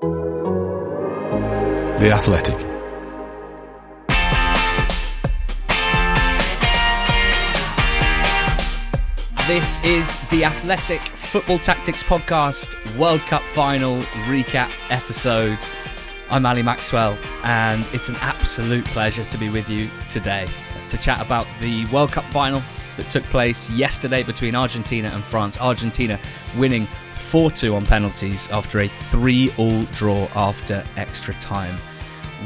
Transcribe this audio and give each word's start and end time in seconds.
The 0.00 0.10
Athletic. 2.12 2.58
This 9.46 9.78
is 9.84 10.16
the 10.30 10.44
Athletic 10.44 11.00
Football 11.00 11.60
Tactics 11.60 12.02
Podcast 12.02 12.74
World 12.98 13.20
Cup 13.20 13.42
Final 13.42 14.02
Recap 14.26 14.72
episode. 14.90 15.58
I'm 16.28 16.44
Ali 16.44 16.64
Maxwell, 16.64 17.16
and 17.44 17.86
it's 17.92 18.08
an 18.08 18.16
absolute 18.16 18.84
pleasure 18.86 19.22
to 19.22 19.38
be 19.38 19.48
with 19.48 19.70
you 19.70 19.88
today 20.10 20.48
to 20.88 20.98
chat 20.98 21.24
about 21.24 21.46
the 21.60 21.86
World 21.86 22.10
Cup 22.10 22.24
final 22.24 22.60
that 22.96 23.08
took 23.10 23.22
place 23.24 23.70
yesterday 23.70 24.24
between 24.24 24.56
Argentina 24.56 25.08
and 25.14 25.22
France. 25.22 25.60
Argentina 25.60 26.18
winning 26.56 26.88
4 27.34 27.50
2 27.50 27.74
on 27.74 27.84
penalties 27.84 28.48
after 28.50 28.78
a 28.78 28.86
3 28.86 29.50
all 29.58 29.82
draw 29.86 30.28
after 30.36 30.84
extra 30.96 31.34
time. 31.34 31.74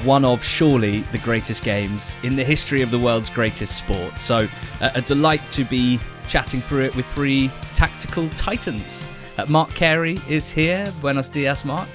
One 0.02 0.24
of 0.24 0.42
surely 0.42 1.00
the 1.12 1.18
greatest 1.18 1.62
games 1.62 2.16
in 2.22 2.36
the 2.36 2.42
history 2.42 2.80
of 2.80 2.90
the 2.90 2.98
world's 2.98 3.28
greatest 3.28 3.76
sport. 3.76 4.18
So, 4.18 4.48
uh, 4.80 4.90
a 4.94 5.02
delight 5.02 5.42
to 5.50 5.64
be 5.64 6.00
chatting 6.26 6.62
through 6.62 6.84
it 6.84 6.96
with 6.96 7.04
three 7.04 7.50
tactical 7.74 8.30
titans. 8.30 9.04
Uh, 9.36 9.44
Mark 9.50 9.74
Carey 9.74 10.18
is 10.26 10.50
here. 10.50 10.90
Buenos 11.02 11.28
dias, 11.28 11.66
Mark. 11.66 11.90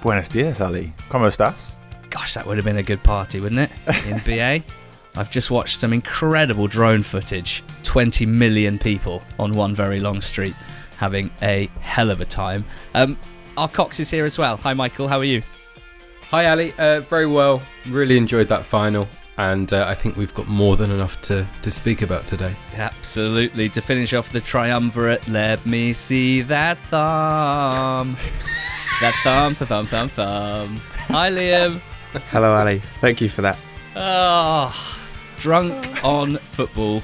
Buenos 0.00 0.30
dias, 0.30 0.62
Ali. 0.62 0.94
¿Cómo 1.10 1.28
estás? 1.28 1.76
Gosh, 2.08 2.32
that 2.32 2.46
would 2.46 2.56
have 2.56 2.64
been 2.64 2.78
a 2.78 2.82
good 2.82 3.02
party, 3.02 3.40
wouldn't 3.40 3.70
it? 3.70 4.06
In 4.06 4.20
BA. 4.24 4.64
I've 5.16 5.28
just 5.28 5.50
watched 5.50 5.76
some 5.76 5.92
incredible 5.92 6.66
drone 6.66 7.02
footage. 7.02 7.62
20 7.82 8.24
million 8.24 8.78
people 8.78 9.22
on 9.38 9.52
one 9.52 9.74
very 9.74 10.00
long 10.00 10.22
street 10.22 10.54
having 10.98 11.30
a 11.40 11.70
hell 11.80 12.10
of 12.10 12.20
a 12.20 12.24
time. 12.26 12.64
Um, 12.94 13.16
our 13.56 13.68
Cox 13.68 13.98
is 14.00 14.10
here 14.10 14.24
as 14.24 14.36
well. 14.36 14.56
Hi, 14.58 14.74
Michael. 14.74 15.08
How 15.08 15.18
are 15.18 15.24
you? 15.24 15.42
Hi, 16.30 16.46
Ali. 16.50 16.74
Uh, 16.76 17.00
very 17.00 17.26
well. 17.26 17.62
Really 17.86 18.18
enjoyed 18.18 18.48
that 18.48 18.64
final, 18.64 19.08
and 19.38 19.72
uh, 19.72 19.86
I 19.88 19.94
think 19.94 20.16
we've 20.16 20.34
got 20.34 20.46
more 20.46 20.76
than 20.76 20.90
enough 20.90 21.20
to, 21.22 21.48
to 21.62 21.70
speak 21.70 22.02
about 22.02 22.26
today. 22.26 22.54
Absolutely. 22.76 23.68
To 23.70 23.80
finish 23.80 24.12
off 24.12 24.30
the 24.30 24.40
triumvirate, 24.40 25.26
let 25.28 25.64
me 25.64 25.92
see 25.92 26.42
that 26.42 26.78
thumb. 26.78 28.16
that 29.00 29.14
thumb, 29.24 29.54
thumb, 29.54 29.86
thumb, 29.86 30.08
thumb. 30.08 30.76
Hi, 31.08 31.30
Liam. 31.30 31.80
Hello, 32.30 32.54
Ali. 32.54 32.80
Thank 33.00 33.20
you 33.20 33.28
for 33.28 33.42
that. 33.42 33.58
Oh, 33.96 34.74
drunk 35.36 36.04
on 36.04 36.36
football. 36.36 37.02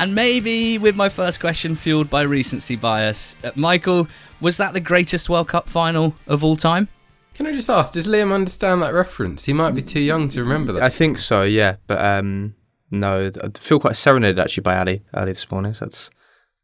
And 0.00 0.14
maybe 0.14 0.78
with 0.78 0.96
my 0.96 1.10
first 1.10 1.40
question 1.40 1.76
fueled 1.76 2.08
by 2.08 2.22
recency 2.22 2.74
bias, 2.74 3.36
uh, 3.44 3.50
Michael, 3.54 4.08
was 4.40 4.56
that 4.56 4.72
the 4.72 4.80
greatest 4.80 5.28
World 5.28 5.48
Cup 5.48 5.68
final 5.68 6.14
of 6.26 6.42
all 6.42 6.56
time? 6.56 6.88
Can 7.34 7.46
I 7.46 7.52
just 7.52 7.68
ask, 7.68 7.92
does 7.92 8.06
Liam 8.06 8.32
understand 8.32 8.80
that 8.80 8.94
reference? 8.94 9.44
He 9.44 9.52
might 9.52 9.74
be 9.74 9.82
too 9.82 10.00
young 10.00 10.28
to 10.28 10.40
remember 10.40 10.72
that. 10.72 10.82
I 10.82 10.88
think 10.88 11.18
so, 11.18 11.42
yeah. 11.42 11.76
But 11.86 12.02
um, 12.02 12.54
no, 12.90 13.30
I 13.44 13.58
feel 13.58 13.78
quite 13.78 13.94
serenaded 13.94 14.38
actually 14.38 14.62
by 14.62 14.78
Ali 14.78 15.02
early 15.12 15.32
this 15.32 15.50
morning. 15.50 15.74
So 15.74 15.84
that's 15.84 16.08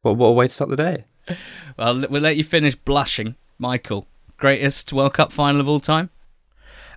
what, 0.01 0.17
what 0.17 0.29
a 0.29 0.33
way 0.33 0.47
to 0.47 0.53
start 0.53 0.71
the 0.71 0.77
day. 0.77 1.05
Well, 1.77 2.07
we'll 2.09 2.23
let 2.23 2.39
you 2.39 2.45
finish 2.45 2.75
blushing. 2.75 3.37
Michael, 3.59 4.07
greatest 4.39 4.95
World 4.95 5.13
Cup 5.13 5.31
final 5.31 5.61
of 5.61 5.69
all 5.69 5.81
time? 5.81 6.09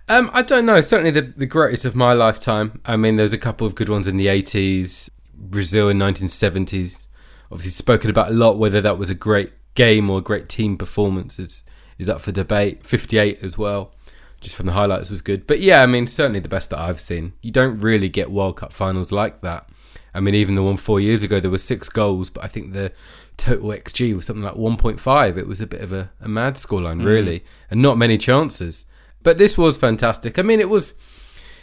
Um, 0.08 0.32
I 0.32 0.42
don't 0.42 0.66
know. 0.66 0.80
Certainly 0.80 1.12
the, 1.12 1.34
the 1.36 1.46
greatest 1.46 1.84
of 1.84 1.98
my 1.98 2.14
lifetime. 2.14 2.80
I 2.86 2.96
mean, 2.96 3.18
there's 3.18 3.34
a 3.34 3.38
couple 3.38 3.68
of 3.68 3.76
good 3.76 3.90
ones 3.90 4.08
in 4.08 4.16
the 4.16 4.28
80s, 4.28 5.10
Brazil 5.40 5.90
in 5.90 5.98
1970s. 5.98 7.08
Obviously 7.52 7.72
spoken 7.72 8.10
about 8.10 8.30
a 8.30 8.34
lot. 8.34 8.58
Whether 8.58 8.82
that 8.82 8.98
was 8.98 9.10
a 9.10 9.16
great 9.16 9.52
game 9.76 10.10
or 10.10 10.20
a 10.20 10.22
great 10.22 10.50
team 10.50 10.78
performance 10.78 11.40
is, 11.40 11.64
is 11.98 12.10
up 12.10 12.22
for 12.22 12.32
debate. 12.32 12.86
58 12.86 13.40
as 13.42 13.58
well, 13.58 13.94
just 14.42 14.56
from 14.56 14.66
the 14.66 14.74
highlights 14.74 15.10
was 15.10 15.22
good. 15.22 15.48
But 15.48 15.60
yeah, 15.60 15.82
I 15.82 15.86
mean, 15.86 16.08
certainly 16.08 16.40
the 16.40 16.50
best 16.50 16.70
that 16.70 16.80
I've 16.80 17.00
seen. 17.00 17.34
You 17.42 17.52
don't 17.52 17.80
really 17.80 18.10
get 18.10 18.32
World 18.32 18.58
Cup 18.58 18.74
finals 18.74 19.12
like 19.12 19.42
that. 19.42 19.70
I 20.14 20.20
mean, 20.20 20.36
even 20.36 20.56
the 20.56 20.64
one 20.64 20.78
four 20.78 21.00
years 21.00 21.24
ago, 21.24 21.40
there 21.40 21.52
were 21.52 21.58
six 21.58 21.88
goals, 21.90 22.30
but 22.30 22.44
I 22.44 22.48
think 22.48 22.74
the 22.74 22.92
total 23.38 23.70
XG 23.70 24.16
was 24.16 24.26
something 24.26 24.44
like 24.44 24.56
1.5. 24.56 25.38
It 25.38 25.48
was 25.48 25.62
a 25.62 25.68
bit 25.68 25.82
of 25.82 25.94
a, 25.94 26.12
a 26.20 26.28
mad 26.28 26.56
scoreline, 26.56 27.02
mm. 27.02 27.06
really, 27.06 27.46
and 27.70 27.82
not 27.82 27.98
many 27.98 28.18
chances. 28.18 28.86
But 29.22 29.38
this 29.38 29.58
was 29.58 29.78
fantastic. 29.78 30.40
I 30.40 30.42
mean, 30.42 30.60
it 30.60 30.70
was 30.70 30.96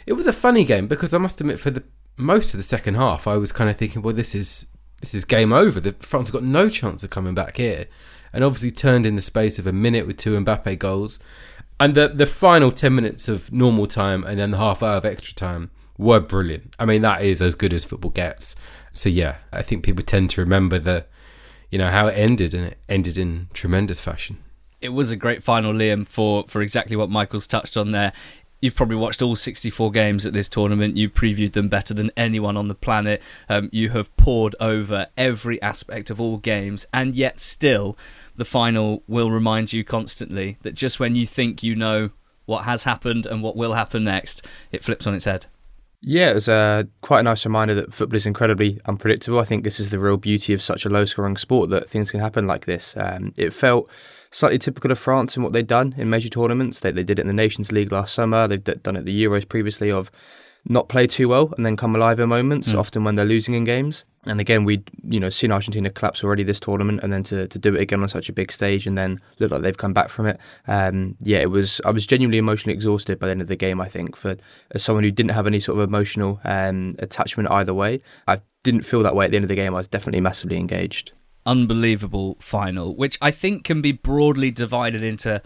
it 0.05 0.13
was 0.13 0.27
a 0.27 0.33
funny 0.33 0.63
game 0.63 0.87
because 0.87 1.13
I 1.13 1.17
must 1.17 1.41
admit, 1.41 1.59
for 1.59 1.69
the 1.69 1.83
most 2.17 2.53
of 2.53 2.57
the 2.57 2.63
second 2.63 2.95
half, 2.95 3.27
I 3.27 3.37
was 3.37 3.51
kind 3.51 3.69
of 3.69 3.77
thinking, 3.77 4.01
well, 4.01 4.13
this 4.13 4.35
is 4.35 4.65
this 5.01 5.13
is 5.13 5.25
game 5.25 5.53
over. 5.53 5.79
The 5.79 5.93
France 5.93 6.31
got 6.31 6.43
no 6.43 6.69
chance 6.69 7.03
of 7.03 7.09
coming 7.09 7.35
back 7.35 7.57
here, 7.57 7.85
and 8.33 8.43
obviously 8.43 8.71
turned 8.71 9.05
in 9.05 9.15
the 9.15 9.21
space 9.21 9.59
of 9.59 9.67
a 9.67 9.71
minute 9.71 10.07
with 10.07 10.17
two 10.17 10.37
Mbappe 10.39 10.79
goals, 10.79 11.19
and 11.79 11.93
the 11.93 12.07
the 12.07 12.25
final 12.25 12.71
ten 12.71 12.95
minutes 12.95 13.27
of 13.27 13.51
normal 13.51 13.85
time 13.85 14.23
and 14.23 14.39
then 14.39 14.51
the 14.51 14.57
half 14.57 14.81
hour 14.81 14.97
of 14.97 15.05
extra 15.05 15.33
time 15.33 15.69
were 15.97 16.19
brilliant. 16.19 16.75
I 16.79 16.85
mean, 16.85 17.01
that 17.03 17.21
is 17.21 17.41
as 17.41 17.55
good 17.55 17.73
as 17.73 17.83
football 17.83 18.11
gets. 18.11 18.55
So 18.93 19.09
yeah, 19.09 19.37
I 19.51 19.61
think 19.61 19.83
people 19.83 20.03
tend 20.03 20.29
to 20.31 20.41
remember 20.41 20.79
the, 20.79 21.05
you 21.69 21.77
know, 21.77 21.89
how 21.89 22.07
it 22.07 22.13
ended, 22.13 22.53
and 22.53 22.67
it 22.67 22.77
ended 22.89 23.17
in 23.17 23.47
tremendous 23.53 23.99
fashion. 23.99 24.39
It 24.81 24.89
was 24.89 25.11
a 25.11 25.15
great 25.15 25.41
final, 25.41 25.73
Liam, 25.73 26.05
for, 26.05 26.45
for 26.47 26.61
exactly 26.61 26.95
what 26.95 27.09
Michael's 27.09 27.47
touched 27.47 27.77
on 27.77 27.91
there. 27.91 28.13
You've 28.59 28.75
probably 28.75 28.95
watched 28.95 29.21
all 29.21 29.35
64 29.35 29.91
games 29.91 30.25
at 30.25 30.33
this 30.33 30.49
tournament. 30.49 30.97
You 30.97 31.09
previewed 31.09 31.53
them 31.53 31.69
better 31.69 31.93
than 31.93 32.11
anyone 32.17 32.57
on 32.57 32.67
the 32.67 32.75
planet. 32.75 33.21
Um, 33.47 33.69
you 33.71 33.89
have 33.89 34.15
poured 34.17 34.55
over 34.59 35.07
every 35.15 35.61
aspect 35.61 36.09
of 36.09 36.19
all 36.19 36.37
games, 36.37 36.87
and 36.91 37.15
yet 37.15 37.39
still, 37.39 37.97
the 38.35 38.45
final 38.45 39.03
will 39.07 39.29
remind 39.29 39.73
you 39.73 39.83
constantly 39.83 40.57
that 40.63 40.73
just 40.73 40.99
when 40.99 41.15
you 41.15 41.27
think 41.27 41.61
you 41.61 41.75
know 41.75 42.09
what 42.45 42.63
has 42.63 42.83
happened 42.83 43.25
and 43.25 43.43
what 43.43 43.55
will 43.55 43.73
happen 43.73 44.03
next, 44.05 44.43
it 44.71 44.83
flips 44.83 45.05
on 45.05 45.13
its 45.13 45.25
head. 45.25 45.45
Yeah, 46.01 46.29
it 46.29 46.35
was 46.35 46.47
uh, 46.47 46.83
quite 47.01 47.21
a 47.21 47.23
nice 47.23 47.43
reminder 47.43 47.73
that 47.73 47.93
football 47.93 48.17
is 48.17 48.27
incredibly 48.27 48.79
unpredictable. 48.85 49.39
I 49.39 49.45
think 49.45 49.63
this 49.63 49.79
is 49.79 49.89
the 49.89 49.97
real 49.97 50.17
beauty 50.17 50.53
of 50.53 50.61
such 50.61 50.85
a 50.85 50.89
low 50.89 51.05
scoring 51.05 51.37
sport 51.37 51.69
that 51.71 51.89
things 51.89 52.11
can 52.11 52.19
happen 52.19 52.45
like 52.45 52.65
this. 52.65 52.95
Um, 52.95 53.33
it 53.35 53.51
felt 53.51 53.89
slightly 54.29 54.59
typical 54.59 54.91
of 54.91 54.99
France 54.99 55.35
in 55.35 55.43
what 55.43 55.53
they'd 55.53 55.65
done 55.65 55.95
in 55.97 56.09
major 56.09 56.29
tournaments. 56.29 56.81
They, 56.81 56.91
they 56.91 57.03
did 57.03 57.17
it 57.17 57.23
in 57.23 57.27
the 57.27 57.33
Nations 57.33 57.71
League 57.71 57.91
last 57.91 58.13
summer, 58.13 58.47
they've 58.47 58.63
done 58.63 58.95
it 58.95 59.05
the 59.05 59.25
Euros 59.25 59.47
previously 59.47 59.91
of 59.91 60.11
not 60.69 60.89
play 60.89 61.07
too 61.07 61.29
well 61.29 61.53
and 61.55 61.65
then 61.65 61.75
come 61.75 61.95
alive 61.95 62.19
in 62.19 62.29
moments, 62.29 62.73
often 62.73 63.03
when 63.03 63.15
they're 63.15 63.25
losing 63.25 63.53
in 63.53 63.63
games. 63.63 64.05
And 64.25 64.41
again, 64.41 64.65
we'd 64.65 64.83
you 65.07 65.19
know 65.19 65.29
seen 65.29 65.51
Argentina 65.51 65.89
collapse 65.89 66.23
already 66.23 66.43
this 66.43 66.59
tournament, 66.59 66.99
and 67.01 67.13
then 67.13 67.23
to, 67.23 67.47
to 67.47 67.57
do 67.57 67.75
it 67.75 67.81
again 67.81 68.01
on 68.03 68.09
such 68.09 68.27
a 68.27 68.33
big 68.33 68.51
stage, 68.51 68.85
and 68.85 68.97
then 68.97 69.21
look 69.39 69.51
like 69.51 69.61
they've 69.61 69.77
come 69.77 69.93
back 69.93 70.09
from 70.09 70.25
it. 70.25 70.37
Um, 70.67 71.15
yeah, 71.21 71.37
it 71.37 71.49
was. 71.49 71.79
I 71.85 71.91
was 71.91 72.05
genuinely 72.05 72.37
emotionally 72.37 72.73
exhausted 72.73 73.19
by 73.19 73.27
the 73.27 73.31
end 73.31 73.41
of 73.41 73.47
the 73.47 73.55
game. 73.55 73.79
I 73.79 73.87
think 73.87 74.17
for 74.17 74.35
as 74.71 74.83
someone 74.83 75.05
who 75.05 75.11
didn't 75.11 75.31
have 75.31 75.47
any 75.47 75.61
sort 75.61 75.79
of 75.79 75.87
emotional 75.87 76.41
um, 76.43 76.95
attachment 76.99 77.49
either 77.51 77.73
way, 77.73 78.01
I 78.27 78.41
didn't 78.63 78.83
feel 78.83 79.01
that 79.03 79.15
way 79.15 79.25
at 79.25 79.31
the 79.31 79.37
end 79.37 79.45
of 79.45 79.49
the 79.49 79.55
game. 79.55 79.73
I 79.73 79.77
was 79.77 79.87
definitely 79.87 80.21
massively 80.21 80.57
engaged. 80.57 81.13
unbelievable 81.45 82.35
final, 82.41 82.93
which 82.95 83.17
I 83.21 83.31
think 83.31 83.63
can 83.63 83.81
be 83.81 83.93
broadly 83.93 84.51
divided 84.51 85.01
into 85.01 85.41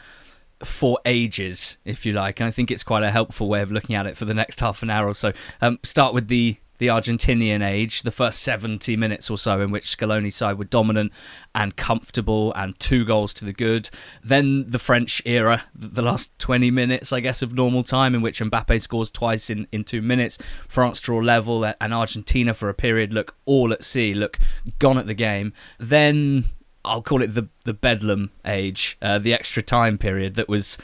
four 0.66 1.00
ages, 1.06 1.78
if 1.86 2.06
you 2.06 2.14
like. 2.14 2.40
And 2.40 2.48
I 2.48 2.52
think 2.52 2.72
it's 2.72 2.84
quite 2.84 3.04
a 3.04 3.12
helpful 3.12 3.48
way 3.48 3.62
of 3.62 3.72
looking 3.72 3.96
at 3.96 4.06
it 4.06 4.18
for 4.18 4.26
the 4.26 4.34
next 4.34 4.60
half 4.60 4.84
an 4.84 4.90
hour 4.90 5.08
or 5.08 5.14
so. 5.14 5.34
Um, 5.62 5.80
start 5.84 6.14
with 6.14 6.28
the 6.28 6.58
the 6.82 6.88
Argentinian 6.88 7.64
age, 7.64 8.02
the 8.02 8.10
first 8.10 8.42
70 8.42 8.98
minutes 8.98 9.30
or 9.30 9.38
so 9.38 9.62
in 9.62 9.70
which 9.70 9.86
Scaloni's 9.86 10.36
side 10.36 10.58
were 10.58 10.66
dominant 10.66 11.12
and 11.54 11.76
comfortable 11.76 12.52
and 12.54 12.78
two 12.80 13.06
goals 13.06 13.36
to 13.36 13.46
the 13.46 13.54
good. 13.54 13.92
Then 14.24 14.66
the 14.66 14.80
French 14.80 15.22
era, 15.24 15.66
the 15.76 16.02
last 16.02 16.38
20 16.40 16.72
minutes, 16.72 17.14
I 17.14 17.20
guess, 17.20 17.44
of 17.44 17.54
normal 17.54 17.84
time 17.84 18.16
in 18.16 18.24
which 18.24 18.40
Mbappe 18.40 18.82
scores 18.82 19.12
twice 19.12 19.52
in, 19.52 19.68
in 19.72 19.84
two 19.84 20.02
minutes. 20.02 20.40
France 20.68 21.00
draw 21.02 21.20
level 21.20 21.64
and 21.66 21.94
Argentina 21.94 22.52
for 22.52 22.68
a 22.68 22.74
period 22.74 23.14
look 23.14 23.36
all 23.46 23.72
at 23.72 23.84
sea, 23.84 24.16
look 24.16 24.40
gone 24.80 24.98
at 24.98 25.06
the 25.06 25.14
game. 25.14 25.54
Then 25.78 26.46
I'll 26.84 27.02
call 27.02 27.22
it 27.22 27.28
the, 27.28 27.48
the 27.64 27.74
Bedlam 27.74 28.32
age, 28.46 28.98
uh, 29.02 29.20
the 29.20 29.34
extra 29.34 29.62
time 29.62 29.98
period 29.98 30.36
that 30.36 30.50
was 30.50 30.78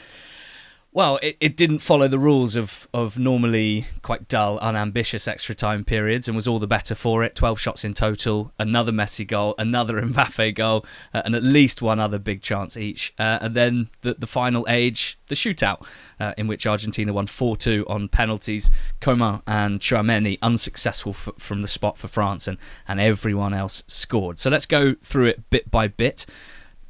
Well, 0.90 1.18
it, 1.22 1.36
it 1.38 1.56
didn't 1.56 1.80
follow 1.80 2.08
the 2.08 2.18
rules 2.18 2.56
of, 2.56 2.88
of 2.94 3.18
normally 3.18 3.84
quite 4.00 4.26
dull, 4.26 4.58
unambitious 4.58 5.28
extra 5.28 5.54
time 5.54 5.84
periods 5.84 6.28
and 6.28 6.34
was 6.34 6.48
all 6.48 6.58
the 6.58 6.66
better 6.66 6.94
for 6.94 7.22
it. 7.22 7.34
12 7.34 7.60
shots 7.60 7.84
in 7.84 7.92
total, 7.92 8.52
another 8.58 8.90
Messi 8.90 9.26
goal, 9.26 9.54
another 9.58 10.00
Mbappe 10.02 10.54
goal, 10.54 10.86
uh, 11.12 11.20
and 11.26 11.34
at 11.34 11.42
least 11.42 11.82
one 11.82 12.00
other 12.00 12.18
big 12.18 12.40
chance 12.40 12.78
each. 12.78 13.12
Uh, 13.18 13.38
and 13.42 13.54
then 13.54 13.90
the, 14.00 14.14
the 14.14 14.26
final 14.26 14.64
age, 14.66 15.18
the 15.26 15.34
shootout, 15.34 15.84
uh, 16.18 16.32
in 16.38 16.46
which 16.46 16.66
Argentina 16.66 17.12
won 17.12 17.26
4 17.26 17.56
2 17.56 17.84
on 17.86 18.08
penalties. 18.08 18.70
Coman 19.00 19.42
and 19.46 19.80
Tchouameni 19.80 20.38
unsuccessful 20.40 21.12
f- 21.12 21.28
from 21.36 21.60
the 21.60 21.68
spot 21.68 21.98
for 21.98 22.08
France, 22.08 22.48
and, 22.48 22.56
and 22.88 22.98
everyone 22.98 23.52
else 23.52 23.84
scored. 23.86 24.38
So 24.38 24.48
let's 24.48 24.66
go 24.66 24.94
through 25.02 25.26
it 25.26 25.50
bit 25.50 25.70
by 25.70 25.88
bit 25.88 26.24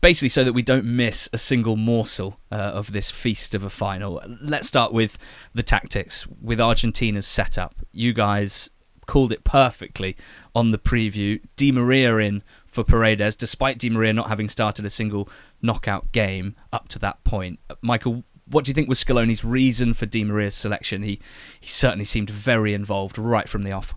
basically 0.01 0.29
so 0.29 0.45
that 0.45 0.53
we 0.53 0.63
don't 0.63 0.85
miss 0.85 1.29
a 1.33 1.39
single 1.39 1.77
morsel 1.77 2.39
uh, 2.53 2.57
of 2.57 2.93
this 2.93 3.11
feast 3.11 3.55
of 3.55 3.65
a 3.65 3.71
final. 3.71 4.23
Let's 4.41 4.69
start 4.69 4.93
with 4.93 5.19
the 5.55 5.63
tactics, 5.63 6.27
with 6.41 6.61
Argentina's 6.61 7.27
setup. 7.27 7.75
You 7.93 8.13
guys 8.13 8.71
called 9.07 9.33
it 9.33 9.43
perfectly 9.43 10.17
on 10.55 10.71
the 10.71 10.79
preview. 10.79 11.41
Di 11.57 11.73
Maria 11.73 12.17
in 12.19 12.43
for 12.67 12.85
Paredes, 12.85 13.35
despite 13.35 13.79
Di 13.79 13.91
Maria 13.91 14.13
not 14.13 14.29
having 14.29 14.49
started 14.49 14.87
a 14.87 14.91
single 14.91 15.29
knockout 15.63 16.13
game 16.13 16.55
up 16.73 16.89
to 16.89 16.99
that 17.01 17.25
point. 17.25 17.59
Michael, 17.83 18.23
what 18.47 18.65
do 18.65 18.71
you 18.71 18.75
think 18.75 18.89
was 18.89 19.03
Scaloni's 19.03 19.45
reason 19.45 19.95
for 19.95 20.07
Di 20.07 20.25
Maria's 20.25 20.55
selection? 20.55 21.03
He 21.03 21.21
he 21.59 21.69
certainly 21.69 22.05
seemed 22.05 22.31
very 22.31 22.75
involved 22.75 23.19
right 23.19 23.49
from 23.49 23.63
the 23.63 23.73
off. 23.73 23.95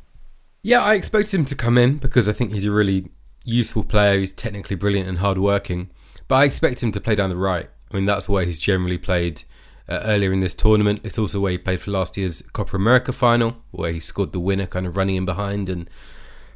Yeah, 0.63 0.81
I 0.81 0.95
expected 0.95 1.39
him 1.39 1.45
to 1.45 1.55
come 1.55 1.77
in 1.77 1.97
because 1.97 2.27
I 2.27 2.33
think 2.33 2.53
he's 2.53 2.65
a 2.65 2.71
really 2.71 3.09
useful 3.43 3.83
player. 3.83 4.19
He's 4.19 4.33
technically 4.33 4.75
brilliant 4.75 5.09
and 5.09 5.19
hardworking, 5.19 5.89
but 6.27 6.35
I 6.35 6.45
expect 6.45 6.81
him 6.83 6.91
to 6.91 7.01
play 7.01 7.15
down 7.15 7.29
the 7.29 7.35
right. 7.35 7.69
I 7.91 7.95
mean, 7.95 8.05
that's 8.05 8.29
where 8.29 8.45
he's 8.45 8.59
generally 8.59 8.97
played 8.97 9.43
uh, 9.89 10.01
earlier 10.03 10.31
in 10.31 10.39
this 10.39 10.55
tournament. 10.55 11.01
It's 11.03 11.19
also 11.19 11.39
where 11.39 11.51
he 11.51 11.57
played 11.57 11.81
for 11.81 11.91
last 11.91 12.17
year's 12.17 12.41
Copa 12.53 12.75
America 12.75 13.11
final, 13.11 13.57
where 13.71 13.91
he 13.91 13.99
scored 13.99 14.31
the 14.31 14.39
winner, 14.39 14.65
kind 14.65 14.87
of 14.87 14.95
running 14.95 15.15
in 15.15 15.25
behind 15.25 15.69
and 15.69 15.89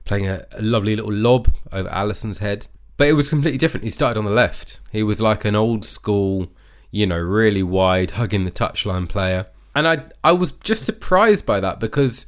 playing 0.06 0.28
a, 0.28 0.46
a 0.52 0.62
lovely 0.62 0.96
little 0.96 1.12
lob 1.12 1.54
over 1.72 1.90
Alisson's 1.90 2.38
head. 2.38 2.68
But 2.98 3.08
it 3.08 3.14
was 3.14 3.30
completely 3.30 3.58
different. 3.58 3.84
He 3.84 3.90
started 3.90 4.18
on 4.18 4.26
the 4.26 4.32
left. 4.32 4.80
He 4.92 5.04
was 5.04 5.20
like 5.20 5.44
an 5.44 5.56
old 5.56 5.84
school, 5.84 6.48
you 6.92 7.06
know, 7.06 7.18
really 7.18 7.64
wide, 7.64 8.12
hugging 8.12 8.46
the 8.46 8.52
touchline 8.52 9.10
player. 9.10 9.48
And 9.74 9.88
I 9.88 10.06
I 10.24 10.32
was 10.32 10.52
just 10.52 10.86
surprised 10.86 11.46
by 11.46 11.60
that 11.60 11.82
because 11.82 12.26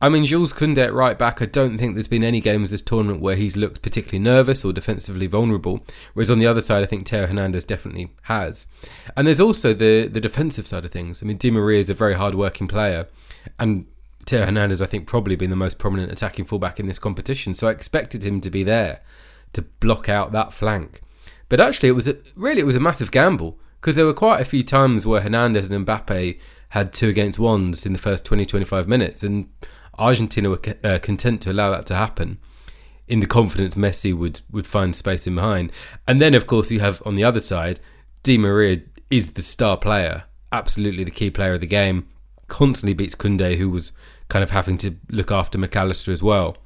I 0.00 0.08
mean, 0.08 0.24
Jules 0.24 0.52
Koundé 0.52 0.78
at 0.78 0.94
right 0.94 1.18
back, 1.18 1.42
I 1.42 1.46
don't 1.46 1.76
think 1.76 1.94
there's 1.94 2.06
been 2.06 2.22
any 2.22 2.40
games 2.40 2.70
this 2.70 2.82
tournament 2.82 3.20
where 3.20 3.34
he's 3.34 3.56
looked 3.56 3.82
particularly 3.82 4.20
nervous 4.20 4.64
or 4.64 4.72
defensively 4.72 5.26
vulnerable. 5.26 5.84
Whereas 6.14 6.30
on 6.30 6.38
the 6.38 6.46
other 6.46 6.60
side, 6.60 6.84
I 6.84 6.86
think 6.86 7.08
Theo 7.08 7.26
Hernandez 7.26 7.64
definitely 7.64 8.12
has. 8.22 8.68
And 9.16 9.26
there's 9.26 9.40
also 9.40 9.74
the, 9.74 10.06
the 10.06 10.20
defensive 10.20 10.68
side 10.68 10.84
of 10.84 10.92
things. 10.92 11.22
I 11.22 11.26
mean, 11.26 11.36
Di 11.36 11.50
Maria 11.50 11.80
is 11.80 11.90
a 11.90 11.94
very 11.94 12.14
hard-working 12.14 12.68
player. 12.68 13.08
And 13.58 13.86
Theo 14.24 14.44
Hernandez, 14.44 14.80
I 14.80 14.86
think, 14.86 15.08
probably 15.08 15.34
been 15.34 15.50
the 15.50 15.56
most 15.56 15.78
prominent 15.78 16.12
attacking 16.12 16.44
fullback 16.44 16.78
in 16.78 16.86
this 16.86 17.00
competition. 17.00 17.54
So 17.54 17.66
I 17.66 17.72
expected 17.72 18.22
him 18.22 18.40
to 18.42 18.50
be 18.50 18.62
there 18.62 19.00
to 19.54 19.62
block 19.62 20.08
out 20.08 20.30
that 20.30 20.52
flank. 20.52 21.02
But 21.48 21.60
actually, 21.60 21.88
it 21.88 21.92
was 21.92 22.06
a, 22.06 22.16
really 22.36 22.60
it 22.60 22.66
was 22.66 22.76
a 22.76 22.80
massive 22.80 23.10
gamble 23.10 23.58
because 23.80 23.94
there 23.94 24.06
were 24.06 24.14
quite 24.14 24.40
a 24.40 24.44
few 24.44 24.62
times 24.62 25.06
where 25.06 25.22
Hernandez 25.22 25.70
and 25.70 25.86
Mbappe 25.86 26.38
had 26.70 26.92
two 26.92 27.08
against 27.08 27.38
ones 27.38 27.86
in 27.86 27.92
the 27.92 27.98
first 27.98 28.24
20 28.26 28.44
25 28.44 28.86
minutes 28.86 29.22
and 29.22 29.48
Argentina 29.98 30.50
were 30.50 30.60
uh, 30.84 30.98
content 31.00 31.42
to 31.42 31.52
allow 31.52 31.70
that 31.70 31.86
to 31.86 31.94
happen 31.94 32.38
in 33.08 33.20
the 33.20 33.26
confidence 33.26 33.74
Messi 33.74 34.16
would 34.16 34.40
would 34.50 34.66
find 34.66 34.94
space 34.94 35.26
in 35.26 35.34
behind. 35.34 35.72
And 36.06 36.20
then, 36.20 36.34
of 36.34 36.46
course, 36.46 36.70
you 36.70 36.80
have 36.80 37.02
on 37.04 37.14
the 37.14 37.24
other 37.24 37.40
side, 37.40 37.80
Di 38.22 38.38
Maria 38.38 38.82
is 39.10 39.30
the 39.30 39.42
star 39.42 39.76
player, 39.76 40.24
absolutely 40.52 41.04
the 41.04 41.10
key 41.10 41.30
player 41.30 41.54
of 41.54 41.60
the 41.60 41.66
game. 41.66 42.06
Constantly 42.46 42.94
beats 42.94 43.14
Koundé, 43.14 43.56
who 43.56 43.70
was 43.70 43.92
kind 44.28 44.42
of 44.42 44.50
having 44.50 44.76
to 44.78 44.96
look 45.10 45.30
after 45.30 45.58
Mac 45.58 45.76
Allister 45.76 46.12
as 46.12 46.22
well. 46.22 46.56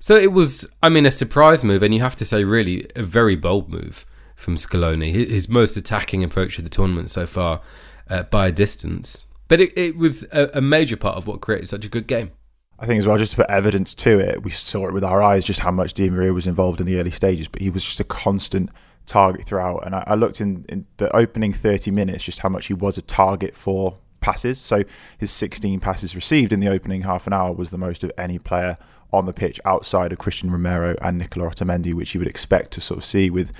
So 0.00 0.14
it 0.14 0.32
was, 0.32 0.66
I 0.82 0.88
mean, 0.88 1.06
a 1.06 1.10
surprise 1.10 1.64
move, 1.64 1.82
and 1.82 1.92
you 1.92 2.00
have 2.00 2.16
to 2.16 2.24
say, 2.24 2.44
really, 2.44 2.88
a 2.94 3.02
very 3.02 3.34
bold 3.34 3.68
move 3.68 4.06
from 4.36 4.56
Scaloni. 4.56 5.12
His 5.12 5.48
most 5.48 5.76
attacking 5.76 6.22
approach 6.22 6.56
to 6.56 6.62
the 6.62 6.68
tournament 6.68 7.10
so 7.10 7.26
far 7.26 7.60
uh, 8.08 8.22
by 8.24 8.48
a 8.48 8.52
distance. 8.52 9.24
But 9.48 9.60
it, 9.60 9.76
it 9.76 9.96
was 9.96 10.24
a, 10.30 10.50
a 10.54 10.60
major 10.60 10.96
part 10.96 11.16
of 11.16 11.26
what 11.26 11.40
created 11.40 11.68
such 11.68 11.84
a 11.84 11.88
good 11.88 12.06
game. 12.06 12.30
I 12.78 12.86
think 12.86 12.98
as 12.98 13.06
well, 13.06 13.16
just 13.18 13.32
to 13.32 13.38
put 13.38 13.50
evidence 13.50 13.94
to 13.96 14.20
it, 14.20 14.42
we 14.42 14.50
saw 14.50 14.86
it 14.86 14.92
with 14.92 15.02
our 15.02 15.20
eyes 15.20 15.44
just 15.44 15.60
how 15.60 15.72
much 15.72 15.94
Di 15.94 16.08
Maria 16.10 16.32
was 16.32 16.46
involved 16.46 16.80
in 16.80 16.86
the 16.86 16.98
early 16.98 17.10
stages, 17.10 17.48
but 17.48 17.60
he 17.60 17.70
was 17.70 17.84
just 17.84 17.98
a 17.98 18.04
constant 18.04 18.70
target 19.04 19.44
throughout. 19.44 19.84
And 19.84 19.96
I, 19.96 20.04
I 20.06 20.14
looked 20.14 20.40
in, 20.40 20.64
in 20.68 20.86
the 20.98 21.14
opening 21.14 21.52
30 21.52 21.90
minutes 21.90 22.24
just 22.24 22.40
how 22.40 22.48
much 22.48 22.66
he 22.66 22.74
was 22.74 22.96
a 22.96 23.02
target 23.02 23.56
for 23.56 23.98
passes. 24.20 24.60
So 24.60 24.84
his 25.16 25.32
16 25.32 25.80
passes 25.80 26.14
received 26.14 26.52
in 26.52 26.60
the 26.60 26.68
opening 26.68 27.02
half 27.02 27.26
an 27.26 27.32
hour 27.32 27.52
was 27.52 27.70
the 27.70 27.78
most 27.78 28.04
of 28.04 28.12
any 28.16 28.38
player 28.38 28.78
on 29.12 29.26
the 29.26 29.32
pitch 29.32 29.58
outside 29.64 30.12
of 30.12 30.18
Christian 30.18 30.50
Romero 30.50 30.94
and 31.00 31.18
Nicola 31.18 31.50
Otamendi, 31.50 31.94
which 31.94 32.14
you 32.14 32.20
would 32.20 32.28
expect 32.28 32.72
to 32.72 32.80
sort 32.80 32.98
of 32.98 33.04
see 33.04 33.30
with 33.30 33.52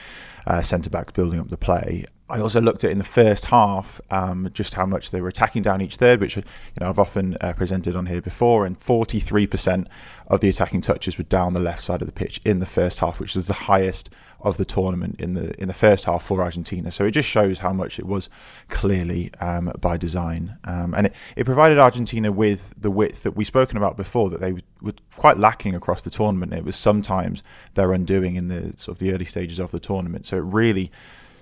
uh, 0.46 0.62
centre 0.62 0.90
backs 0.90 1.12
building 1.12 1.40
up 1.40 1.48
the 1.48 1.56
play. 1.56 2.04
I 2.30 2.40
also 2.40 2.60
looked 2.60 2.84
at 2.84 2.90
in 2.90 2.98
the 2.98 3.04
first 3.04 3.46
half 3.46 4.02
um, 4.10 4.50
just 4.52 4.74
how 4.74 4.84
much 4.84 5.10
they 5.10 5.20
were 5.20 5.28
attacking 5.28 5.62
down 5.62 5.80
each 5.80 5.96
third, 5.96 6.20
which 6.20 6.36
you 6.36 6.42
know 6.80 6.88
I've 6.88 6.98
often 6.98 7.38
uh, 7.40 7.54
presented 7.54 7.96
on 7.96 8.06
here 8.06 8.20
before. 8.20 8.66
And 8.66 8.78
43% 8.78 9.86
of 10.26 10.40
the 10.40 10.48
attacking 10.50 10.82
touches 10.82 11.16
were 11.16 11.24
down 11.24 11.54
the 11.54 11.60
left 11.60 11.82
side 11.82 12.02
of 12.02 12.06
the 12.06 12.12
pitch 12.12 12.40
in 12.44 12.58
the 12.58 12.66
first 12.66 12.98
half, 12.98 13.18
which 13.18 13.34
was 13.34 13.46
the 13.46 13.54
highest 13.54 14.10
of 14.40 14.58
the 14.58 14.64
tournament 14.64 15.16
in 15.18 15.34
the 15.34 15.58
in 15.60 15.68
the 15.68 15.74
first 15.74 16.04
half 16.04 16.22
for 16.22 16.42
Argentina. 16.42 16.90
So 16.90 17.06
it 17.06 17.12
just 17.12 17.28
shows 17.28 17.60
how 17.60 17.72
much 17.72 17.98
it 17.98 18.06
was 18.06 18.28
clearly 18.68 19.32
um, 19.40 19.72
by 19.80 19.96
design, 19.96 20.58
um, 20.64 20.92
and 20.94 21.06
it, 21.06 21.14
it 21.34 21.44
provided 21.44 21.78
Argentina 21.78 22.30
with 22.30 22.74
the 22.76 22.90
width 22.90 23.22
that 23.22 23.32
we've 23.32 23.46
spoken 23.46 23.78
about 23.78 23.96
before 23.96 24.28
that 24.28 24.40
they 24.40 24.52
were 24.82 24.92
quite 25.16 25.38
lacking 25.38 25.74
across 25.74 26.02
the 26.02 26.10
tournament. 26.10 26.52
It 26.52 26.64
was 26.64 26.76
sometimes 26.76 27.42
their 27.72 27.92
undoing 27.92 28.36
in 28.36 28.48
the 28.48 28.74
sort 28.76 28.96
of 28.96 28.98
the 28.98 29.12
early 29.14 29.24
stages 29.24 29.58
of 29.58 29.70
the 29.70 29.80
tournament. 29.80 30.26
So 30.26 30.36
it 30.36 30.44
really 30.44 30.92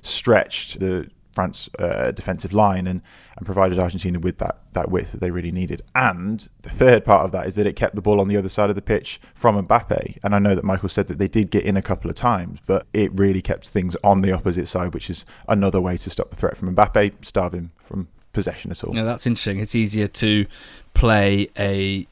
stretched 0.06 0.80
the 0.80 1.10
France 1.36 1.68
uh, 1.78 2.12
defensive 2.12 2.52
line 2.54 2.86
and, 2.86 3.02
and 3.36 3.44
provided 3.44 3.78
Argentina 3.78 4.18
with 4.18 4.38
that, 4.38 4.58
that 4.72 4.90
width 4.90 5.12
that 5.12 5.20
they 5.20 5.30
really 5.30 5.52
needed. 5.52 5.82
And 5.94 6.48
the 6.62 6.70
third 6.70 7.04
part 7.04 7.26
of 7.26 7.32
that 7.32 7.46
is 7.46 7.56
that 7.56 7.66
it 7.66 7.76
kept 7.76 7.94
the 7.94 8.00
ball 8.00 8.20
on 8.20 8.28
the 8.28 8.38
other 8.38 8.48
side 8.48 8.70
of 8.70 8.74
the 8.74 8.82
pitch 8.82 9.20
from 9.34 9.62
Mbappe. 9.66 10.18
And 10.24 10.34
I 10.34 10.38
know 10.38 10.54
that 10.54 10.64
Michael 10.64 10.88
said 10.88 11.08
that 11.08 11.18
they 11.18 11.28
did 11.28 11.50
get 11.50 11.64
in 11.64 11.76
a 11.76 11.82
couple 11.82 12.08
of 12.08 12.16
times, 12.16 12.60
but 12.66 12.86
it 12.94 13.10
really 13.12 13.42
kept 13.42 13.68
things 13.68 13.96
on 14.02 14.22
the 14.22 14.32
opposite 14.32 14.66
side, 14.66 14.94
which 14.94 15.10
is 15.10 15.26
another 15.46 15.80
way 15.80 15.98
to 15.98 16.08
stop 16.08 16.30
the 16.30 16.36
threat 16.36 16.56
from 16.56 16.74
Mbappe, 16.74 17.22
starve 17.22 17.52
him 17.52 17.70
from 17.82 18.08
possession 18.32 18.70
at 18.70 18.82
all. 18.82 18.96
Yeah, 18.96 19.02
that's 19.02 19.26
interesting. 19.26 19.58
It's 19.60 19.74
easier 19.74 20.06
to 20.06 20.46
play 20.94 21.50
a 21.58 22.06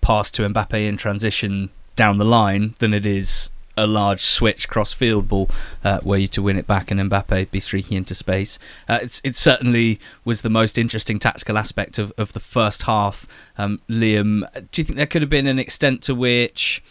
pass 0.00 0.30
to 0.30 0.48
Mbappe 0.48 0.88
in 0.88 0.96
transition 0.96 1.68
down 1.96 2.16
the 2.16 2.24
line 2.24 2.74
than 2.78 2.94
it 2.94 3.04
is 3.04 3.50
a 3.80 3.86
large 3.86 4.20
switch 4.20 4.68
cross 4.68 4.92
field 4.92 5.28
ball 5.28 5.48
uh, 5.82 6.00
were 6.02 6.18
you 6.18 6.28
to 6.28 6.42
win 6.42 6.58
it 6.58 6.66
back 6.66 6.90
and 6.90 7.00
Mbappe 7.00 7.50
be 7.50 7.60
streaking 7.60 7.96
into 7.96 8.14
space. 8.14 8.58
Uh, 8.88 8.98
it's, 9.02 9.20
it 9.24 9.34
certainly 9.34 9.98
was 10.24 10.42
the 10.42 10.50
most 10.50 10.78
interesting 10.78 11.18
tactical 11.18 11.56
aspect 11.56 11.98
of, 11.98 12.12
of 12.18 12.32
the 12.32 12.40
first 12.40 12.82
half. 12.82 13.26
Um, 13.56 13.80
Liam, 13.88 14.42
do 14.70 14.80
you 14.80 14.84
think 14.84 14.96
there 14.96 15.06
could 15.06 15.22
have 15.22 15.30
been 15.30 15.46
an 15.46 15.58
extent 15.58 16.02
to 16.02 16.14
which 16.14 16.82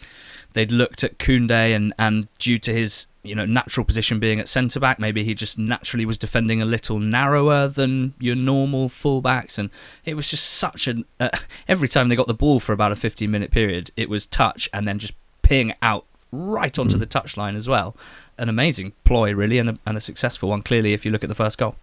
they'd 0.52 0.72
looked 0.72 1.04
at 1.04 1.18
Koundé 1.18 1.74
and, 1.74 1.94
and 1.98 2.26
due 2.38 2.58
to 2.58 2.72
his 2.72 3.06
you 3.22 3.34
know 3.34 3.44
natural 3.44 3.84
position 3.84 4.18
being 4.18 4.40
at 4.40 4.48
centre 4.48 4.80
back, 4.80 4.98
maybe 4.98 5.24
he 5.24 5.34
just 5.34 5.58
naturally 5.58 6.06
was 6.06 6.18
defending 6.18 6.62
a 6.62 6.64
little 6.64 6.98
narrower 6.98 7.68
than 7.68 8.14
your 8.18 8.34
normal 8.34 8.88
fullbacks, 8.88 9.58
and 9.58 9.70
it 10.04 10.14
was 10.14 10.30
just 10.30 10.44
such 10.44 10.86
an 10.88 11.04
uh, 11.18 11.28
every 11.68 11.88
time 11.88 12.08
they 12.08 12.16
got 12.16 12.26
the 12.26 12.34
ball 12.34 12.60
for 12.60 12.72
about 12.72 12.92
a 12.92 12.96
15 12.96 13.30
minute 13.30 13.50
period, 13.50 13.90
it 13.96 14.08
was 14.08 14.26
touch 14.26 14.68
and 14.72 14.88
then 14.88 14.98
just 14.98 15.12
ping 15.42 15.74
out 15.82 16.06
right 16.32 16.78
onto 16.78 16.96
mm. 16.96 17.00
the 17.00 17.06
touchline 17.06 17.56
as 17.56 17.68
well. 17.68 17.96
An 18.38 18.48
amazing 18.48 18.92
ploy, 19.04 19.32
really, 19.34 19.58
and 19.58 19.70
a, 19.70 19.76
and 19.86 19.96
a 19.96 20.00
successful 20.00 20.48
one, 20.48 20.62
clearly, 20.62 20.92
if 20.92 21.04
you 21.04 21.10
look 21.10 21.24
at 21.24 21.28
the 21.28 21.34
first 21.34 21.58
goal. 21.58 21.76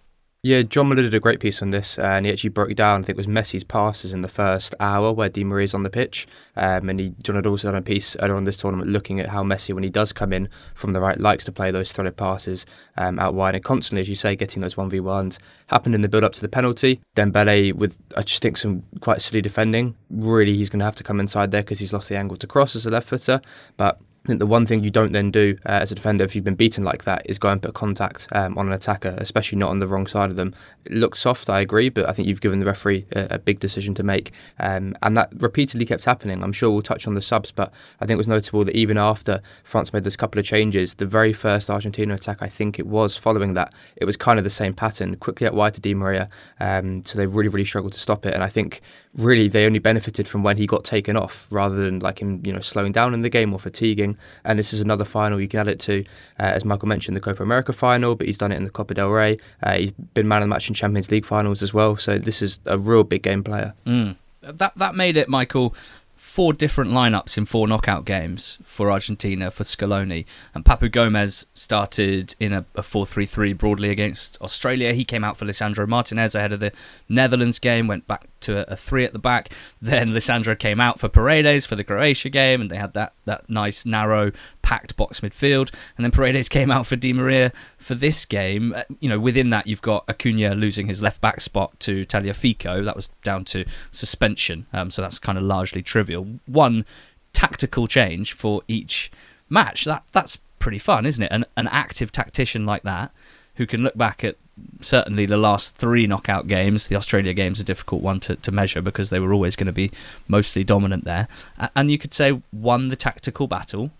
Yeah, 0.44 0.62
John 0.62 0.88
Muller 0.88 1.02
did 1.02 1.14
a 1.14 1.20
great 1.20 1.40
piece 1.40 1.62
on 1.62 1.70
this, 1.70 1.98
uh, 1.98 2.02
and 2.02 2.24
he 2.24 2.30
actually 2.30 2.50
broke 2.50 2.72
down. 2.76 3.00
I 3.00 3.04
think 3.04 3.16
it 3.16 3.16
was 3.16 3.26
Messi's 3.26 3.64
passes 3.64 4.12
in 4.12 4.20
the 4.20 4.28
first 4.28 4.72
hour 4.78 5.10
where 5.10 5.28
Di 5.28 5.42
Maria's 5.42 5.74
on 5.74 5.82
the 5.82 5.90
pitch, 5.90 6.28
um, 6.54 6.88
and 6.88 7.00
he 7.00 7.12
John 7.24 7.34
had 7.34 7.44
also 7.44 7.68
done 7.68 7.74
a 7.74 7.82
piece 7.82 8.16
earlier 8.20 8.36
on 8.36 8.44
this 8.44 8.56
tournament 8.56 8.88
looking 8.88 9.18
at 9.18 9.30
how 9.30 9.42
Messi, 9.42 9.74
when 9.74 9.82
he 9.82 9.90
does 9.90 10.12
come 10.12 10.32
in 10.32 10.48
from 10.76 10.92
the 10.92 11.00
right, 11.00 11.18
likes 11.18 11.44
to 11.46 11.52
play 11.52 11.72
those 11.72 11.90
threaded 11.90 12.16
passes 12.16 12.66
um, 12.96 13.18
out 13.18 13.34
wide 13.34 13.56
and 13.56 13.64
constantly, 13.64 14.00
as 14.00 14.08
you 14.08 14.14
say, 14.14 14.36
getting 14.36 14.62
those 14.62 14.76
one 14.76 14.88
v 14.88 15.00
ones. 15.00 15.40
Happened 15.66 15.96
in 15.96 16.02
the 16.02 16.08
build 16.08 16.22
up 16.22 16.34
to 16.34 16.40
the 16.40 16.48
penalty. 16.48 17.00
Dembele 17.16 17.72
with 17.72 17.98
I 18.16 18.22
just 18.22 18.40
think 18.40 18.58
some 18.58 18.84
quite 19.00 19.20
silly 19.20 19.42
defending. 19.42 19.96
Really, 20.08 20.56
he's 20.56 20.70
going 20.70 20.78
to 20.78 20.84
have 20.84 20.96
to 20.96 21.04
come 21.04 21.18
inside 21.18 21.50
there 21.50 21.62
because 21.62 21.80
he's 21.80 21.92
lost 21.92 22.08
the 22.10 22.16
angle 22.16 22.36
to 22.36 22.46
cross 22.46 22.76
as 22.76 22.86
a 22.86 22.90
left 22.90 23.08
footer, 23.08 23.40
but 23.76 24.00
think 24.28 24.38
the 24.38 24.46
one 24.46 24.66
thing 24.66 24.84
you 24.84 24.90
don't 24.90 25.12
then 25.12 25.30
do 25.30 25.56
uh, 25.66 25.72
as 25.72 25.90
a 25.90 25.94
defender 25.94 26.22
if 26.22 26.36
you've 26.36 26.44
been 26.44 26.54
beaten 26.54 26.84
like 26.84 27.04
that 27.04 27.22
is 27.24 27.38
go 27.38 27.48
and 27.48 27.60
put 27.60 27.74
contact 27.74 28.28
um, 28.32 28.56
on 28.56 28.66
an 28.66 28.72
attacker, 28.72 29.14
especially 29.18 29.58
not 29.58 29.70
on 29.70 29.78
the 29.78 29.86
wrong 29.86 30.06
side 30.06 30.30
of 30.30 30.36
them. 30.36 30.54
It 30.84 30.92
looks 30.92 31.20
soft, 31.20 31.50
I 31.50 31.60
agree, 31.60 31.88
but 31.88 32.08
I 32.08 32.12
think 32.12 32.28
you've 32.28 32.40
given 32.40 32.60
the 32.60 32.66
referee 32.66 33.06
a, 33.12 33.26
a 33.30 33.38
big 33.38 33.58
decision 33.58 33.94
to 33.94 34.02
make, 34.02 34.32
um, 34.60 34.94
and 35.02 35.16
that 35.16 35.32
repeatedly 35.38 35.86
kept 35.86 36.04
happening. 36.04 36.42
I'm 36.42 36.52
sure 36.52 36.70
we'll 36.70 36.82
touch 36.82 37.06
on 37.06 37.14
the 37.14 37.22
subs, 37.22 37.50
but 37.50 37.72
I 38.00 38.06
think 38.06 38.16
it 38.16 38.18
was 38.18 38.28
notable 38.28 38.64
that 38.64 38.76
even 38.76 38.98
after 38.98 39.40
France 39.64 39.92
made 39.92 40.04
those 40.04 40.16
couple 40.16 40.38
of 40.38 40.44
changes, 40.44 40.94
the 40.94 41.06
very 41.06 41.32
first 41.32 41.70
Argentina 41.70 42.14
attack, 42.14 42.38
I 42.40 42.48
think 42.48 42.78
it 42.78 42.86
was 42.86 43.16
following 43.16 43.54
that, 43.54 43.72
it 43.96 44.04
was 44.04 44.16
kind 44.16 44.38
of 44.38 44.44
the 44.44 44.50
same 44.50 44.74
pattern, 44.74 45.16
quickly 45.16 45.46
out 45.46 45.54
wide 45.54 45.74
to 45.74 45.80
Di 45.80 45.94
Maria. 45.94 46.28
Um, 46.60 47.02
so 47.04 47.18
they 47.18 47.26
really, 47.26 47.48
really 47.48 47.64
struggled 47.64 47.94
to 47.94 48.00
stop 48.00 48.26
it, 48.26 48.34
and 48.34 48.42
I 48.42 48.48
think 48.48 48.82
really 49.14 49.48
they 49.48 49.64
only 49.64 49.78
benefited 49.78 50.28
from 50.28 50.42
when 50.42 50.58
he 50.58 50.66
got 50.66 50.84
taken 50.84 51.16
off 51.16 51.46
rather 51.50 51.76
than 51.76 51.98
like 52.00 52.20
him, 52.20 52.42
you 52.44 52.52
know, 52.52 52.60
slowing 52.60 52.92
down 52.92 53.14
in 53.14 53.22
the 53.22 53.30
game 53.30 53.54
or 53.54 53.58
fatiguing. 53.58 54.17
And 54.44 54.58
this 54.58 54.72
is 54.72 54.80
another 54.80 55.04
final 55.04 55.40
you 55.40 55.48
can 55.48 55.60
add 55.60 55.68
it 55.68 55.80
to, 55.80 56.04
uh, 56.40 56.42
as 56.42 56.64
Michael 56.64 56.88
mentioned, 56.88 57.16
the 57.16 57.20
Copa 57.20 57.42
America 57.42 57.72
final, 57.72 58.14
but 58.14 58.26
he's 58.26 58.38
done 58.38 58.52
it 58.52 58.56
in 58.56 58.64
the 58.64 58.70
Copa 58.70 58.94
del 58.94 59.08
Rey. 59.08 59.38
Uh, 59.62 59.74
he's 59.74 59.92
been 59.92 60.28
man 60.28 60.42
of 60.42 60.48
the 60.48 60.54
match 60.54 60.68
in 60.68 60.74
Champions 60.74 61.10
League 61.10 61.26
finals 61.26 61.62
as 61.62 61.74
well. 61.74 61.96
So 61.96 62.18
this 62.18 62.42
is 62.42 62.60
a 62.66 62.78
real 62.78 63.04
big 63.04 63.22
game 63.22 63.42
player. 63.42 63.74
Mm. 63.86 64.16
That 64.40 64.76
that 64.76 64.94
made 64.94 65.16
it, 65.16 65.28
Michael, 65.28 65.74
four 66.18 66.52
different 66.52 66.90
lineups 66.90 67.38
in 67.38 67.44
four 67.44 67.68
knockout 67.68 68.04
games 68.04 68.58
for 68.62 68.90
Argentina 68.90 69.50
for 69.50 69.62
Scaloni. 69.62 70.26
And 70.52 70.64
Papu 70.64 70.90
Gomez 70.90 71.46
started 71.54 72.34
in 72.40 72.52
a, 72.52 72.64
a 72.74 72.82
4-3-3 72.82 73.56
broadly 73.56 73.90
against 73.90 74.40
Australia. 74.42 74.92
He 74.92 75.04
came 75.04 75.22
out 75.24 75.36
for 75.36 75.46
Lisandro 75.46 75.86
Martinez 75.86 76.34
ahead 76.34 76.52
of 76.52 76.60
the 76.60 76.72
Netherlands 77.08 77.58
game, 77.58 77.86
went 77.86 78.06
back 78.06 78.26
to 78.40 78.58
a, 78.58 78.72
a 78.72 78.76
three 78.76 79.04
at 79.04 79.12
the 79.12 79.18
back. 79.18 79.52
Then 79.80 80.10
Lisandro 80.10 80.58
came 80.58 80.80
out 80.80 80.98
for 80.98 81.08
Paredes 81.08 81.64
for 81.64 81.76
the 81.76 81.84
Croatia 81.84 82.28
game, 82.28 82.60
and 82.60 82.70
they 82.70 82.76
had 82.76 82.94
that, 82.94 83.12
that 83.26 83.48
nice, 83.48 83.86
narrow, 83.86 84.32
packed 84.60 84.96
box 84.96 85.20
midfield. 85.20 85.72
And 85.96 86.04
then 86.04 86.10
Paredes 86.10 86.48
came 86.58 86.70
out 86.70 86.86
for 86.86 86.96
Di 86.96 87.12
Maria 87.12 87.52
for 87.78 87.94
this 87.94 88.26
game. 88.26 88.74
Uh, 88.74 88.82
you 89.00 89.08
know, 89.08 89.18
within 89.20 89.50
that, 89.50 89.66
you've 89.66 89.82
got 89.82 90.04
Acuna 90.08 90.54
losing 90.54 90.88
his 90.88 91.00
left 91.00 91.20
back 91.20 91.40
spot 91.40 91.78
to 91.80 92.04
Tagliafico. 92.04 92.84
That 92.84 92.96
was 92.96 93.08
down 93.22 93.44
to 93.46 93.64
suspension, 93.90 94.66
um, 94.72 94.90
so 94.90 95.00
that's 95.00 95.18
kind 95.18 95.38
of 95.38 95.44
largely 95.44 95.82
trivial. 95.82 96.26
One 96.46 96.84
tactical 97.32 97.86
change 97.86 98.32
for 98.32 98.62
each 98.68 99.12
match. 99.48 99.84
That 99.84 100.04
that's 100.12 100.38
pretty 100.58 100.78
fun, 100.78 101.06
isn't 101.06 101.22
it? 101.22 101.32
An, 101.32 101.44
an 101.56 101.68
active 101.68 102.12
tactician 102.12 102.66
like 102.66 102.82
that 102.82 103.12
who 103.54 103.66
can 103.66 103.82
look 103.82 103.96
back 103.96 104.24
at 104.24 104.36
certainly 104.80 105.26
the 105.26 105.36
last 105.36 105.76
three 105.76 106.06
knockout 106.06 106.46
games. 106.46 106.88
The 106.88 106.96
Australia 106.96 107.34
game's 107.34 107.60
a 107.60 107.64
difficult 107.64 108.02
one 108.02 108.20
to, 108.20 108.36
to 108.36 108.52
measure 108.52 108.80
because 108.80 109.10
they 109.10 109.20
were 109.20 109.32
always 109.32 109.56
going 109.56 109.66
to 109.66 109.72
be 109.72 109.90
mostly 110.28 110.64
dominant 110.64 111.04
there. 111.04 111.28
And 111.74 111.90
you 111.90 111.98
could 111.98 112.12
say 112.12 112.40
won 112.52 112.88
the 112.88 112.96
tactical 112.96 113.46
battle, 113.46 113.90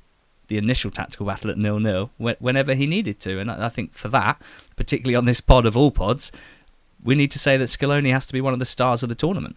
the 0.49 0.59
initial 0.59 0.91
tactical 0.91 1.27
battle 1.27 1.51
at 1.51 1.59
nil 1.59 1.81
nil 1.81 2.11
whenever 2.19 2.75
he 2.75 2.87
needed 2.87 3.21
to. 3.21 3.39
And 3.39 3.51
I 3.51 3.69
think 3.69 3.93
for 3.93 4.09
that, 4.09 4.41
particularly 4.77 5.17
on 5.17 5.25
this 5.25 5.41
pod 5.41 5.67
of 5.67 5.77
all 5.77 5.91
pods, 5.91 6.33
we 7.03 7.15
need 7.15 7.31
to 7.33 7.39
say 7.39 7.57
that 7.57 7.65
Scaloni 7.65 8.11
has 8.11 8.27
to 8.27 8.33
be 8.33 8.41
one 8.41 8.53
of 8.53 8.59
the 8.59 8.65
stars 8.65 9.03
of 9.03 9.09
the 9.09 9.15
tournament. 9.15 9.57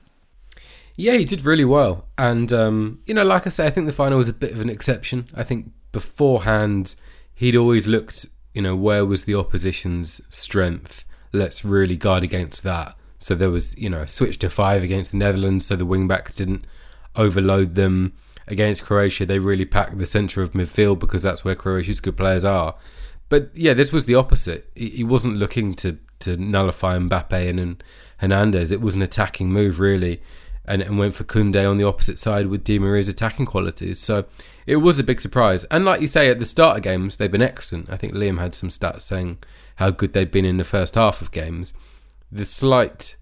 Yeah, 0.97 1.13
he 1.13 1.25
did 1.25 1.45
really 1.45 1.65
well. 1.65 2.05
And, 2.17 2.51
um, 2.51 2.99
you 3.05 3.13
know, 3.13 3.23
like 3.23 3.47
I 3.47 3.49
say, 3.49 3.65
I 3.65 3.69
think 3.69 3.87
the 3.87 3.93
final 3.93 4.17
was 4.17 4.29
a 4.29 4.33
bit 4.33 4.51
of 4.51 4.59
an 4.59 4.69
exception. 4.69 5.27
I 5.33 5.43
think 5.43 5.71
beforehand, 5.91 6.95
he'd 7.33 7.55
always 7.55 7.87
looked, 7.87 8.25
you 8.53 8.61
know, 8.61 8.75
where 8.75 9.05
was 9.05 9.23
the 9.23 9.35
opposition's 9.35 10.21
strength? 10.29 11.05
Let's 11.31 11.63
really 11.63 11.95
guard 11.95 12.23
against 12.23 12.63
that. 12.63 12.95
So 13.17 13.35
there 13.35 13.49
was, 13.49 13.77
you 13.77 13.89
know, 13.89 14.01
a 14.01 14.07
switch 14.07 14.39
to 14.39 14.49
five 14.49 14.83
against 14.83 15.11
the 15.11 15.17
Netherlands 15.17 15.65
so 15.65 15.75
the 15.75 15.85
wing 15.85 16.07
backs 16.07 16.35
didn't 16.35 16.65
overload 17.15 17.75
them. 17.75 18.13
Against 18.47 18.83
Croatia, 18.83 19.25
they 19.25 19.39
really 19.39 19.65
packed 19.65 19.97
the 19.97 20.05
centre 20.05 20.41
of 20.41 20.53
midfield 20.53 20.99
because 20.99 21.21
that's 21.21 21.45
where 21.45 21.55
Croatia's 21.55 21.99
good 21.99 22.17
players 22.17 22.43
are. 22.43 22.75
But 23.29 23.51
yeah, 23.53 23.73
this 23.73 23.93
was 23.93 24.05
the 24.05 24.15
opposite. 24.15 24.69
He 24.75 25.03
wasn't 25.03 25.37
looking 25.37 25.73
to, 25.75 25.99
to 26.19 26.35
nullify 26.35 26.97
Mbappe 26.97 27.49
and 27.49 27.81
Hernandez. 28.17 28.71
It 28.71 28.81
was 28.81 28.95
an 28.95 29.01
attacking 29.01 29.53
move, 29.53 29.79
really 29.79 30.21
and, 30.71 30.81
and 30.81 30.97
went 30.97 31.13
for 31.13 31.25
Koundé 31.25 31.69
on 31.69 31.77
the 31.77 31.83
opposite 31.83 32.17
side 32.17 32.47
with 32.47 32.63
Di 32.63 32.79
Maria's 32.79 33.09
attacking 33.09 33.45
qualities. 33.45 33.99
So 33.99 34.23
it 34.65 34.77
was 34.77 34.97
a 34.97 35.03
big 35.03 35.19
surprise. 35.19 35.65
And 35.65 35.83
like 35.83 35.99
you 35.99 36.07
say, 36.07 36.29
at 36.29 36.39
the 36.39 36.45
start 36.45 36.77
of 36.77 36.83
games, 36.83 37.17
they've 37.17 37.29
been 37.29 37.41
excellent. 37.41 37.89
I 37.89 37.97
think 37.97 38.13
Liam 38.13 38.39
had 38.39 38.55
some 38.55 38.69
stats 38.69 39.01
saying 39.01 39.39
how 39.75 39.91
good 39.91 40.13
they've 40.13 40.31
been 40.31 40.45
in 40.45 40.55
the 40.55 40.63
first 40.63 40.95
half 40.95 41.21
of 41.21 41.31
games. 41.31 41.73
The 42.31 42.45
slight 42.45 43.17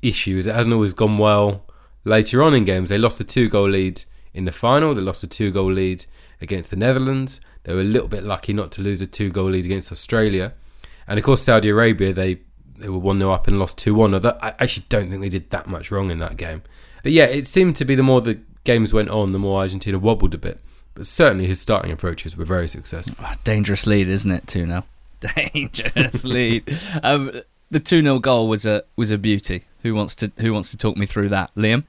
issue 0.00 0.38
is 0.38 0.46
it 0.46 0.54
hasn't 0.54 0.72
always 0.72 0.94
gone 0.94 1.18
well 1.18 1.66
later 2.04 2.42
on 2.42 2.54
in 2.54 2.64
games. 2.64 2.88
They 2.88 2.96
lost 2.96 3.20
a 3.20 3.24
two 3.24 3.50
goal 3.50 3.68
lead 3.68 4.02
in 4.32 4.46
the 4.46 4.52
final, 4.52 4.94
they 4.94 5.02
lost 5.02 5.22
a 5.22 5.26
two 5.26 5.50
goal 5.50 5.72
lead 5.72 6.06
against 6.40 6.70
the 6.70 6.76
Netherlands. 6.76 7.42
They 7.64 7.74
were 7.74 7.82
a 7.82 7.84
little 7.84 8.08
bit 8.08 8.22
lucky 8.22 8.54
not 8.54 8.70
to 8.72 8.80
lose 8.80 9.02
a 9.02 9.06
two 9.06 9.30
goal 9.30 9.50
lead 9.50 9.66
against 9.66 9.92
Australia. 9.92 10.54
And 11.06 11.18
of 11.18 11.24
course, 11.26 11.42
Saudi 11.42 11.68
Arabia, 11.68 12.14
they 12.14 12.40
they 12.78 12.88
were 12.88 12.98
1 12.98 13.18
0 13.18 13.30
up 13.30 13.48
and 13.48 13.58
lost 13.58 13.78
2 13.78 13.94
1. 13.94 14.14
I 14.26 14.54
actually 14.58 14.86
don't 14.88 15.10
think 15.10 15.20
they 15.20 15.28
did 15.28 15.50
that 15.50 15.66
much 15.66 15.90
wrong 15.90 16.10
in 16.10 16.18
that 16.18 16.36
game. 16.36 16.62
But 17.02 17.12
yeah, 17.12 17.24
it 17.24 17.46
seemed 17.46 17.76
to 17.76 17.84
be 17.84 17.94
the 17.94 18.02
more 18.02 18.20
the 18.20 18.40
games 18.64 18.92
went 18.92 19.10
on, 19.10 19.32
the 19.32 19.38
more 19.38 19.60
Argentina 19.60 19.98
wobbled 19.98 20.34
a 20.34 20.38
bit. 20.38 20.60
But 20.94 21.06
certainly 21.06 21.46
his 21.46 21.60
starting 21.60 21.92
approaches 21.92 22.36
were 22.36 22.44
very 22.44 22.68
successful. 22.68 23.24
Oh, 23.26 23.32
dangerous 23.44 23.86
lead, 23.86 24.08
isn't 24.08 24.30
it? 24.30 24.46
2 24.46 24.66
0. 24.66 24.84
Dangerous 25.20 26.24
lead. 26.24 26.64
Um, 27.02 27.30
the 27.70 27.80
2 27.80 28.02
0 28.02 28.18
goal 28.18 28.48
was 28.48 28.66
a 28.66 28.84
was 28.96 29.10
a 29.10 29.18
beauty. 29.18 29.64
Who 29.82 29.94
wants 29.94 30.14
to 30.16 30.32
who 30.38 30.52
wants 30.52 30.70
to 30.72 30.76
talk 30.76 30.96
me 30.96 31.06
through 31.06 31.30
that? 31.30 31.54
Liam? 31.54 31.84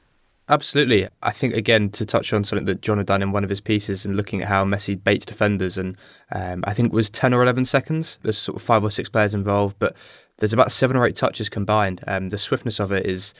Absolutely. 0.49 1.07
I 1.21 1.31
think, 1.31 1.55
again, 1.55 1.89
to 1.89 2.05
touch 2.05 2.31
on 2.31 2.45
something 2.45 2.65
that 2.65 2.81
John 2.81 2.97
had 2.97 3.07
done 3.07 3.21
in 3.21 3.33
one 3.33 3.43
of 3.43 3.49
his 3.49 3.59
pieces 3.59 4.05
and 4.05 4.15
looking 4.15 4.41
at 4.41 4.47
how 4.47 4.63
Messi 4.63 5.01
baits 5.01 5.25
defenders, 5.25 5.77
and 5.77 5.97
um, 6.31 6.63
I 6.65 6.73
think 6.73 6.87
it 6.87 6.93
was 6.93 7.09
10 7.09 7.33
or 7.33 7.43
11 7.43 7.65
seconds. 7.65 8.17
There's 8.21 8.37
sort 8.37 8.55
of 8.55 8.61
five 8.61 8.83
or 8.83 8.89
six 8.89 9.09
players 9.09 9.33
involved, 9.33 9.75
but 9.77 9.93
there's 10.39 10.53
about 10.53 10.71
seven 10.71 10.97
or 10.97 11.05
eight 11.05 11.15
touches 11.15 11.49
combined. 11.49 12.03
Um, 12.07 12.29
the 12.29 12.37
swiftness 12.37 12.79
of 12.79 12.91
it 12.91 13.05
is, 13.05 13.33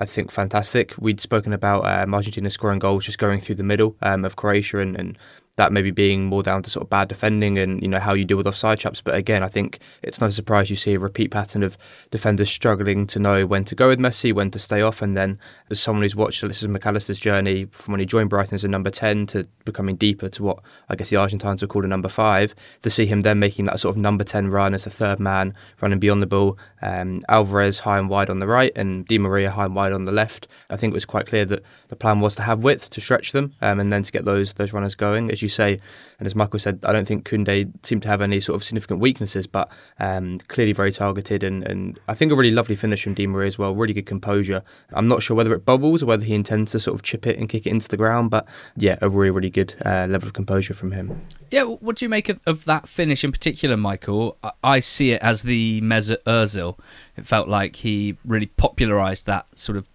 I 0.00 0.06
think, 0.06 0.30
fantastic. 0.30 0.94
We'd 0.98 1.20
spoken 1.20 1.52
about 1.52 1.84
um, 1.86 2.14
Argentina 2.14 2.50
scoring 2.50 2.78
goals 2.78 3.04
just 3.04 3.18
going 3.18 3.40
through 3.40 3.56
the 3.56 3.62
middle 3.62 3.96
um, 4.02 4.24
of 4.24 4.36
Croatia 4.36 4.78
and, 4.78 4.96
and 4.96 5.18
that 5.56 5.72
maybe 5.72 5.90
being 5.90 6.26
more 6.26 6.42
down 6.42 6.62
to 6.62 6.70
sort 6.70 6.84
of 6.84 6.90
bad 6.90 7.08
defending 7.08 7.58
and 7.58 7.80
you 7.82 7.88
know 7.88 7.98
how 7.98 8.14
you 8.14 8.24
deal 8.24 8.36
with 8.36 8.46
offside 8.46 8.78
traps. 8.78 9.00
But 9.00 9.14
again, 9.14 9.42
I 9.42 9.48
think 9.48 9.80
it's 10.02 10.20
no 10.20 10.30
surprise 10.30 10.70
you 10.70 10.76
see 10.76 10.94
a 10.94 10.98
repeat 10.98 11.30
pattern 11.30 11.62
of 11.62 11.76
defenders 12.10 12.50
struggling 12.50 13.06
to 13.08 13.18
know 13.18 13.46
when 13.46 13.64
to 13.64 13.74
go 13.74 13.88
with 13.88 13.98
Messi, 13.98 14.32
when 14.32 14.50
to 14.50 14.58
stay 14.58 14.82
off, 14.82 15.02
and 15.02 15.16
then 15.16 15.38
as 15.70 15.80
someone 15.80 16.02
who's 16.02 16.16
watched 16.16 16.42
Alexis 16.42 16.68
Mac 16.68 16.86
Allister's 16.86 17.18
journey 17.18 17.66
from 17.72 17.92
when 17.92 18.00
he 18.00 18.06
joined 18.06 18.30
Brighton 18.30 18.54
as 18.54 18.64
a 18.64 18.68
number 18.68 18.90
ten 18.90 19.26
to 19.26 19.46
becoming 19.64 19.96
deeper 19.96 20.28
to 20.28 20.42
what 20.42 20.58
I 20.88 20.96
guess 20.96 21.10
the 21.10 21.16
Argentines 21.16 21.62
would 21.62 21.70
call 21.70 21.84
a 21.84 21.88
number 21.88 22.08
five, 22.08 22.54
to 22.82 22.90
see 22.90 23.06
him 23.06 23.22
then 23.22 23.38
making 23.38 23.64
that 23.64 23.80
sort 23.80 23.96
of 23.96 24.00
number 24.00 24.24
ten 24.24 24.48
run 24.48 24.74
as 24.74 24.86
a 24.86 24.90
third 24.90 25.18
man, 25.18 25.54
running 25.80 25.98
beyond 25.98 26.22
the 26.22 26.26
ball, 26.26 26.58
um, 26.82 27.22
Alvarez 27.28 27.80
high 27.80 27.98
and 27.98 28.08
wide 28.08 28.30
on 28.30 28.38
the 28.38 28.46
right 28.46 28.72
and 28.76 29.06
Di 29.06 29.18
Maria 29.18 29.50
high 29.50 29.64
and 29.64 29.74
wide 29.74 29.92
on 29.92 30.04
the 30.04 30.12
left. 30.12 30.48
I 30.70 30.76
think 30.76 30.92
it 30.92 30.94
was 30.94 31.04
quite 31.04 31.26
clear 31.26 31.44
that 31.46 31.62
the 31.88 31.96
plan 31.96 32.20
was 32.20 32.36
to 32.36 32.42
have 32.42 32.60
width 32.60 32.90
to 32.90 33.00
stretch 33.00 33.32
them 33.32 33.54
um, 33.62 33.80
and 33.80 33.92
then 33.92 34.02
to 34.02 34.12
get 34.12 34.24
those 34.24 34.54
those 34.54 34.72
runners 34.72 34.94
going. 34.94 35.30
As 35.30 35.42
you 35.42 35.45
say, 35.48 35.80
and 36.18 36.26
as 36.26 36.34
Michael 36.34 36.58
said, 36.58 36.80
I 36.84 36.92
don't 36.92 37.06
think 37.06 37.28
Koundé 37.28 37.70
seemed 37.84 38.02
to 38.02 38.08
have 38.08 38.22
any 38.22 38.40
sort 38.40 38.56
of 38.56 38.64
significant 38.64 39.00
weaknesses, 39.00 39.46
but 39.46 39.70
um, 39.98 40.38
clearly 40.48 40.72
very 40.72 40.92
targeted. 40.92 41.44
And, 41.44 41.64
and 41.64 42.00
I 42.08 42.14
think 42.14 42.32
a 42.32 42.36
really 42.36 42.52
lovely 42.52 42.76
finish 42.76 43.04
from 43.04 43.14
Di 43.14 43.26
Maria 43.26 43.48
as 43.48 43.58
well, 43.58 43.74
really 43.74 43.92
good 43.92 44.06
composure. 44.06 44.62
I'm 44.92 45.08
not 45.08 45.22
sure 45.22 45.36
whether 45.36 45.52
it 45.52 45.64
bubbles 45.64 46.02
or 46.02 46.06
whether 46.06 46.24
he 46.24 46.34
intends 46.34 46.72
to 46.72 46.80
sort 46.80 46.94
of 46.94 47.02
chip 47.02 47.26
it 47.26 47.38
and 47.38 47.48
kick 47.48 47.66
it 47.66 47.70
into 47.70 47.88
the 47.88 47.96
ground, 47.96 48.30
but 48.30 48.46
yeah, 48.76 48.96
a 49.02 49.08
really, 49.08 49.30
really 49.30 49.50
good 49.50 49.74
uh, 49.84 50.06
level 50.08 50.26
of 50.26 50.32
composure 50.32 50.74
from 50.74 50.92
him. 50.92 51.20
Yeah, 51.50 51.64
what 51.64 51.96
do 51.96 52.04
you 52.04 52.08
make 52.08 52.28
of, 52.28 52.40
of 52.46 52.64
that 52.64 52.88
finish 52.88 53.22
in 53.22 53.32
particular, 53.32 53.76
Michael? 53.76 54.38
I, 54.42 54.52
I 54.62 54.78
see 54.80 55.12
it 55.12 55.22
as 55.22 55.42
the 55.42 55.80
Mesut 55.82 56.22
Ozil. 56.24 56.78
It 57.16 57.26
felt 57.26 57.48
like 57.48 57.76
he 57.76 58.16
really 58.24 58.46
popularised 58.46 59.26
that 59.26 59.46
sort 59.58 59.76
of 59.76 59.86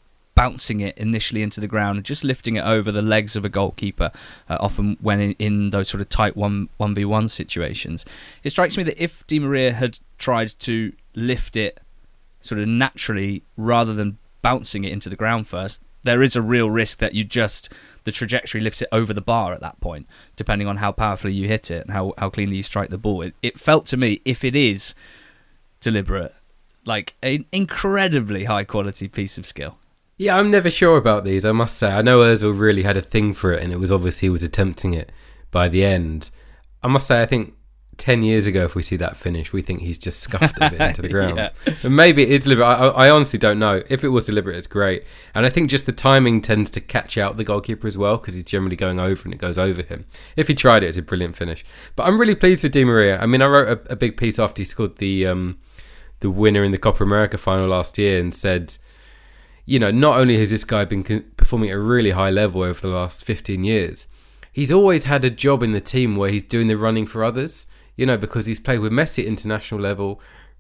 bouncing 0.42 0.80
it 0.80 0.98
initially 0.98 1.44
into 1.44 1.60
the 1.60 1.68
ground 1.68 1.98
and 1.98 2.04
just 2.04 2.24
lifting 2.24 2.56
it 2.56 2.66
over 2.66 2.92
the 2.92 3.02
legs 3.04 3.36
of 3.36 3.46
a 3.46 3.50
goalkeeper, 3.50 4.10
uh, 4.50 4.58
often 4.60 4.98
when 5.00 5.20
in, 5.20 5.36
in, 5.38 5.70
those 5.70 5.88
sort 5.88 6.02
of 6.02 6.10
tight 6.10 6.36
1 6.36 6.68
1v1 6.80 7.30
situations. 7.30 8.08
It 8.44 8.50
strikes 8.50 8.76
me 8.76 8.82
that 8.86 9.00
if 9.00 9.28
Di 9.28 9.38
Maria 9.38 9.72
had 9.72 10.00
tried 10.18 10.50
to 10.62 10.94
lift 11.14 11.56
it 11.56 11.80
sort 12.40 12.60
of 12.60 12.68
naturally 12.68 13.44
rather 13.56 13.94
than 13.94 14.18
bouncing 14.42 14.84
it 14.84 14.92
into 14.92 15.10
the 15.10 15.16
ground 15.16 15.46
first, 15.46 15.84
there 16.02 16.24
is 16.24 16.36
a 16.36 16.42
real 16.42 16.72
risk 16.72 16.98
that 16.98 17.14
you 17.14 17.24
just 17.24 17.72
the 18.06 18.12
trajectory 18.12 18.62
lifts 18.62 18.82
it 18.82 18.90
over 18.92 19.14
the 19.14 19.22
bar 19.22 19.54
at 19.54 19.62
that 19.62 19.80
point, 19.80 20.08
depending 20.36 20.68
on 20.68 20.78
how 20.78 20.92
powerfully 20.92 21.34
you 21.34 21.48
hit 21.48 21.70
it 21.70 21.86
and 21.86 21.92
how, 21.92 22.16
how 22.18 22.32
cleanly 22.32 22.56
you 22.56 22.64
strike 22.64 22.90
the 22.90 22.98
ball. 22.98 23.22
It, 23.22 23.36
it 23.44 23.60
felt 23.60 23.86
to 23.88 23.98
me, 23.98 24.22
if 24.26 24.44
it 24.44 24.56
is 24.56 24.96
deliberate, 25.82 26.34
like 26.84 27.14
an 27.22 27.46
incredibly 27.52 28.46
high 28.46 28.64
quality 28.64 29.08
piece 29.08 29.38
of 29.38 29.46
skill. 29.46 29.78
Yeah, 30.22 30.38
I'm 30.38 30.52
never 30.52 30.70
sure 30.70 30.98
about 30.98 31.26
these. 31.26 31.46
I 31.46 31.52
must 31.52 31.80
say, 31.80 31.90
I 31.90 32.04
know 32.04 32.20
Özil 32.20 32.58
really 32.58 32.84
had 32.84 32.96
a 32.96 33.02
thing 33.02 33.34
for 33.34 33.52
it, 33.54 33.64
and 33.64 33.74
it 33.74 33.80
was 33.80 33.92
obvious 33.92 34.20
he 34.20 34.30
was 34.30 34.44
attempting 34.44 34.94
it 34.94 35.12
by 35.50 35.68
the 35.68 35.84
end. 35.84 36.30
I 36.84 36.90
must 36.90 37.08
say, 37.08 37.24
I 37.24 37.26
think 37.26 37.56
10 37.98 38.22
years 38.22 38.46
ago, 38.46 38.64
if 38.64 38.76
we 38.76 38.84
see 38.84 38.98
that 38.98 39.18
finish, 39.18 39.52
we 39.52 39.64
think 39.64 39.82
he's 39.82 39.98
just 39.98 40.20
scuffed 40.20 40.62
a 40.62 40.70
bit 40.70 40.80
into 40.80 41.02
the 41.02 41.10
ground. 41.18 41.38
yeah. 41.38 41.90
Maybe 41.90 42.22
it's 42.22 42.44
deliberate. 42.44 42.68
I, 42.68 42.90
I, 42.90 43.10
honestly 43.10 43.40
don't 43.40 43.58
know. 43.58 43.82
If 43.90 44.04
it 44.04 44.10
was 44.10 44.28
deliberate, 44.28 44.58
it's 44.58 44.68
great. 44.68 45.06
And 45.34 45.44
I 45.44 45.50
think 45.50 45.72
just 45.72 45.88
the 45.88 45.92
timing 45.92 46.40
tends 46.40 46.70
to 46.72 46.82
catch 46.82 47.18
out 47.18 47.38
the 47.38 47.44
goalkeeper 47.44 47.88
as 47.88 47.98
well 47.98 48.18
because 48.18 48.36
he's 48.36 48.44
generally 48.44 48.76
going 48.76 49.00
over 49.00 49.24
and 49.24 49.34
it 49.34 49.40
goes 49.40 49.58
over 49.58 49.82
him. 49.82 50.06
If 50.36 50.48
he 50.48 50.54
tried 50.54 50.84
it, 50.84 50.90
it's 50.90 50.98
a 50.98 51.02
brilliant 51.02 51.36
finish. 51.36 51.66
But 51.96 52.04
I'm 52.04 52.20
really 52.20 52.36
pleased 52.36 52.62
with 52.62 52.74
Di 52.74 52.86
Maria. 52.86 53.20
I 53.20 53.26
mean, 53.26 53.42
I 53.42 53.48
wrote 53.48 53.68
a, 53.88 53.94
a 53.94 53.96
big 53.96 54.18
piece 54.18 54.38
after 54.38 54.62
he 54.62 54.66
scored 54.66 54.98
the 54.98 55.26
um, 55.26 55.58
the 56.20 56.30
winner 56.30 56.64
in 56.64 56.72
the 56.72 56.78
Copa 56.78 57.04
America 57.04 57.40
final 57.40 57.68
last 57.68 57.98
year 57.98 58.20
and 58.20 58.36
said, 58.36 58.78
you 59.66 59.80
know, 59.80 59.92
not 59.92 60.20
only 60.20 60.38
has 60.38 60.50
this 60.50 60.64
guy 60.64 60.86
been 60.86 61.04
performing 61.38 61.70
at 61.70 61.76
a 61.76 61.80
really 61.80 62.12
high 62.12 62.30
level 62.30 62.62
over 62.62 62.80
the 62.80 62.94
last 62.94 63.24
15 63.24 63.64
years, 63.64 64.08
he's 64.52 64.72
always 64.72 65.06
had 65.06 65.24
a 65.24 65.30
job 65.30 65.64
in 65.64 65.72
the 65.72 65.82
team 65.82 66.16
where 66.16 66.30
he's 66.30 66.44
doing 66.44 66.68
the 66.68 66.78
running 66.78 67.06
for 67.06 67.24
others 67.24 67.68
you 68.02 68.06
know, 68.06 68.18
because 68.18 68.46
he's 68.46 68.60
played 68.60 68.80
with 68.80 68.92
Messi 68.92 69.20
at 69.20 69.26
international 69.28 69.80
level, 69.80 70.20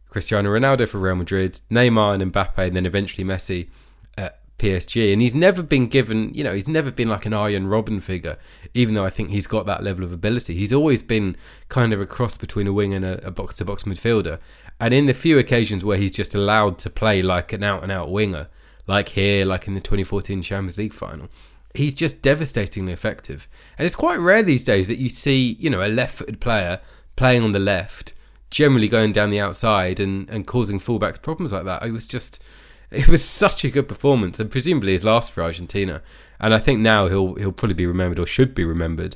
Cristiano 0.09 0.49
Ronaldo 0.49 0.87
for 0.87 0.99
Real 0.99 1.15
Madrid, 1.15 1.59
Neymar 1.71 2.21
and 2.21 2.31
Mbappe, 2.31 2.57
and 2.57 2.75
then 2.75 2.85
eventually 2.85 3.23
Messi 3.23 3.69
at 4.17 4.39
PSG. 4.59 5.11
And 5.11 5.21
he's 5.21 5.35
never 5.35 5.63
been 5.63 5.87
given, 5.87 6.33
you 6.33 6.43
know, 6.43 6.53
he's 6.53 6.67
never 6.67 6.91
been 6.91 7.09
like 7.09 7.25
an 7.25 7.33
Arjen 7.33 7.67
Robben 7.67 8.01
figure, 8.01 8.37
even 8.73 8.93
though 8.93 9.05
I 9.05 9.09
think 9.09 9.29
he's 9.29 9.47
got 9.47 9.65
that 9.65 9.83
level 9.83 10.03
of 10.03 10.11
ability. 10.11 10.55
He's 10.55 10.73
always 10.73 11.01
been 11.01 11.35
kind 11.69 11.93
of 11.93 12.01
a 12.01 12.05
cross 12.05 12.37
between 12.37 12.67
a 12.67 12.73
wing 12.73 12.93
and 12.93 13.05
a 13.05 13.31
box 13.31 13.55
to 13.55 13.65
box 13.65 13.83
midfielder. 13.83 14.39
And 14.79 14.93
in 14.93 15.05
the 15.05 15.13
few 15.13 15.39
occasions 15.39 15.85
where 15.85 15.97
he's 15.97 16.11
just 16.11 16.35
allowed 16.35 16.77
to 16.79 16.89
play 16.89 17.21
like 17.21 17.53
an 17.53 17.63
out 17.63 17.83
and 17.83 17.91
out 17.91 18.11
winger, 18.11 18.49
like 18.87 19.09
here, 19.09 19.45
like 19.45 19.67
in 19.67 19.73
the 19.73 19.79
2014 19.79 20.41
Champions 20.41 20.77
League 20.77 20.93
final, 20.93 21.29
he's 21.73 21.93
just 21.93 22.21
devastatingly 22.21 22.93
effective. 22.93 23.47
And 23.77 23.85
it's 23.85 23.95
quite 23.95 24.19
rare 24.19 24.43
these 24.43 24.63
days 24.63 24.87
that 24.87 24.97
you 24.97 25.09
see, 25.09 25.57
you 25.59 25.69
know, 25.69 25.85
a 25.85 25.87
left 25.87 26.15
footed 26.15 26.39
player 26.39 26.79
playing 27.15 27.43
on 27.43 27.51
the 27.51 27.59
left, 27.59 28.13
generally 28.49 28.87
going 28.87 29.11
down 29.11 29.29
the 29.29 29.39
outside 29.39 29.99
and, 29.99 30.29
and 30.29 30.47
causing 30.47 30.79
fullbacks 30.79 31.21
problems 31.21 31.53
like 31.53 31.65
that. 31.65 31.83
It 31.83 31.91
was 31.91 32.07
just, 32.07 32.41
it 32.89 33.07
was 33.07 33.23
such 33.43 33.63
a 33.63 33.69
good 33.69 33.87
performance, 33.87 34.39
and 34.39 34.51
presumably 34.51 34.93
his 34.93 35.05
last 35.05 35.31
for 35.31 35.43
Argentina. 35.43 36.01
And 36.39 36.53
I 36.53 36.59
think 36.59 36.79
now 36.79 37.07
he'll 37.07 37.35
he'll 37.35 37.51
probably 37.51 37.75
be 37.75 37.85
remembered 37.85 38.17
or 38.17 38.25
should 38.25 38.55
be 38.55 38.65
remembered 38.65 39.15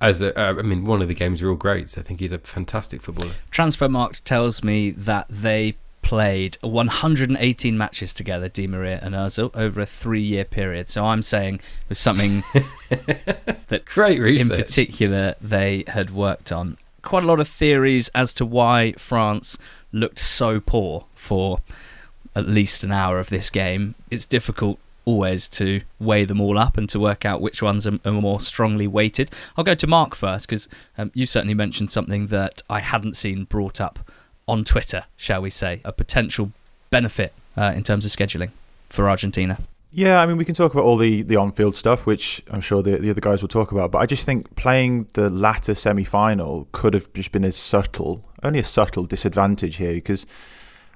as 0.00 0.22
a, 0.22 0.38
uh, 0.38 0.58
I 0.58 0.62
mean, 0.62 0.84
one 0.84 1.02
of 1.02 1.08
the 1.08 1.14
game's 1.14 1.42
real 1.42 1.56
greats. 1.56 1.98
I 1.98 2.02
think 2.02 2.20
he's 2.20 2.32
a 2.32 2.38
fantastic 2.38 3.02
footballer. 3.02 3.32
Transfermarkt 3.50 4.24
tells 4.24 4.64
me 4.64 4.90
that 4.90 5.26
they 5.28 5.76
played 6.02 6.58
118 6.60 7.78
matches 7.78 8.14
together, 8.14 8.48
Di 8.48 8.66
Maria 8.66 8.98
and 9.02 9.14
Ozil, 9.14 9.50
over 9.54 9.80
a 9.80 9.86
three-year 9.86 10.44
period. 10.44 10.88
So 10.88 11.04
I'm 11.04 11.22
saying 11.22 11.56
it 11.56 11.88
was 11.88 11.98
something 11.98 12.42
that, 13.68 13.84
great 13.86 14.20
research. 14.20 14.50
in 14.50 14.64
particular, 14.64 15.34
they 15.40 15.84
had 15.86 16.10
worked 16.10 16.52
on 16.52 16.76
quite 17.02 17.24
a 17.24 17.26
lot 17.26 17.40
of 17.40 17.48
theories 17.48 18.08
as 18.14 18.34
to 18.34 18.44
why 18.44 18.92
France 18.92 19.58
looked 19.92 20.18
so 20.18 20.60
poor 20.60 21.06
for 21.14 21.60
at 22.36 22.46
least 22.46 22.84
an 22.84 22.92
hour 22.92 23.18
of 23.18 23.28
this 23.28 23.50
game. 23.50 23.94
It's 24.10 24.26
difficult 24.26 24.78
always 25.04 25.48
to 25.48 25.80
weigh 25.98 26.24
them 26.24 26.40
all 26.40 26.58
up 26.58 26.76
and 26.76 26.88
to 26.88 27.00
work 27.00 27.24
out 27.24 27.40
which 27.40 27.62
ones 27.62 27.86
are, 27.86 27.98
are 28.04 28.12
more 28.12 28.38
strongly 28.38 28.86
weighted. 28.86 29.30
I'll 29.56 29.64
go 29.64 29.74
to 29.74 29.86
Mark 29.86 30.14
first 30.14 30.46
because 30.46 30.68
um, 30.98 31.10
you 31.14 31.26
certainly 31.26 31.54
mentioned 31.54 31.90
something 31.90 32.28
that 32.28 32.62
I 32.68 32.80
hadn't 32.80 33.16
seen 33.16 33.44
brought 33.44 33.80
up 33.80 33.98
on 34.50 34.64
Twitter, 34.64 35.04
shall 35.16 35.40
we 35.40 35.48
say, 35.50 35.80
a 35.84 35.92
potential 35.92 36.50
benefit 36.90 37.32
uh, 37.56 37.72
in 37.76 37.84
terms 37.84 38.04
of 38.04 38.10
scheduling 38.10 38.50
for 38.88 39.08
Argentina. 39.08 39.58
Yeah, 39.92 40.20
I 40.20 40.26
mean, 40.26 40.36
we 40.36 40.44
can 40.44 40.54
talk 40.54 40.72
about 40.72 40.84
all 40.84 40.96
the, 40.96 41.22
the 41.22 41.36
on 41.36 41.52
field 41.52 41.74
stuff, 41.74 42.04
which 42.04 42.42
I'm 42.50 42.60
sure 42.60 42.82
the, 42.82 42.96
the 42.98 43.10
other 43.10 43.20
guys 43.20 43.42
will 43.42 43.48
talk 43.48 43.72
about. 43.72 43.92
But 43.92 43.98
I 43.98 44.06
just 44.06 44.24
think 44.24 44.54
playing 44.56 45.08
the 45.14 45.30
latter 45.30 45.74
semi 45.74 46.04
final 46.04 46.68
could 46.72 46.94
have 46.94 47.12
just 47.12 47.32
been 47.32 47.44
a 47.44 47.52
subtle, 47.52 48.24
only 48.42 48.58
a 48.58 48.64
subtle 48.64 49.06
disadvantage 49.06 49.76
here 49.76 49.94
because 49.94 50.26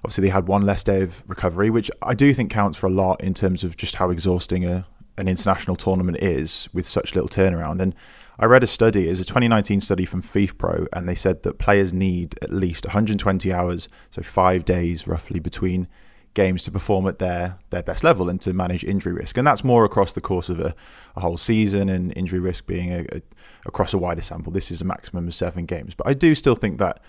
obviously 0.05 0.23
they 0.23 0.31
had 0.31 0.47
one 0.47 0.63
less 0.63 0.85
day 0.85 1.03
of 1.03 1.23
recovery, 1.27 1.71
which 1.71 1.91
I 2.03 2.15
do 2.15 2.35
think 2.35 2.51
counts 2.51 2.77
for 2.79 2.87
a 2.87 2.91
lot 2.91 3.21
in 3.21 3.35
terms 3.35 3.65
of 3.65 3.77
just 3.77 3.97
how 3.97 4.11
exhausting 4.11 4.65
a, 4.65 4.87
an 5.17 5.29
international 5.29 5.77
tournament 5.77 6.19
is 6.19 6.69
with 6.73 6.87
such 6.87 7.15
little 7.15 7.29
turnaround. 7.29 7.81
And 7.81 7.95
I 8.39 8.47
read 8.47 8.65
a 8.65 8.67
study, 8.67 9.07
it 9.07 9.11
was 9.11 9.21
a 9.21 9.25
2019 9.25 9.81
study 9.81 10.05
from 10.05 10.23
FIFPro, 10.23 10.87
and 10.93 11.09
they 11.09 11.15
said 11.15 11.45
that 11.45 11.59
players 11.59 11.93
need 11.93 12.37
at 12.43 12.53
least 12.53 12.85
120 12.85 13.53
hours, 13.53 13.89
so 14.11 14.23
five 14.23 14.65
days 14.65 15.07
roughly 15.07 15.39
between 15.39 15.89
games 16.35 16.65
to 16.65 16.71
perform 16.71 17.07
at 17.07 17.21
their 17.21 17.59
their 17.71 17.83
best 17.83 18.03
level 18.03 18.29
and 18.29 18.41
to 18.41 18.53
manage 18.53 18.85
injury 18.85 19.13
risk. 19.13 19.39
And 19.39 19.47
that's 19.47 19.65
more 19.65 19.85
across 19.85 20.13
the 20.13 20.21
course 20.21 20.49
of 20.49 20.61
a, 20.61 20.75
a 21.17 21.21
whole 21.21 21.37
season 21.37 21.89
and 21.89 22.13
injury 22.17 22.41
risk 22.41 22.67
being 22.67 22.93
a, 22.93 23.07
a, 23.13 23.23
across 23.67 23.95
a 23.95 23.99
wider 23.99 24.21
sample. 24.21 24.53
This 24.53 24.71
is 24.71 24.81
a 24.81 24.85
maximum 24.85 25.29
of 25.29 25.35
seven 25.35 25.65
games. 25.65 25.95
But 25.95 26.09
I 26.09 26.13
do 26.13 26.35
still 26.35 26.57
think 26.57 26.79
that 26.79 27.01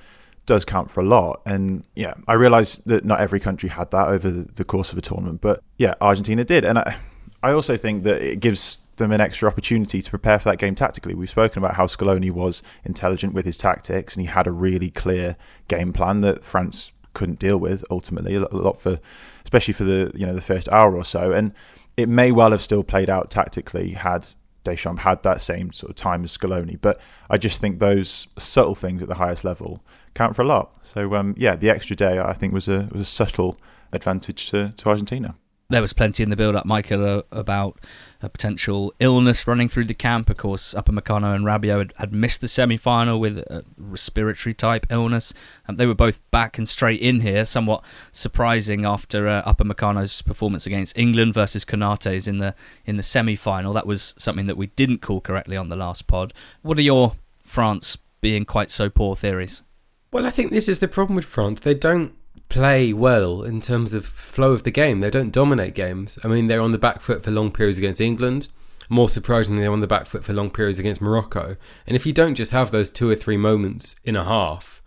does 0.45 0.63
count 0.63 0.91
for 0.91 1.01
a 1.01 1.05
lot. 1.05 1.41
And 1.45 1.83
yeah, 1.95 2.13
I 2.27 2.33
realise 2.33 2.75
that 2.85 3.03
not 3.03 3.19
every 3.19 3.39
country 3.39 3.69
had 3.69 3.89
that 3.91 4.07
over 4.07 4.29
the, 4.29 4.47
the 4.53 4.63
course 4.63 4.91
of 4.91 4.97
a 4.97 5.01
tournament. 5.01 5.41
But 5.41 5.63
yeah, 5.77 5.95
Argentina 5.99 6.43
did. 6.43 6.63
And 6.63 6.77
I, 6.77 6.97
I 7.41 7.51
also 7.51 7.77
think 7.77 8.03
that 8.03 8.21
it 8.21 8.39
gives 8.39 8.77
them 8.97 9.11
an 9.11 9.21
extra 9.21 9.47
opportunity 9.49 10.01
to 10.01 10.09
prepare 10.09 10.39
for 10.39 10.49
that 10.49 10.57
game 10.57 10.75
tactically. 10.75 11.13
We've 11.13 11.29
spoken 11.29 11.63
about 11.63 11.75
how 11.75 11.87
Scaloni 11.87 12.31
was 12.31 12.63
intelligent 12.83 13.33
with 13.33 13.45
his 13.45 13.57
tactics 13.57 14.15
and 14.15 14.21
he 14.21 14.27
had 14.27 14.47
a 14.47 14.51
really 14.51 14.89
clear 14.89 15.35
game 15.67 15.93
plan 15.93 16.21
that 16.21 16.43
France 16.43 16.91
couldn't 17.13 17.39
deal 17.39 17.57
with 17.57 17.85
ultimately 17.89 18.35
a 18.35 18.41
lot 18.41 18.77
for 18.79 18.99
especially 19.43 19.73
for 19.73 19.85
the 19.85 20.11
you 20.13 20.25
know 20.25 20.33
the 20.33 20.41
first 20.41 20.69
hour 20.71 20.95
or 20.95 21.03
so. 21.03 21.31
And 21.31 21.53
it 21.97 22.09
may 22.09 22.31
well 22.31 22.51
have 22.51 22.61
still 22.61 22.83
played 22.83 23.09
out 23.09 23.29
tactically 23.29 23.91
had 23.91 24.27
Deschamps 24.63 25.01
had 25.01 25.21
that 25.23 25.41
same 25.41 25.71
sort 25.71 25.91
of 25.91 25.95
time 25.95 26.23
as 26.23 26.35
Scaloni 26.35 26.79
but 26.79 26.99
I 27.29 27.37
just 27.37 27.61
think 27.61 27.79
those 27.79 28.27
subtle 28.37 28.75
things 28.75 29.01
at 29.01 29.07
the 29.07 29.15
highest 29.15 29.43
level 29.43 29.83
count 30.13 30.35
for 30.35 30.41
a 30.41 30.45
lot. 30.45 30.71
So 30.81 31.15
um, 31.15 31.35
yeah 31.37 31.55
the 31.55 31.69
extra 31.69 31.95
day 31.95 32.19
I 32.19 32.33
think 32.33 32.53
was 32.53 32.67
a 32.67 32.89
was 32.91 33.01
a 33.01 33.05
subtle 33.05 33.57
advantage 33.93 34.49
to, 34.49 34.73
to 34.75 34.89
Argentina 34.89 35.35
there 35.69 35.81
was 35.81 35.93
plenty 35.93 36.21
in 36.21 36.29
the 36.29 36.35
build 36.35 36.55
up, 36.55 36.65
Michael, 36.65 37.05
uh, 37.05 37.21
about 37.31 37.79
a 38.21 38.29
potential 38.29 38.93
illness 38.99 39.47
running 39.47 39.67
through 39.67 39.85
the 39.85 39.93
camp. 39.93 40.29
Of 40.29 40.37
course, 40.37 40.73
Upamecano 40.73 41.35
and 41.35 41.43
Rabiot 41.43 41.77
had, 41.77 41.93
had 41.97 42.13
missed 42.13 42.41
the 42.41 42.47
semi 42.47 42.77
final 42.77 43.19
with 43.19 43.37
a 43.37 43.63
respiratory 43.77 44.53
type 44.53 44.85
illness. 44.89 45.33
Um, 45.67 45.75
they 45.75 45.85
were 45.85 45.95
both 45.95 46.19
back 46.29 46.57
and 46.57 46.67
straight 46.67 47.01
in 47.01 47.21
here, 47.21 47.45
somewhat 47.45 47.83
surprising 48.11 48.85
after 48.85 49.27
uh, 49.27 49.43
Upamecano's 49.43 50.21
performance 50.21 50.65
against 50.65 50.97
England 50.97 51.33
versus 51.33 51.65
Konate's 51.65 52.27
in 52.27 52.37
the 52.37 52.53
in 52.85 52.97
the 52.97 53.03
semi 53.03 53.35
final. 53.35 53.73
That 53.73 53.87
was 53.87 54.13
something 54.17 54.45
that 54.45 54.57
we 54.57 54.67
didn't 54.67 55.01
call 55.01 55.19
correctly 55.19 55.57
on 55.57 55.69
the 55.69 55.75
last 55.75 56.05
pod. 56.05 56.33
What 56.61 56.77
are 56.77 56.83
your 56.83 57.15
France 57.39 57.97
being 58.21 58.45
quite 58.45 58.69
so 58.69 58.89
poor 58.89 59.15
theories? 59.15 59.63
Well, 60.11 60.25
I 60.25 60.29
think 60.29 60.51
this 60.51 60.69
is 60.69 60.79
the 60.79 60.87
problem 60.87 61.15
with 61.15 61.25
France. 61.25 61.59
They 61.59 61.73
don't 61.73 62.13
play 62.49 62.93
well 62.93 63.43
in 63.43 63.61
terms 63.61 63.93
of 63.93 64.05
flow 64.05 64.51
of 64.51 64.63
the 64.63 64.71
game. 64.71 64.99
They 64.99 65.09
don't 65.09 65.31
dominate 65.31 65.73
games. 65.73 66.17
I 66.23 66.27
mean, 66.27 66.47
they're 66.47 66.61
on 66.61 66.71
the 66.71 66.77
back 66.77 67.01
foot 67.01 67.23
for 67.23 67.31
long 67.31 67.51
periods 67.51 67.77
against 67.77 68.01
England. 68.01 68.49
More 68.89 69.09
surprisingly, 69.09 69.61
they're 69.61 69.71
on 69.71 69.81
the 69.81 69.87
back 69.87 70.07
foot 70.07 70.23
for 70.23 70.33
long 70.33 70.51
periods 70.51 70.79
against 70.79 71.01
Morocco. 71.01 71.57
And 71.87 71.95
if 71.95 72.05
you 72.05 72.13
don't 72.13 72.35
just 72.35 72.51
have 72.51 72.71
those 72.71 72.91
two 72.91 73.09
or 73.09 73.15
three 73.15 73.37
moments 73.37 73.95
in 74.03 74.15
a 74.15 74.23
half 74.23 74.81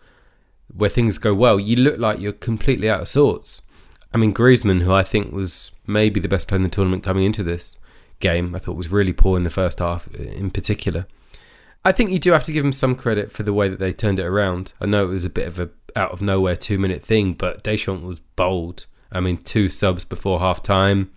where 0.74 0.90
things 0.90 1.18
go 1.18 1.34
well, 1.34 1.58
you 1.58 1.76
look 1.76 1.98
like 1.98 2.20
you're 2.20 2.32
completely 2.32 2.88
out 2.88 3.00
of 3.00 3.08
sorts. 3.08 3.62
I 4.12 4.18
mean, 4.18 4.32
Griezmann, 4.32 4.82
who 4.82 4.92
I 4.92 5.02
think 5.02 5.32
was 5.32 5.72
maybe 5.86 6.20
the 6.20 6.28
best 6.28 6.48
player 6.48 6.58
in 6.58 6.62
the 6.62 6.68
tournament 6.68 7.02
coming 7.02 7.24
into 7.24 7.42
this 7.42 7.76
game, 8.20 8.54
I 8.54 8.58
thought 8.58 8.76
was 8.76 8.92
really 8.92 9.12
poor 9.12 9.36
in 9.36 9.42
the 9.42 9.50
first 9.50 9.80
half 9.80 10.08
uh, 10.14 10.22
in 10.22 10.50
particular. 10.50 11.06
I 11.84 11.92
think 11.92 12.10
you 12.10 12.18
do 12.18 12.32
have 12.32 12.44
to 12.44 12.52
give 12.52 12.64
him 12.64 12.72
some 12.72 12.94
credit 12.94 13.32
for 13.32 13.42
the 13.42 13.52
way 13.52 13.68
that 13.68 13.78
they 13.78 13.92
turned 13.92 14.18
it 14.18 14.26
around. 14.26 14.74
I 14.80 14.86
know 14.86 15.04
it 15.04 15.08
was 15.08 15.24
a 15.24 15.30
bit 15.30 15.46
of 15.46 15.58
a 15.58 15.70
out 15.96 16.12
of 16.12 16.22
nowhere 16.22 16.56
two 16.56 16.78
minute 16.78 17.02
thing, 17.02 17.34
but 17.34 17.62
Deschamps 17.62 18.02
was 18.02 18.20
bold. 18.36 18.86
I 19.10 19.20
mean, 19.20 19.38
two 19.38 19.68
subs 19.68 20.04
before 20.04 20.40
half 20.40 20.62
time, 20.62 21.10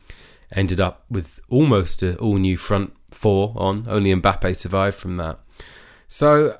ended 0.52 0.80
up 0.80 1.06
with 1.10 1.40
almost 1.50 2.04
an 2.04 2.16
all 2.18 2.38
new 2.38 2.58
front 2.58 2.94
four 3.12 3.54
on. 3.56 3.86
Only 3.88 4.14
Mbappe 4.14 4.56
survived 4.56 4.98
from 4.98 5.18
that. 5.18 5.40
So, 6.08 6.58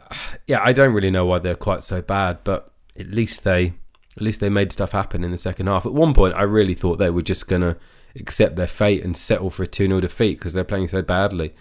yeah, 0.48 0.62
I 0.64 0.74
don't 0.74 0.94
really 0.94 1.12
know 1.12 1.26
why 1.26 1.40
they're 1.40 1.56
quite 1.56 1.84
so 1.84 2.02
bad, 2.02 2.40
but 2.44 2.72
at 2.98 3.08
least 3.08 3.44
they 3.44 3.74
at 4.18 4.22
least 4.22 4.42
they 4.42 4.50
made 4.50 4.72
stuff 4.72 4.92
happen 4.92 5.24
in 5.24 5.32
the 5.32 5.38
second 5.38 5.68
half. 5.68 5.86
At 5.86 5.94
one 5.94 6.14
point, 6.14 6.36
I 6.36 6.44
really 6.44 6.74
thought 6.74 6.98
they 6.98 7.10
were 7.10 7.22
just 7.22 7.48
gonna 7.48 7.78
accept 8.16 8.56
their 8.56 8.68
fate 8.68 9.04
and 9.04 9.16
settle 9.16 9.50
for 9.50 9.64
a 9.64 9.68
2 9.68 9.88
0 9.88 10.00
defeat 10.02 10.38
because 10.38 10.54
they're 10.54 10.64
playing 10.64 10.90
so 10.90 11.02
badly. 11.02 11.54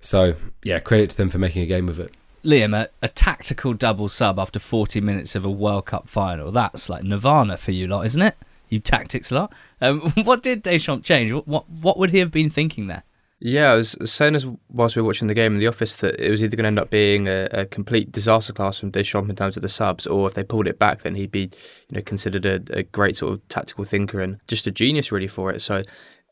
So, 0.00 0.34
yeah, 0.62 0.78
credit 0.78 1.10
to 1.10 1.16
them 1.16 1.28
for 1.28 1.38
making 1.38 1.62
a 1.62 1.66
game 1.66 1.88
of 1.88 1.98
it. 1.98 2.12
Liam, 2.44 2.74
a, 2.76 2.88
a, 3.02 3.08
tactical 3.08 3.74
double 3.74 4.08
sub 4.08 4.38
after 4.38 4.58
40 4.58 5.00
minutes 5.00 5.34
of 5.34 5.44
a 5.44 5.50
World 5.50 5.86
Cup 5.86 6.08
final. 6.08 6.50
That's 6.52 6.88
like 6.88 7.04
nirvana 7.04 7.56
for 7.56 7.72
you 7.72 7.86
lot, 7.86 8.06
isn't 8.06 8.22
it? 8.22 8.36
You 8.68 8.78
tactics 8.78 9.32
lot. 9.32 9.52
Um, 9.80 10.00
what 10.24 10.42
did 10.42 10.62
Deschamps 10.62 11.06
change? 11.06 11.32
What, 11.32 11.48
what, 11.48 11.68
what 11.68 11.98
would 11.98 12.10
he 12.10 12.18
have 12.18 12.30
been 12.30 12.50
thinking 12.50 12.86
there? 12.86 13.02
Yeah, 13.40 13.70
I 13.70 13.76
was 13.76 13.96
saying 14.04 14.34
as 14.34 14.46
whilst 14.68 14.96
we 14.96 15.02
were 15.02 15.06
watching 15.06 15.28
the 15.28 15.34
game 15.34 15.54
in 15.54 15.60
the 15.60 15.68
office 15.68 15.98
that 15.98 16.20
it 16.20 16.28
was 16.28 16.42
either 16.42 16.56
going 16.56 16.64
to 16.64 16.68
end 16.68 16.78
up 16.80 16.90
being 16.90 17.28
a, 17.28 17.48
a, 17.52 17.66
complete 17.66 18.10
disaster 18.10 18.52
class 18.52 18.78
from 18.78 18.90
Deschamps 18.90 19.30
in 19.30 19.36
terms 19.36 19.56
of 19.56 19.62
the 19.62 19.68
subs, 19.68 20.08
or 20.08 20.26
if 20.26 20.34
they 20.34 20.42
pulled 20.42 20.66
it 20.66 20.80
back, 20.80 21.02
then 21.02 21.14
he'd 21.14 21.30
be, 21.30 21.42
you 21.42 21.92
know, 21.92 22.02
considered 22.02 22.44
a, 22.44 22.60
a 22.76 22.82
great 22.82 23.16
sort 23.16 23.34
of 23.34 23.48
tactical 23.48 23.84
thinker 23.84 24.20
and 24.20 24.40
just 24.48 24.66
a 24.66 24.72
genius 24.72 25.12
really 25.12 25.28
for 25.28 25.52
it. 25.52 25.62
So 25.62 25.82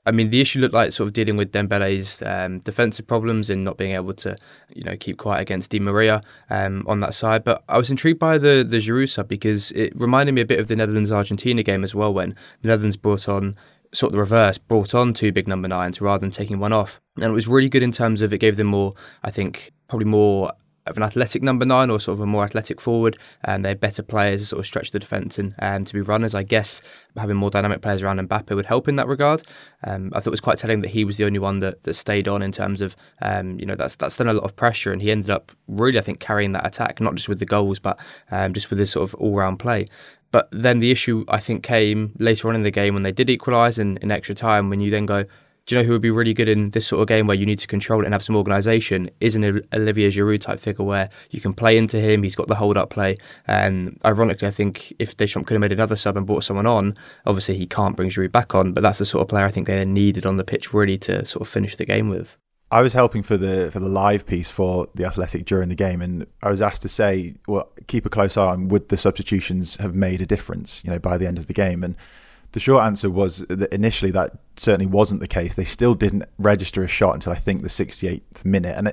I 0.06 0.12
mean, 0.12 0.30
the 0.30 0.40
issue 0.40 0.60
looked 0.60 0.74
like 0.74 0.92
sort 0.92 1.08
of 1.08 1.12
dealing 1.12 1.36
with 1.36 1.50
Dembele's 1.52 2.22
um, 2.22 2.60
defensive 2.60 3.06
problems 3.06 3.50
and 3.50 3.64
not 3.64 3.76
being 3.76 3.92
able 3.92 4.14
to, 4.14 4.36
you 4.74 4.84
know, 4.84 4.96
keep 4.96 5.18
quiet 5.18 5.42
against 5.42 5.70
Di 5.70 5.80
Maria 5.80 6.20
um, 6.48 6.84
on 6.86 7.00
that 7.00 7.12
side. 7.12 7.42
But 7.42 7.64
I 7.68 7.76
was 7.76 7.90
intrigued 7.90 8.20
by 8.20 8.38
the 8.38 8.64
the 8.66 8.78
Giroud 8.78 9.08
sub 9.08 9.28
because 9.28 9.72
it 9.72 9.92
reminded 9.96 10.32
me 10.32 10.40
a 10.40 10.46
bit 10.46 10.60
of 10.60 10.68
the 10.68 10.76
Netherlands 10.76 11.10
Argentina 11.10 11.62
game 11.62 11.82
as 11.82 11.94
well, 11.94 12.14
when 12.14 12.36
the 12.62 12.68
Netherlands 12.68 12.96
brought 12.96 13.28
on 13.28 13.56
sort 13.92 14.10
of 14.10 14.12
the 14.12 14.18
reverse, 14.18 14.58
brought 14.58 14.94
on 14.94 15.12
two 15.12 15.32
big 15.32 15.48
number 15.48 15.68
nines 15.68 16.00
rather 16.00 16.20
than 16.20 16.30
taking 16.30 16.58
one 16.58 16.72
off. 16.72 17.00
And 17.16 17.24
it 17.24 17.30
was 17.30 17.48
really 17.48 17.68
good 17.68 17.82
in 17.82 17.92
terms 17.92 18.22
of 18.22 18.32
it 18.32 18.38
gave 18.38 18.56
them 18.56 18.68
more, 18.68 18.94
I 19.24 19.30
think, 19.30 19.72
probably 19.88 20.06
more 20.06 20.52
of 20.86 20.96
an 20.96 21.02
athletic 21.02 21.42
number 21.42 21.64
nine 21.64 21.90
or 21.90 21.98
sort 21.98 22.16
of 22.16 22.20
a 22.20 22.26
more 22.26 22.44
athletic 22.44 22.80
forward, 22.80 23.18
and 23.44 23.64
they're 23.64 23.74
better 23.74 24.02
players 24.02 24.40
to 24.40 24.46
sort 24.46 24.60
of 24.60 24.66
stretch 24.66 24.90
the 24.90 24.98
defence 24.98 25.38
and 25.38 25.54
um, 25.60 25.84
to 25.84 25.92
be 25.92 26.00
runners. 26.00 26.34
I 26.34 26.42
guess 26.42 26.82
having 27.16 27.36
more 27.36 27.50
dynamic 27.50 27.82
players 27.82 28.02
around 28.02 28.20
Mbappe 28.20 28.54
would 28.54 28.66
help 28.66 28.88
in 28.88 28.96
that 28.96 29.08
regard. 29.08 29.42
Um, 29.84 30.10
I 30.14 30.20
thought 30.20 30.28
it 30.28 30.30
was 30.30 30.40
quite 30.40 30.58
telling 30.58 30.80
that 30.82 30.90
he 30.90 31.04
was 31.04 31.16
the 31.16 31.24
only 31.24 31.38
one 31.38 31.60
that, 31.60 31.82
that 31.84 31.94
stayed 31.94 32.28
on 32.28 32.42
in 32.42 32.52
terms 32.52 32.80
of, 32.80 32.94
um, 33.22 33.58
you 33.58 33.66
know, 33.66 33.74
that's 33.74 33.96
that's 33.96 34.16
done 34.16 34.28
a 34.28 34.32
lot 34.32 34.44
of 34.44 34.54
pressure, 34.56 34.92
and 34.92 35.02
he 35.02 35.10
ended 35.10 35.30
up 35.30 35.52
really, 35.68 35.98
I 35.98 36.02
think, 36.02 36.20
carrying 36.20 36.52
that 36.52 36.66
attack, 36.66 37.00
not 37.00 37.14
just 37.14 37.28
with 37.28 37.38
the 37.38 37.46
goals, 37.46 37.78
but 37.78 37.98
um, 38.30 38.52
just 38.52 38.70
with 38.70 38.78
his 38.78 38.90
sort 38.90 39.08
of 39.08 39.14
all 39.16 39.34
round 39.34 39.58
play. 39.58 39.86
But 40.32 40.48
then 40.50 40.80
the 40.80 40.90
issue, 40.90 41.24
I 41.28 41.40
think, 41.40 41.62
came 41.62 42.12
later 42.18 42.48
on 42.48 42.54
in 42.54 42.62
the 42.62 42.70
game 42.70 42.94
when 42.94 43.04
they 43.04 43.12
did 43.12 43.30
equalise 43.30 43.78
in, 43.78 43.96
in 43.98 44.10
extra 44.10 44.34
time, 44.34 44.68
when 44.68 44.80
you 44.80 44.90
then 44.90 45.06
go, 45.06 45.24
do 45.66 45.74
you 45.74 45.82
know 45.82 45.86
who 45.86 45.92
would 45.92 46.02
be 46.02 46.10
really 46.10 46.32
good 46.32 46.48
in 46.48 46.70
this 46.70 46.86
sort 46.86 47.02
of 47.02 47.08
game 47.08 47.26
where 47.26 47.36
you 47.36 47.44
need 47.44 47.58
to 47.58 47.66
control 47.66 48.00
it 48.00 48.04
and 48.04 48.14
have 48.14 48.22
some 48.22 48.36
organisation? 48.36 49.10
Is 49.20 49.34
an 49.34 49.62
Olivier 49.74 50.10
Giroud 50.10 50.40
type 50.40 50.60
figure 50.60 50.84
where 50.84 51.10
you 51.30 51.40
can 51.40 51.52
play 51.52 51.76
into 51.76 51.98
him. 51.98 52.22
He's 52.22 52.36
got 52.36 52.46
the 52.46 52.54
hold 52.54 52.76
up 52.76 52.90
play. 52.90 53.16
And 53.48 54.00
ironically, 54.04 54.46
I 54.46 54.52
think 54.52 54.92
if 55.00 55.16
Deschamps 55.16 55.48
could 55.48 55.54
have 55.54 55.60
made 55.60 55.72
another 55.72 55.96
sub 55.96 56.16
and 56.16 56.24
brought 56.24 56.44
someone 56.44 56.66
on, 56.66 56.96
obviously 57.26 57.56
he 57.56 57.66
can't 57.66 57.96
bring 57.96 58.10
Giroud 58.10 58.30
back 58.30 58.54
on. 58.54 58.72
But 58.72 58.84
that's 58.84 58.98
the 58.98 59.06
sort 59.06 59.22
of 59.22 59.28
player 59.28 59.44
I 59.44 59.50
think 59.50 59.66
they 59.66 59.84
needed 59.84 60.24
on 60.24 60.36
the 60.36 60.44
pitch 60.44 60.72
really 60.72 60.98
to 60.98 61.24
sort 61.24 61.42
of 61.42 61.48
finish 61.48 61.74
the 61.74 61.84
game 61.84 62.08
with. 62.08 62.36
I 62.70 62.80
was 62.80 62.92
helping 62.92 63.22
for 63.22 63.36
the 63.36 63.70
for 63.72 63.78
the 63.78 63.88
live 63.88 64.26
piece 64.26 64.50
for 64.50 64.88
the 64.94 65.04
Athletic 65.04 65.46
during 65.46 65.68
the 65.68 65.76
game, 65.76 66.02
and 66.02 66.26
I 66.42 66.50
was 66.50 66.60
asked 66.60 66.82
to 66.82 66.88
say, 66.88 67.34
well, 67.46 67.70
keep 67.86 68.04
a 68.06 68.10
close 68.10 68.36
eye 68.36 68.46
on 68.46 68.68
would 68.68 68.88
the 68.88 68.96
substitutions 68.96 69.76
have 69.76 69.94
made 69.94 70.20
a 70.20 70.26
difference, 70.26 70.82
you 70.84 70.90
know, 70.90 70.98
by 70.98 71.16
the 71.16 71.28
end 71.28 71.38
of 71.38 71.46
the 71.46 71.52
game, 71.52 71.84
and 71.84 71.96
the 72.52 72.60
short 72.60 72.84
answer 72.84 73.10
was 73.10 73.44
that 73.48 73.72
initially 73.72 74.10
that 74.12 74.32
certainly 74.56 74.86
wasn't 74.86 75.20
the 75.20 75.26
case. 75.26 75.54
They 75.54 75.64
still 75.64 75.94
didn't 75.94 76.24
register 76.38 76.82
a 76.82 76.88
shot 76.88 77.14
until 77.14 77.32
I 77.32 77.36
think 77.36 77.62
the 77.62 77.68
68th 77.68 78.44
minute. 78.44 78.76
And 78.76 78.92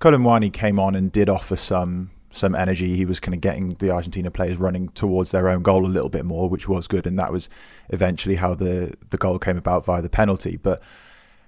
Muani 0.00 0.52
came 0.52 0.78
on 0.78 0.94
and 0.94 1.10
did 1.10 1.28
offer 1.28 1.56
some 1.56 2.10
some 2.30 2.54
energy. 2.54 2.96
He 2.96 3.04
was 3.04 3.20
kind 3.20 3.34
of 3.34 3.40
getting 3.40 3.74
the 3.74 3.90
Argentina 3.90 4.30
players 4.30 4.56
running 4.56 4.88
towards 4.88 5.30
their 5.30 5.48
own 5.48 5.62
goal 5.62 5.86
a 5.86 5.88
little 5.88 6.08
bit 6.08 6.24
more, 6.24 6.48
which 6.48 6.68
was 6.68 6.88
good. 6.88 7.06
And 7.06 7.16
that 7.18 7.32
was 7.32 7.48
eventually 7.90 8.36
how 8.36 8.54
the 8.54 8.92
the 9.10 9.16
goal 9.16 9.38
came 9.38 9.56
about 9.56 9.84
via 9.84 10.02
the 10.02 10.10
penalty. 10.10 10.56
But 10.56 10.82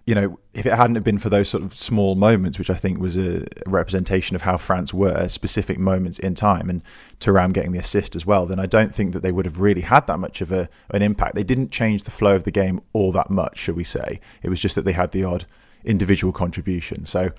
you 0.07 0.14
know, 0.14 0.38
if 0.55 0.64
it 0.64 0.73
hadn't 0.73 0.95
have 0.95 1.03
been 1.03 1.19
for 1.19 1.29
those 1.29 1.49
sort 1.49 1.64
of 1.64 1.77
small 1.77 2.14
moments, 2.14 2.59
which 2.59 2.71
I 2.71 2.75
think 2.75 3.01
was 3.01 3.16
a 3.16 3.45
representation 3.66 4.37
of 4.37 4.42
how 4.42 4.57
France 4.57 4.95
were, 4.95 5.27
specific 5.27 5.81
moments 5.81 6.21
in 6.21 6.37
time, 6.37 6.71
and 6.71 6.81
Thuram 7.19 7.53
getting 7.53 7.73
the 7.73 7.81
assist 7.81 8.14
as 8.14 8.25
well, 8.25 8.47
then 8.47 8.61
I 8.61 8.66
don't 8.66 8.95
think 8.95 9.12
that 9.12 9.23
they 9.23 9.33
would 9.33 9.47
have 9.47 9.61
really 9.61 9.81
had 9.81 10.07
that 10.07 10.19
much 10.19 10.40
of 10.40 10.53
a, 10.53 10.69
an 10.90 11.03
impact. 11.03 11.35
They 11.35 11.42
didn't 11.42 11.73
change 11.73 12.05
the 12.05 12.12
flow 12.12 12.37
of 12.37 12.45
the 12.45 12.53
game 12.53 12.81
all 12.92 13.11
that 13.12 13.31
much, 13.31 13.59
should 13.59 13.75
we 13.75 13.83
say. 13.83 14.21
It 14.45 14.49
was 14.49 14.61
just 14.61 14.77
that 14.77 14.85
they 14.85 14.92
had 14.92 15.11
the 15.11 15.25
odd 15.25 15.45
individual 15.85 16.33
contribution. 16.33 17.05
So, 17.05 17.33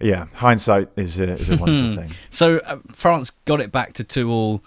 yeah, 0.00 0.26
hindsight 0.32 0.88
is 0.96 1.18
a, 1.18 1.32
is 1.32 1.50
a 1.50 1.58
wonderful 1.58 2.04
thing. 2.04 2.16
So, 2.30 2.56
uh, 2.60 2.78
France 2.88 3.30
got 3.44 3.60
it 3.60 3.70
back 3.70 3.92
to 3.94 4.04
2 4.04 4.30
all 4.30 4.64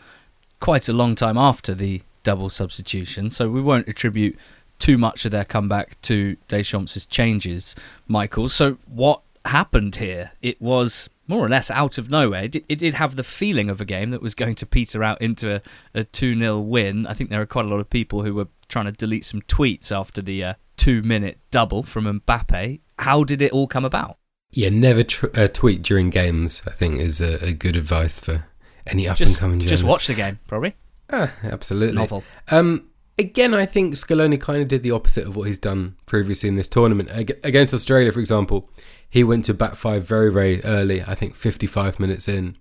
quite 0.59 0.87
a 0.87 0.93
long 0.93 1.15
time 1.15 1.39
after 1.39 1.73
the 1.73 2.03
double 2.21 2.49
substitution. 2.49 3.31
So, 3.31 3.49
we 3.49 3.61
won't 3.61 3.87
attribute 3.87 4.37
too 4.79 4.97
much 4.97 5.25
of 5.25 5.31
their 5.31 5.45
comeback 5.45 5.99
to 6.03 6.35
Deschamps' 6.47 7.05
changes, 7.05 7.75
Michael. 8.07 8.49
So 8.49 8.77
what 8.85 9.21
happened 9.45 9.97
here? 9.97 10.31
It 10.41 10.61
was 10.61 11.09
more 11.27 11.43
or 11.43 11.49
less 11.49 11.71
out 11.71 11.97
of 11.97 12.09
nowhere. 12.09 12.43
It 12.43 12.51
did, 12.51 12.65
it 12.69 12.75
did 12.79 12.93
have 12.95 13.15
the 13.15 13.23
feeling 13.23 13.69
of 13.69 13.81
a 13.81 13.85
game 13.85 14.11
that 14.11 14.21
was 14.21 14.35
going 14.35 14.55
to 14.55 14.65
peter 14.65 15.03
out 15.03 15.21
into 15.21 15.55
a, 15.55 15.61
a 15.93 16.03
2 16.03 16.37
0 16.37 16.59
win. 16.59 17.07
I 17.07 17.13
think 17.13 17.29
there 17.29 17.41
are 17.41 17.45
quite 17.45 17.65
a 17.65 17.67
lot 17.67 17.79
of 17.79 17.89
people 17.89 18.23
who 18.23 18.35
were 18.35 18.47
trying 18.67 18.85
to 18.85 18.91
delete 18.91 19.25
some 19.25 19.41
tweets 19.43 19.91
after 19.91 20.21
the 20.21 20.43
uh, 20.43 20.53
two 20.77 21.01
minute 21.01 21.39
double 21.51 21.83
from 21.83 22.05
Mbappe. 22.05 22.79
How 22.99 23.23
did 23.23 23.41
it 23.41 23.51
all 23.51 23.67
come 23.67 23.85
about? 23.85 24.17
Yeah, 24.51 24.69
never 24.69 25.03
tr- 25.03 25.27
uh, 25.35 25.47
tweet 25.47 25.81
during 25.81 26.09
games, 26.09 26.61
I 26.65 26.71
think, 26.71 26.99
is 26.99 27.21
a, 27.21 27.43
a 27.43 27.53
good 27.53 27.75
advice 27.75 28.19
for 28.19 28.45
any 28.87 29.07
up 29.07 29.19
and 29.19 29.35
coming 29.35 29.59
Just 29.59 29.83
watch 29.83 30.07
the 30.07 30.13
game, 30.13 30.39
probably. 30.47 30.75
Ah, 31.11 31.31
absolutely. 31.43 31.95
Novel. 31.95 32.23
Um, 32.49 32.89
again, 33.17 33.53
I 33.53 33.65
think 33.65 33.95
Scaloni 33.95 34.39
kind 34.39 34.61
of 34.61 34.67
did 34.67 34.83
the 34.83 34.91
opposite 34.91 35.25
of 35.25 35.35
what 35.35 35.47
he's 35.47 35.59
done 35.59 35.95
previously 36.05 36.49
in 36.49 36.55
this 36.55 36.67
tournament. 36.67 37.09
Against 37.43 37.73
Australia, 37.73 38.11
for 38.11 38.19
example, 38.19 38.69
he 39.09 39.23
went 39.23 39.45
to 39.45 39.53
back 39.53 39.75
five 39.75 40.05
very, 40.05 40.31
very 40.31 40.63
early, 40.63 41.01
I 41.01 41.15
think 41.15 41.35
55 41.35 41.99
minutes 41.99 42.27
in. 42.27 42.55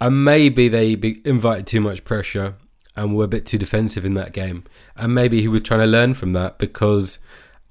And 0.00 0.24
maybe 0.24 0.68
they 0.68 0.92
invited 1.24 1.66
too 1.66 1.80
much 1.80 2.04
pressure 2.04 2.54
and 2.94 3.16
were 3.16 3.24
a 3.24 3.28
bit 3.28 3.46
too 3.46 3.58
defensive 3.58 4.04
in 4.04 4.14
that 4.14 4.32
game. 4.32 4.64
And 4.96 5.14
maybe 5.14 5.40
he 5.40 5.48
was 5.48 5.62
trying 5.62 5.80
to 5.80 5.86
learn 5.86 6.14
from 6.14 6.32
that 6.34 6.58
because 6.58 7.18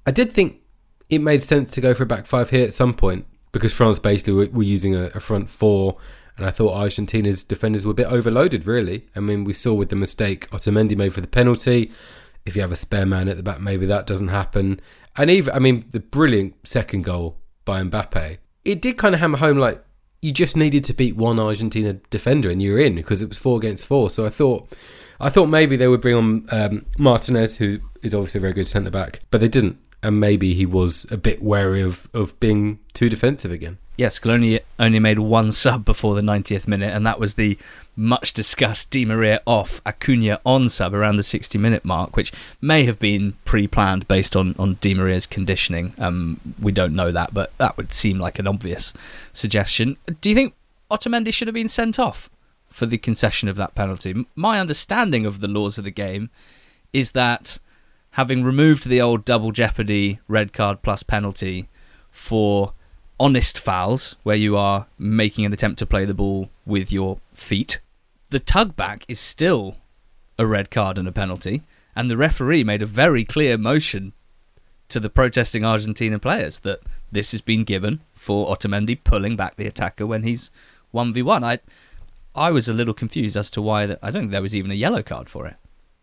I 0.06 0.10
did 0.10 0.32
think 0.32 0.60
it 1.08 1.20
made 1.20 1.42
sense 1.42 1.70
to 1.72 1.80
go 1.80 1.94
for 1.94 2.02
a 2.02 2.06
back 2.06 2.26
five 2.26 2.50
here 2.50 2.64
at 2.64 2.74
some 2.74 2.92
point 2.92 3.26
because 3.52 3.72
France 3.72 3.98
basically 3.98 4.34
were, 4.34 4.46
were 4.48 4.62
using 4.62 4.94
a, 4.94 5.04
a 5.14 5.20
front 5.20 5.48
four 5.48 5.96
and 6.38 6.46
I 6.46 6.50
thought 6.50 6.74
Argentina's 6.74 7.42
defenders 7.42 7.84
were 7.84 7.90
a 7.90 7.94
bit 7.94 8.06
overloaded, 8.06 8.64
really. 8.64 9.06
I 9.16 9.20
mean, 9.20 9.42
we 9.42 9.52
saw 9.52 9.74
with 9.74 9.88
the 9.88 9.96
mistake 9.96 10.48
Otamendi 10.50 10.96
made 10.96 11.12
for 11.12 11.20
the 11.20 11.26
penalty. 11.26 11.90
If 12.46 12.54
you 12.54 12.62
have 12.62 12.72
a 12.72 12.76
spare 12.76 13.04
man 13.04 13.28
at 13.28 13.36
the 13.36 13.42
back, 13.42 13.60
maybe 13.60 13.86
that 13.86 14.06
doesn't 14.06 14.28
happen. 14.28 14.80
And 15.16 15.30
even, 15.30 15.52
I 15.52 15.58
mean, 15.58 15.84
the 15.90 15.98
brilliant 15.98 16.54
second 16.66 17.02
goal 17.02 17.38
by 17.64 17.82
Mbappe, 17.82 18.38
it 18.64 18.80
did 18.80 18.96
kind 18.96 19.16
of 19.16 19.20
hammer 19.20 19.38
home 19.38 19.58
like 19.58 19.84
you 20.22 20.32
just 20.32 20.56
needed 20.56 20.84
to 20.84 20.94
beat 20.94 21.16
one 21.16 21.40
Argentina 21.40 21.94
defender 22.10 22.50
and 22.50 22.62
you're 22.62 22.78
in 22.78 22.94
because 22.94 23.20
it 23.20 23.28
was 23.28 23.36
four 23.36 23.58
against 23.58 23.84
four. 23.84 24.08
So 24.08 24.24
I 24.24 24.30
thought, 24.30 24.68
I 25.18 25.30
thought 25.30 25.46
maybe 25.46 25.76
they 25.76 25.88
would 25.88 26.00
bring 26.00 26.14
on 26.14 26.48
um, 26.52 26.86
Martinez, 26.98 27.56
who 27.56 27.80
is 28.02 28.14
obviously 28.14 28.38
a 28.38 28.42
very 28.42 28.52
good 28.52 28.68
centre 28.68 28.90
back, 28.90 29.20
but 29.32 29.40
they 29.40 29.48
didn't. 29.48 29.76
And 30.04 30.20
maybe 30.20 30.54
he 30.54 30.66
was 30.66 31.04
a 31.10 31.16
bit 31.16 31.42
wary 31.42 31.82
of, 31.82 32.08
of 32.14 32.38
being 32.38 32.78
too 32.94 33.08
defensive 33.08 33.50
again. 33.50 33.78
Yes, 33.98 34.20
Scaloni 34.20 34.60
only 34.78 35.00
made 35.00 35.18
one 35.18 35.50
sub 35.50 35.84
before 35.84 36.14
the 36.14 36.20
90th 36.20 36.68
minute, 36.68 36.94
and 36.94 37.04
that 37.04 37.18
was 37.18 37.34
the 37.34 37.58
much 37.96 38.32
discussed 38.32 38.92
Di 38.92 39.04
Maria 39.04 39.42
off, 39.44 39.80
Acuna 39.84 40.40
on 40.46 40.68
sub 40.68 40.94
around 40.94 41.16
the 41.16 41.24
60 41.24 41.58
minute 41.58 41.84
mark, 41.84 42.14
which 42.14 42.30
may 42.60 42.84
have 42.84 43.00
been 43.00 43.34
pre 43.44 43.66
planned 43.66 44.06
based 44.06 44.36
on, 44.36 44.54
on 44.56 44.74
Di 44.80 44.94
Maria's 44.94 45.26
conditioning. 45.26 45.94
Um, 45.98 46.40
we 46.60 46.70
don't 46.70 46.94
know 46.94 47.10
that, 47.10 47.34
but 47.34 47.50
that 47.58 47.76
would 47.76 47.92
seem 47.92 48.20
like 48.20 48.38
an 48.38 48.46
obvious 48.46 48.94
suggestion. 49.32 49.96
Do 50.20 50.28
you 50.28 50.36
think 50.36 50.54
Otamendi 50.92 51.34
should 51.34 51.48
have 51.48 51.54
been 51.54 51.66
sent 51.66 51.98
off 51.98 52.30
for 52.68 52.86
the 52.86 52.98
concession 52.98 53.48
of 53.48 53.56
that 53.56 53.74
penalty? 53.74 54.26
My 54.36 54.60
understanding 54.60 55.26
of 55.26 55.40
the 55.40 55.48
laws 55.48 55.76
of 55.76 55.82
the 55.82 55.90
game 55.90 56.30
is 56.92 57.12
that 57.12 57.58
having 58.12 58.44
removed 58.44 58.88
the 58.88 59.00
old 59.00 59.24
double 59.24 59.50
jeopardy 59.50 60.20
red 60.28 60.52
card 60.52 60.82
plus 60.82 61.02
penalty 61.02 61.68
for 62.12 62.74
honest 63.20 63.58
fouls 63.58 64.16
where 64.22 64.36
you 64.36 64.56
are 64.56 64.86
making 64.98 65.44
an 65.44 65.52
attempt 65.52 65.78
to 65.80 65.86
play 65.86 66.04
the 66.04 66.14
ball 66.14 66.50
with 66.64 66.92
your 66.92 67.18
feet. 67.32 67.80
The 68.30 68.38
tug 68.38 68.76
back 68.76 69.04
is 69.08 69.18
still 69.18 69.76
a 70.38 70.46
red 70.46 70.70
card 70.70 70.98
and 70.98 71.08
a 71.08 71.12
penalty, 71.12 71.62
and 71.96 72.10
the 72.10 72.16
referee 72.16 72.62
made 72.64 72.82
a 72.82 72.86
very 72.86 73.24
clear 73.24 73.58
motion 73.58 74.12
to 74.88 75.00
the 75.00 75.10
protesting 75.10 75.64
Argentina 75.64 76.18
players 76.18 76.60
that 76.60 76.80
this 77.10 77.32
has 77.32 77.40
been 77.40 77.64
given 77.64 78.00
for 78.14 78.46
Otamendi 78.54 78.98
pulling 79.02 79.36
back 79.36 79.56
the 79.56 79.66
attacker 79.66 80.06
when 80.06 80.22
he's 80.22 80.50
1v1. 80.94 81.44
I 81.44 81.58
I 82.34 82.50
was 82.50 82.68
a 82.68 82.72
little 82.72 82.94
confused 82.94 83.36
as 83.36 83.50
to 83.52 83.62
why 83.62 83.86
that 83.86 83.98
I 84.02 84.10
don't 84.10 84.22
think 84.22 84.32
there 84.32 84.42
was 84.42 84.54
even 84.54 84.70
a 84.70 84.74
yellow 84.74 85.02
card 85.02 85.28
for 85.28 85.46
it. 85.46 85.56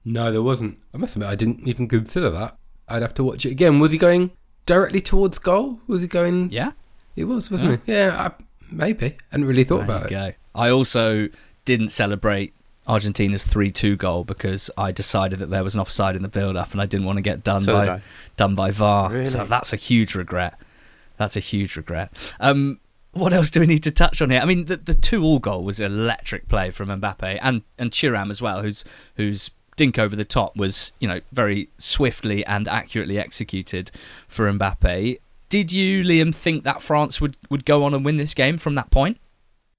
No, 0.04 0.32
there 0.32 0.41
wasn't. 0.41 0.80
I 0.93 0.97
must 0.97 1.15
admit 1.15 1.30
I 1.30 1.36
didn't 1.36 1.67
even 1.67 1.88
consider 1.88 2.30
that. 2.32 2.58
I'd 2.88 3.01
have 3.01 3.13
to 3.15 3.23
watch 3.23 3.45
it 3.45 3.51
again. 3.51 3.80
Was 3.80 3.91
he 3.91 3.97
going 3.97 4.32
directly 4.65 5.01
towards 5.01 5.39
goal? 5.39 5.80
Was 5.88 6.01
he 6.01 6.08
going 6.08 6.51
Yeah. 6.51 6.73
It 7.15 7.25
was, 7.25 7.49
wasn't 7.49 7.82
yeah. 7.86 7.95
it? 7.95 7.97
Yeah, 7.97 8.30
I, 8.30 8.43
maybe. 8.71 9.06
I 9.06 9.15
hadn't 9.32 9.47
really 9.47 9.63
thought 9.63 9.86
there 9.88 9.97
about 9.97 10.06
it. 10.08 10.10
Go. 10.10 10.34
I 10.54 10.69
also 10.69 11.30
didn't 11.65 11.89
celebrate 11.89 12.54
Argentina's 12.88 13.45
three-two 13.45 13.95
goal 13.95 14.23
because 14.23 14.69
I 14.78 14.91
decided 14.91 15.39
that 15.39 15.49
there 15.49 15.63
was 15.63 15.75
an 15.75 15.82
offside 15.82 16.15
in 16.15 16.21
the 16.21 16.28
build-up, 16.28 16.71
and 16.71 16.82
I 16.82 16.86
didn't 16.86 17.06
want 17.06 17.17
to 17.17 17.21
get 17.21 17.43
done 17.43 17.63
so 17.63 17.73
by 17.73 18.01
done 18.38 18.56
by 18.56 18.71
VAR. 18.71 19.12
Really? 19.12 19.28
So 19.28 19.45
that's 19.45 19.73
a 19.73 19.78
huge 19.78 20.15
regret. 20.15 20.60
That's 21.17 21.36
a 21.36 21.39
huge 21.39 21.78
regret. 21.78 22.36
Um, 22.39 22.80
what 23.13 23.32
else 23.32 23.49
do 23.49 23.62
we 23.62 23.65
need 23.65 23.84
to 23.84 23.91
touch 23.91 24.21
on 24.21 24.30
here? 24.30 24.41
I 24.41 24.45
mean, 24.45 24.65
the 24.65 24.78
the 24.78 24.93
two-all 24.93 25.39
goal 25.39 25.63
was 25.63 25.80
an 25.80 25.91
electric 25.91 26.47
play 26.47 26.69
from 26.69 26.89
Mbappe 26.89 27.39
and 27.41 27.63
and 27.80 27.91
Thuram 27.91 28.30
as 28.30 28.41
well, 28.41 28.62
who's 28.62 28.84
who's 29.15 29.49
dink 29.78 29.99
over 29.99 30.15
the 30.15 30.25
top 30.25 30.56
was 30.56 30.93
you 30.99 31.08
know 31.08 31.21
very 31.32 31.69
swiftly 31.78 32.45
and 32.45 32.67
accurately 32.67 33.17
executed 33.17 33.91
for 34.28 34.51
Mbappe. 34.51 35.19
Did 35.56 35.72
you, 35.72 36.04
Liam, 36.04 36.36
think 36.36 36.65
that 36.65 36.82
France 36.82 37.22
would, 37.22 37.38
would 37.50 37.63
go 37.63 37.86
on 37.86 37.94
and 37.94 38.04
win 38.04 38.18
this 38.18 38.34
game 38.34 38.58
from 38.58 38.76
that 38.76 38.91
point? 38.91 39.20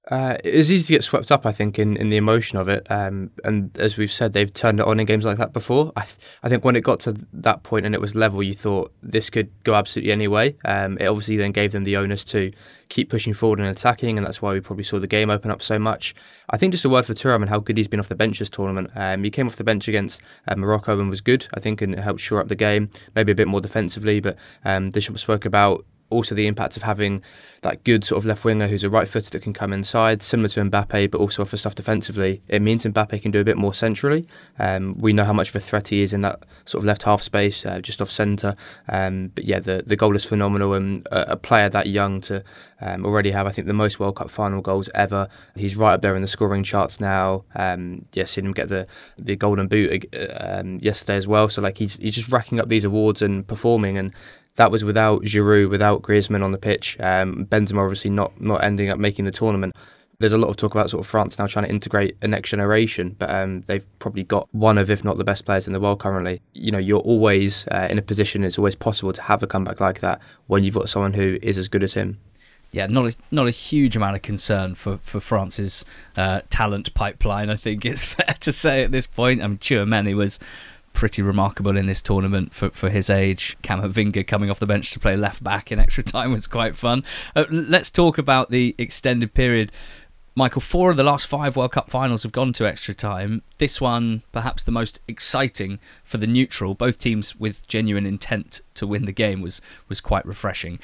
Uh, 0.09 0.37
it 0.43 0.55
was 0.55 0.71
easy 0.71 0.85
to 0.87 0.93
get 0.93 1.03
swept 1.03 1.31
up, 1.31 1.45
I 1.45 1.51
think, 1.51 1.77
in, 1.77 1.97
in 1.97 2.09
the 2.09 2.15
emotion 2.17 2.57
of 2.57 2.69
it. 2.69 2.87
Um, 2.89 3.29
and 3.43 3.77
as 3.77 3.97
we've 3.97 4.11
said, 4.11 4.31
they've 4.31 4.51
turned 4.51 4.79
it 4.79 4.85
on 4.85 4.99
in 4.99 5.05
games 5.05 5.25
like 5.25 5.37
that 5.37 5.51
before. 5.51 5.91
I, 5.97 6.03
th- 6.03 6.17
I 6.43 6.49
think 6.49 6.63
when 6.63 6.77
it 6.77 6.81
got 6.81 7.01
to 7.01 7.15
that 7.33 7.63
point 7.63 7.85
and 7.85 7.93
it 7.93 7.99
was 7.99 8.15
level, 8.15 8.41
you 8.41 8.53
thought 8.53 8.93
this 9.03 9.29
could 9.29 9.51
go 9.63 9.75
absolutely 9.75 10.13
any 10.13 10.29
way. 10.29 10.55
Um, 10.63 10.97
it 10.99 11.07
obviously 11.07 11.35
then 11.35 11.51
gave 11.51 11.73
them 11.73 11.83
the 11.83 11.97
onus 11.97 12.23
to 12.25 12.53
keep 12.87 13.09
pushing 13.09 13.33
forward 13.33 13.59
and 13.59 13.67
attacking, 13.67 14.17
and 14.17 14.25
that's 14.25 14.41
why 14.41 14.53
we 14.53 14.61
probably 14.61 14.85
saw 14.85 14.97
the 14.97 15.07
game 15.07 15.29
open 15.29 15.51
up 15.51 15.61
so 15.61 15.77
much. 15.77 16.15
I 16.49 16.55
think 16.55 16.71
just 16.71 16.85
a 16.85 16.89
word 16.89 17.05
for 17.05 17.13
Thuram 17.13 17.41
and 17.41 17.49
how 17.49 17.59
good 17.59 17.75
he's 17.75 17.89
been 17.89 17.99
off 17.99 18.07
the 18.07 18.15
bench 18.15 18.39
this 18.39 18.49
tournament. 18.49 18.89
Um, 18.95 19.25
he 19.25 19.29
came 19.29 19.47
off 19.47 19.57
the 19.57 19.65
bench 19.65 19.89
against 19.89 20.21
uh, 20.47 20.55
Morocco 20.55 20.97
and 21.01 21.09
was 21.09 21.19
good, 21.19 21.47
I 21.53 21.59
think, 21.59 21.81
and 21.81 21.99
helped 21.99 22.21
shore 22.21 22.39
up 22.39 22.47
the 22.47 22.55
game, 22.55 22.89
maybe 23.13 23.33
a 23.33 23.35
bit 23.35 23.49
more 23.49 23.59
defensively. 23.59 24.21
But 24.21 24.37
um, 24.63 24.89
Deschamps 24.91 25.19
spoke 25.19 25.43
about 25.43 25.85
also 26.09 26.35
the 26.35 26.47
impact 26.47 26.77
of 26.77 26.83
having 26.83 27.21
that 27.61 27.83
good 27.83 28.03
sort 28.03 28.17
of 28.17 28.25
left 28.25 28.45
winger 28.45 28.67
who's 28.67 28.83
a 28.83 28.89
right 28.89 29.07
footer 29.07 29.29
that 29.31 29.41
can 29.41 29.53
come 29.53 29.73
inside, 29.73 30.21
similar 30.21 30.49
to 30.49 30.61
Mbappe, 30.61 31.11
but 31.11 31.19
also 31.19 31.41
offer 31.41 31.57
stuff 31.57 31.75
defensively. 31.75 32.41
It 32.47 32.61
means 32.61 32.85
Mbappe 32.85 33.21
can 33.21 33.31
do 33.31 33.39
a 33.39 33.43
bit 33.43 33.57
more 33.57 33.73
centrally. 33.73 34.25
Um, 34.59 34.95
we 34.99 35.13
know 35.13 35.25
how 35.25 35.33
much 35.33 35.49
of 35.49 35.55
a 35.55 35.59
threat 35.59 35.89
he 35.89 36.01
is 36.01 36.13
in 36.13 36.21
that 36.21 36.43
sort 36.65 36.83
of 36.83 36.85
left 36.85 37.03
half 37.03 37.21
space, 37.21 37.65
uh, 37.65 37.79
just 37.79 38.01
off 38.01 38.11
centre. 38.11 38.53
Um, 38.87 39.31
but 39.33 39.45
yeah, 39.45 39.59
the, 39.59 39.83
the 39.85 39.95
goal 39.95 40.15
is 40.15 40.23
phenomenal, 40.23 40.73
and 40.73 41.05
a, 41.07 41.33
a 41.33 41.35
player 41.35 41.69
that 41.69 41.87
young 41.87 42.21
to 42.21 42.43
um, 42.79 43.05
already 43.05 43.31
have, 43.31 43.47
I 43.47 43.51
think, 43.51 43.67
the 43.67 43.73
most 43.73 43.99
World 43.99 44.17
Cup 44.17 44.29
final 44.29 44.61
goals 44.61 44.89
ever. 44.93 45.27
He's 45.55 45.75
right 45.75 45.95
up 45.95 46.01
there 46.01 46.15
in 46.15 46.21
the 46.21 46.27
scoring 46.27 46.63
charts 46.63 46.99
now. 46.99 47.43
Um, 47.55 48.05
yeah, 48.13 48.25
seen 48.25 48.45
him 48.45 48.53
get 48.53 48.69
the, 48.69 48.87
the 49.17 49.35
Golden 49.35 49.67
Boot 49.67 50.05
uh, 50.15 50.59
um, 50.59 50.77
yesterday 50.79 51.17
as 51.17 51.27
well. 51.27 51.49
So 51.49 51.61
like 51.61 51.77
he's 51.77 51.97
he's 51.97 52.15
just 52.15 52.31
racking 52.31 52.59
up 52.59 52.69
these 52.69 52.85
awards 52.85 53.21
and 53.21 53.45
performing 53.47 53.97
and 53.97 54.13
that 54.57 54.71
was 54.71 54.83
without 54.83 55.23
Giroud, 55.23 55.69
without 55.69 56.01
Griezmann 56.01 56.43
on 56.43 56.51
the 56.51 56.57
pitch. 56.57 56.97
Um, 56.99 57.45
Benzema 57.45 57.83
obviously 57.83 58.11
not 58.11 58.39
not 58.41 58.63
ending 58.63 58.89
up 58.89 58.99
making 58.99 59.25
the 59.25 59.31
tournament. 59.31 59.75
There's 60.19 60.33
a 60.33 60.37
lot 60.37 60.49
of 60.49 60.57
talk 60.57 60.73
about 60.73 60.89
sort 60.89 61.01
of 61.01 61.07
France 61.07 61.37
now 61.37 61.45
trying 61.45 61.65
to 61.65 61.71
integrate 61.71 62.17
a 62.23 62.27
next 62.27 62.49
generation, 62.49 63.15
but 63.19 63.29
um, 63.29 63.61
they've 63.67 63.85
probably 63.99 64.23
got 64.23 64.47
one 64.51 64.79
of, 64.79 64.89
if 64.89 65.03
not 65.03 65.19
the 65.19 65.23
best 65.23 65.45
players 65.45 65.67
in 65.67 65.73
the 65.73 65.79
world 65.79 65.99
currently. 65.99 66.39
You 66.53 66.71
know, 66.71 66.79
you're 66.79 67.01
always 67.01 67.67
uh, 67.67 67.87
in 67.89 67.99
a 67.99 68.01
position; 68.01 68.43
it's 68.43 68.57
always 68.57 68.75
possible 68.75 69.13
to 69.13 69.21
have 69.21 69.43
a 69.43 69.47
comeback 69.47 69.79
like 69.79 70.01
that 70.01 70.19
when 70.47 70.63
you've 70.63 70.73
got 70.73 70.89
someone 70.89 71.13
who 71.13 71.37
is 71.43 71.57
as 71.57 71.67
good 71.67 71.83
as 71.83 71.93
him. 71.93 72.19
Yeah, 72.71 72.87
not 72.87 73.05
a 73.05 73.15
not 73.29 73.47
a 73.47 73.51
huge 73.51 73.95
amount 73.95 74.15
of 74.15 74.23
concern 74.23 74.73
for 74.73 74.97
for 74.97 75.19
France's 75.19 75.85
uh, 76.15 76.41
talent 76.49 76.93
pipeline. 76.95 77.51
I 77.51 77.55
think 77.55 77.85
it's 77.85 78.05
fair 78.13 78.33
to 78.39 78.51
say 78.51 78.83
at 78.83 78.91
this 78.91 79.05
point. 79.05 79.43
I 79.43 79.47
mean, 79.47 79.59
Tchouameni 79.59 80.15
was 80.15 80.39
pretty 80.97 81.21
remarkable 81.21 81.77
in 81.77 81.85
this 81.85 82.01
tournament 82.01 82.55
for, 82.55 82.71
for 82.71 82.89
his 82.89 83.07
age. 83.07 83.55
Camavinga 83.61 84.25
coming 84.25 84.49
off 84.49 84.59
the 84.59 84.65
bench 84.65 84.89
to 84.89 84.99
play 84.99 85.15
left 85.15 85.43
back 85.43 85.71
in 85.71 85.79
extra 85.79 86.01
time 86.01 86.31
was 86.31 86.47
quite 86.47 86.75
fun. 86.75 87.03
Uh, 87.35 87.45
let's 87.51 87.91
talk 87.91 88.17
about 88.17 88.49
the 88.49 88.73
extended 88.79 89.35
period. 89.35 89.71
Michael, 90.33 90.59
four 90.59 90.89
of 90.89 90.97
the 90.97 91.03
last 91.03 91.27
five 91.27 91.55
World 91.55 91.73
Cup 91.73 91.91
finals 91.91 92.23
have 92.23 92.31
gone 92.31 92.51
to 92.53 92.67
extra 92.67 92.95
time. 92.95 93.43
This 93.59 93.79
one, 93.79 94.23
perhaps 94.31 94.63
the 94.63 94.71
most 94.71 94.99
exciting 95.07 95.77
for 96.03 96.17
the 96.17 96.25
neutral, 96.25 96.73
both 96.73 96.97
teams 96.97 97.35
with 97.35 97.67
genuine 97.67 98.07
intent 98.07 98.61
to 98.73 98.87
win 98.87 99.05
the 99.05 99.11
game, 99.11 99.39
was 99.39 99.61
was 99.87 100.01
quite 100.01 100.25
refreshing. 100.25 100.79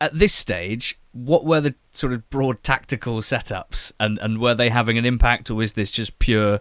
At 0.00 0.14
this 0.14 0.32
stage, 0.32 1.00
what 1.10 1.44
were 1.44 1.60
the 1.60 1.74
sort 1.90 2.12
of 2.12 2.30
broad 2.30 2.62
tactical 2.62 3.18
setups, 3.18 3.92
and, 3.98 4.18
and 4.18 4.38
were 4.38 4.54
they 4.54 4.68
having 4.68 4.98
an 4.98 5.04
impact, 5.04 5.50
or 5.50 5.60
is 5.64 5.72
this 5.72 5.90
just 5.90 6.20
pure 6.20 6.60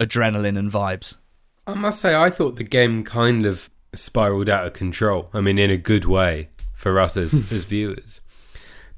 adrenaline 0.00 0.58
and 0.58 0.68
vibes? 0.68 1.18
I 1.66 1.74
must 1.74 2.00
say, 2.00 2.14
I 2.14 2.30
thought 2.30 2.56
the 2.56 2.64
game 2.64 3.02
kind 3.02 3.44
of 3.44 3.70
spiraled 3.92 4.48
out 4.48 4.66
of 4.66 4.72
control. 4.72 5.30
I 5.32 5.40
mean, 5.40 5.58
in 5.58 5.70
a 5.70 5.76
good 5.76 6.04
way 6.04 6.50
for 6.72 7.00
us 7.00 7.16
as, 7.16 7.34
as 7.52 7.64
viewers. 7.64 8.20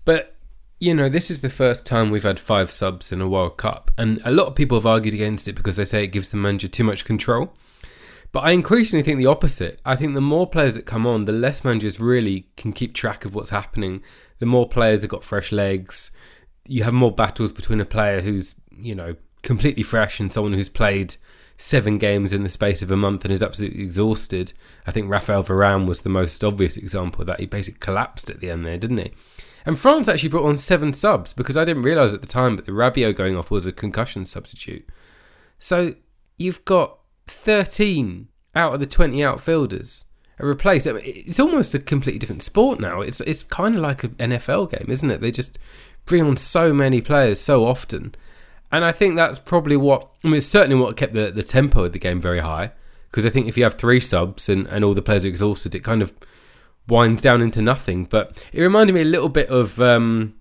But, 0.05 0.37
you 0.79 0.95
know, 0.95 1.09
this 1.09 1.31
is 1.31 1.41
the 1.41 1.51
first 1.51 1.87
time 1.87 2.11
we've 2.11 2.23
had 2.23 2.39
five 2.39 2.71
subs 2.71 3.11
in 3.11 3.21
a 3.21 3.29
World 3.29 3.57
Cup. 3.57 3.91
And 3.97 4.21
a 4.25 4.31
lot 4.31 4.47
of 4.47 4.55
people 4.55 4.77
have 4.77 4.87
argued 4.87 5.15
against 5.15 5.49
it 5.49 5.55
because 5.55 5.77
they 5.77 5.85
say 5.85 6.05
it 6.05 6.09
gives 6.09 6.31
the 6.31 6.37
manager 6.37 6.69
too 6.69 6.85
much 6.85 7.05
control. 7.05 7.55
But 8.33 8.41
I 8.41 8.51
increasingly 8.51 9.03
think 9.03 9.19
the 9.19 9.27
opposite. 9.27 9.81
I 9.87 9.97
think 9.97 10.15
the 10.15 10.21
more 10.21 10.47
players 10.47 10.75
that 10.75 10.85
come 10.85 11.07
on, 11.07 11.25
the 11.25 11.33
less 11.33 11.65
managers 11.65 11.99
really 11.99 12.47
can 12.59 12.75
keep 12.75 12.93
track 12.93 13.25
of 13.25 13.35
what's 13.35 13.51
happening. 13.51 14.03
The 14.39 14.47
more 14.47 14.69
players 14.69 15.01
have 15.01 15.11
got 15.11 15.25
fresh 15.25 15.51
legs. 15.51 16.11
You 16.67 16.85
have 16.85 16.93
more 16.93 17.13
battles 17.13 17.53
between 17.53 17.81
a 17.81 17.87
player 17.87 18.21
who's, 18.21 18.55
you 18.79 18.95
know, 18.95 19.17
completely 19.43 19.83
fresh 19.83 20.21
and 20.21 20.31
someone 20.31 20.53
who's 20.53 20.69
played 20.69 21.17
seven 21.59 21.99
games 21.99 22.33
in 22.33 22.45
the 22.45 22.49
space 22.49 22.81
of 22.83 22.91
a 22.91 22.97
month 22.97 23.25
and 23.25 23.35
is 23.35 23.43
absolutely 23.43 23.83
exhausted. 23.83 24.53
I 24.87 24.93
think 24.93 25.11
Rafael 25.11 25.45
Varane 25.45 25.87
was 25.87 26.01
the 26.01 26.09
most 26.09 26.43
obvious 26.43 26.77
example 26.77 27.25
that. 27.25 27.41
He 27.41 27.47
basically 27.47 27.81
collapsed 27.81 28.31
at 28.31 28.41
the 28.41 28.51
end 28.51 28.65
there, 28.65 28.79
didn't 28.79 28.99
he? 28.99 29.13
And 29.67 29.79
France 29.79 30.09
actually 30.09 30.31
brought 30.31 30.49
on 30.49 30.57
seven 30.57 30.93
subs 30.93 31.35
because 31.35 31.57
I 31.57 31.65
didn't 31.65 31.83
realise 31.83 32.15
at 32.15 32.21
the 32.21 32.27
time 32.27 32.57
that 32.57 32.65
the 32.65 32.73
Rabiot 32.73 33.17
going 33.17 33.37
off 33.37 33.51
was 33.51 33.67
a 33.67 33.73
concussion 33.73 34.25
substitute. 34.25 34.89
So 35.59 35.95
you've 36.39 36.65
got 36.65 37.01
13 37.27 38.29
out 38.55 38.75
of 38.75 38.81
the 38.81 38.87
20 38.87 39.23
outfielders 39.23 40.07
are 40.41 40.47
replaced. 40.47 40.87
I 40.87 40.93
mean, 40.93 41.03
it's 41.05 41.41
almost 41.41 41.75
a 41.75 41.81
completely 41.81 42.21
different 42.21 42.43
sport 42.43 42.81
now. 42.81 43.01
It's 43.01 43.21
it's 43.23 43.43
kind 43.43 43.75
of 43.75 43.81
like 43.81 44.05
an 44.05 44.15
NFL 44.15 44.71
game, 44.71 44.89
isn't 44.89 45.11
it? 45.11 45.21
They 45.21 45.33
just 45.33 45.59
bring 46.05 46.23
on 46.23 46.37
so 46.37 46.73
many 46.73 47.01
players 47.01 47.41
so 47.41 47.67
often 47.67 48.15
and 48.71 48.85
I 48.85 48.93
think 48.93 49.17
that's 49.17 49.39
probably 49.39 49.77
what 49.77 50.09
I 50.25 50.29
mean. 50.29 50.37
It's 50.37 50.47
certainly 50.47 50.81
what 50.81 50.97
kept 50.97 51.15
the, 51.15 51.31
the 51.31 51.43
tempo 51.43 51.85
of 51.85 51.93
the 51.93 51.99
game 51.99 52.21
very 52.21 52.41
high. 52.41 52.73
Because 53.11 53.25
I 53.25 53.31
think 53.31 53.49
if 53.49 53.57
you 53.57 53.65
have 53.65 53.75
three 53.75 54.01
subs 54.01 54.51
and, 54.51 54.67
and 54.67 54.85
all 54.85 54.93
the 54.93 55.01
players 55.01 55.25
are 55.25 55.29
exhausted, 55.29 55.75
it 55.75 55.81
kind 55.83 56.03
of 56.03 56.13
winds 56.89 57.23
down 57.23 57.41
into 57.41 57.63
nothing. 57.63 58.05
But 58.05 58.45
it 58.53 58.61
reminded 58.61 58.93
me 58.93 59.01
a 59.01 59.05
little 59.05 59.31
bit 59.31 59.49
of 59.49 59.81
um, 59.81 60.35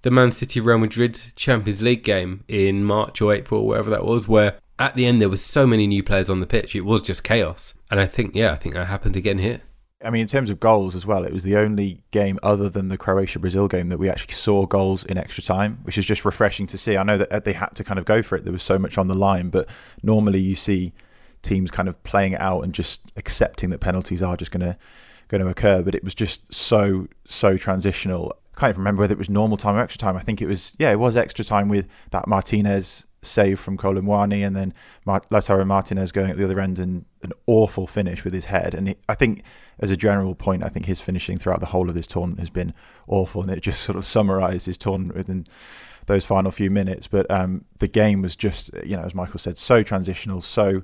the 0.00 0.10
Man 0.10 0.30
City 0.30 0.60
Real 0.60 0.78
Madrid 0.78 1.20
Champions 1.36 1.82
League 1.82 2.04
game 2.04 2.44
in 2.48 2.84
March 2.84 3.20
or 3.20 3.34
April, 3.34 3.66
wherever 3.66 3.90
that 3.90 4.04
was, 4.04 4.28
where 4.28 4.58
at 4.78 4.94
the 4.94 5.04
end 5.04 5.20
there 5.20 5.28
was 5.28 5.44
so 5.44 5.66
many 5.66 5.86
new 5.86 6.02
players 6.02 6.30
on 6.30 6.40
the 6.40 6.46
pitch, 6.46 6.74
it 6.74 6.82
was 6.82 7.02
just 7.02 7.22
chaos. 7.22 7.74
And 7.90 8.00
I 8.00 8.06
think, 8.06 8.34
yeah, 8.34 8.52
I 8.52 8.56
think 8.56 8.74
that 8.74 8.86
happened 8.86 9.16
again 9.16 9.38
here. 9.38 9.60
I 10.06 10.10
mean, 10.10 10.22
in 10.22 10.28
terms 10.28 10.50
of 10.50 10.60
goals 10.60 10.94
as 10.94 11.04
well, 11.04 11.24
it 11.24 11.32
was 11.32 11.42
the 11.42 11.56
only 11.56 12.00
game 12.12 12.38
other 12.40 12.68
than 12.68 12.88
the 12.88 12.96
Croatia 12.96 13.40
Brazil 13.40 13.66
game 13.66 13.88
that 13.88 13.98
we 13.98 14.08
actually 14.08 14.34
saw 14.34 14.64
goals 14.64 15.04
in 15.04 15.18
extra 15.18 15.42
time, 15.42 15.80
which 15.82 15.98
is 15.98 16.04
just 16.04 16.24
refreshing 16.24 16.68
to 16.68 16.78
see. 16.78 16.96
I 16.96 17.02
know 17.02 17.18
that 17.18 17.32
uh, 17.32 17.40
they 17.40 17.54
had 17.54 17.70
to 17.74 17.82
kind 17.82 17.98
of 17.98 18.04
go 18.04 18.22
for 18.22 18.36
it, 18.36 18.44
there 18.44 18.52
was 18.52 18.62
so 18.62 18.78
much 18.78 18.98
on 18.98 19.08
the 19.08 19.16
line, 19.16 19.50
but 19.50 19.68
normally 20.04 20.38
you 20.38 20.54
see 20.54 20.92
teams 21.42 21.72
kind 21.72 21.88
of 21.88 22.00
playing 22.04 22.34
it 22.34 22.40
out 22.40 22.62
and 22.62 22.72
just 22.72 23.12
accepting 23.16 23.70
that 23.70 23.78
penalties 23.78 24.22
are 24.22 24.36
just 24.36 24.52
going 24.52 24.64
to 24.64 24.76
going 25.28 25.42
to 25.42 25.48
occur. 25.48 25.82
But 25.82 25.96
it 25.96 26.04
was 26.04 26.14
just 26.14 26.54
so 26.54 27.08
so 27.24 27.56
transitional. 27.56 28.32
I 28.56 28.60
can't 28.60 28.70
even 28.70 28.80
remember 28.82 29.00
whether 29.00 29.12
it 29.12 29.18
was 29.18 29.28
normal 29.28 29.56
time 29.56 29.74
or 29.74 29.80
extra 29.80 29.98
time. 29.98 30.16
I 30.16 30.20
think 30.20 30.40
it 30.40 30.46
was 30.46 30.74
yeah, 30.78 30.92
it 30.92 31.00
was 31.00 31.16
extra 31.16 31.44
time 31.44 31.68
with 31.68 31.88
that 32.10 32.28
Martinez 32.28 33.06
save 33.26 33.60
from 33.60 33.76
Kolo 33.76 34.00
Muani 34.00 34.46
and 34.46 34.56
then 34.56 34.72
Lautaro 35.06 35.66
Martinez 35.66 36.12
going 36.12 36.30
at 36.30 36.36
the 36.36 36.44
other 36.44 36.60
end 36.60 36.78
and 36.78 37.04
an 37.22 37.32
awful 37.46 37.86
finish 37.86 38.24
with 38.24 38.32
his 38.32 38.46
head. 38.46 38.74
And 38.74 38.94
I 39.08 39.14
think 39.14 39.42
as 39.78 39.90
a 39.90 39.96
general 39.96 40.34
point, 40.34 40.62
I 40.62 40.68
think 40.68 40.86
his 40.86 41.00
finishing 41.00 41.36
throughout 41.36 41.60
the 41.60 41.66
whole 41.66 41.88
of 41.88 41.94
this 41.94 42.06
tournament 42.06 42.40
has 42.40 42.50
been 42.50 42.72
awful, 43.06 43.42
and 43.42 43.50
it 43.50 43.60
just 43.60 43.80
sort 43.82 43.96
of 43.96 44.04
summarised 44.04 44.66
his 44.66 44.78
tournament 44.78 45.16
within 45.16 45.46
those 46.06 46.24
final 46.24 46.50
few 46.50 46.70
minutes. 46.70 47.06
But 47.06 47.30
um, 47.30 47.64
the 47.78 47.88
game 47.88 48.22
was 48.22 48.36
just, 48.36 48.70
you 48.84 48.96
know, 48.96 49.02
as 49.02 49.14
Michael 49.14 49.38
said, 49.38 49.58
so 49.58 49.82
transitional, 49.82 50.40
so 50.40 50.82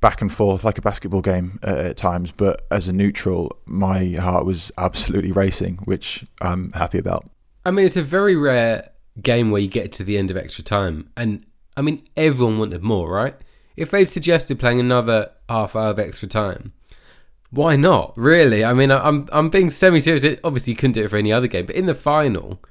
back 0.00 0.20
and 0.20 0.32
forth 0.32 0.64
like 0.64 0.78
a 0.78 0.82
basketball 0.82 1.20
game 1.20 1.58
uh, 1.62 1.90
at 1.90 1.96
times. 1.96 2.32
But 2.32 2.66
as 2.70 2.88
a 2.88 2.92
neutral, 2.92 3.56
my 3.66 4.10
heart 4.10 4.44
was 4.44 4.72
absolutely 4.76 5.32
racing, 5.32 5.76
which 5.84 6.26
I'm 6.40 6.72
happy 6.72 6.98
about. 6.98 7.28
I 7.64 7.70
mean, 7.70 7.86
it's 7.86 7.96
a 7.96 8.02
very 8.02 8.36
rare 8.36 8.90
game 9.20 9.50
where 9.50 9.60
you 9.60 9.68
get 9.68 9.92
to 9.92 10.04
the 10.04 10.16
end 10.16 10.30
of 10.30 10.36
extra 10.36 10.64
time, 10.64 11.10
and 11.16 11.44
I 11.76 11.82
mean, 11.82 12.06
everyone 12.16 12.58
wanted 12.58 12.82
more, 12.82 13.10
right? 13.10 13.34
If 13.76 13.90
they 13.90 14.04
suggested 14.04 14.58
playing 14.58 14.80
another 14.80 15.30
half 15.48 15.74
hour 15.74 15.90
of 15.90 15.98
extra 15.98 16.28
time, 16.28 16.72
why 17.50 17.76
not? 17.76 18.14
Really? 18.16 18.64
I 18.64 18.72
mean, 18.72 18.90
I'm 18.90 19.28
I'm 19.32 19.50
being 19.50 19.70
semi-serious. 19.70 20.40
Obviously, 20.42 20.72
you 20.72 20.76
couldn't 20.76 20.92
do 20.92 21.04
it 21.04 21.10
for 21.10 21.16
any 21.16 21.32
other 21.32 21.46
game, 21.46 21.66
but 21.66 21.76
in 21.76 21.86
the 21.86 21.94
final, 21.94 22.62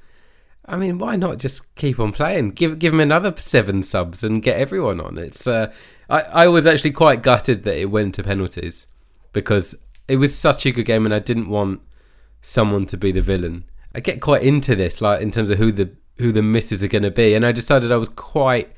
I 0.66 0.76
mean, 0.76 0.98
why 0.98 1.16
not 1.16 1.38
just 1.38 1.74
keep 1.74 1.98
on 2.00 2.12
playing? 2.12 2.50
Give 2.50 2.78
give 2.78 2.92
him 2.92 3.00
another 3.00 3.32
seven 3.36 3.82
subs 3.82 4.24
and 4.24 4.42
get 4.42 4.58
everyone 4.58 5.00
on. 5.00 5.18
It's 5.18 5.46
uh, 5.46 5.72
I 6.10 6.20
I 6.22 6.48
was 6.48 6.66
actually 6.66 6.92
quite 6.92 7.22
gutted 7.22 7.64
that 7.64 7.78
it 7.78 7.90
went 7.90 8.14
to 8.16 8.22
penalties 8.24 8.86
because 9.32 9.74
it 10.08 10.16
was 10.16 10.36
such 10.36 10.66
a 10.66 10.72
good 10.72 10.86
game, 10.86 11.04
and 11.04 11.14
I 11.14 11.20
didn't 11.20 11.48
want 11.48 11.80
someone 12.40 12.86
to 12.86 12.96
be 12.96 13.12
the 13.12 13.20
villain. 13.20 13.64
I 13.94 14.00
get 14.00 14.20
quite 14.20 14.42
into 14.42 14.74
this, 14.74 15.00
like 15.00 15.20
in 15.20 15.30
terms 15.30 15.50
of 15.50 15.58
who 15.58 15.70
the 15.70 15.92
who 16.18 16.32
the 16.32 16.42
misses 16.42 16.84
are 16.84 16.88
going 16.88 17.02
to 17.02 17.10
be, 17.10 17.34
and 17.34 17.44
I 17.44 17.52
decided 17.52 17.90
I 17.90 17.96
was 17.96 18.08
quite 18.08 18.72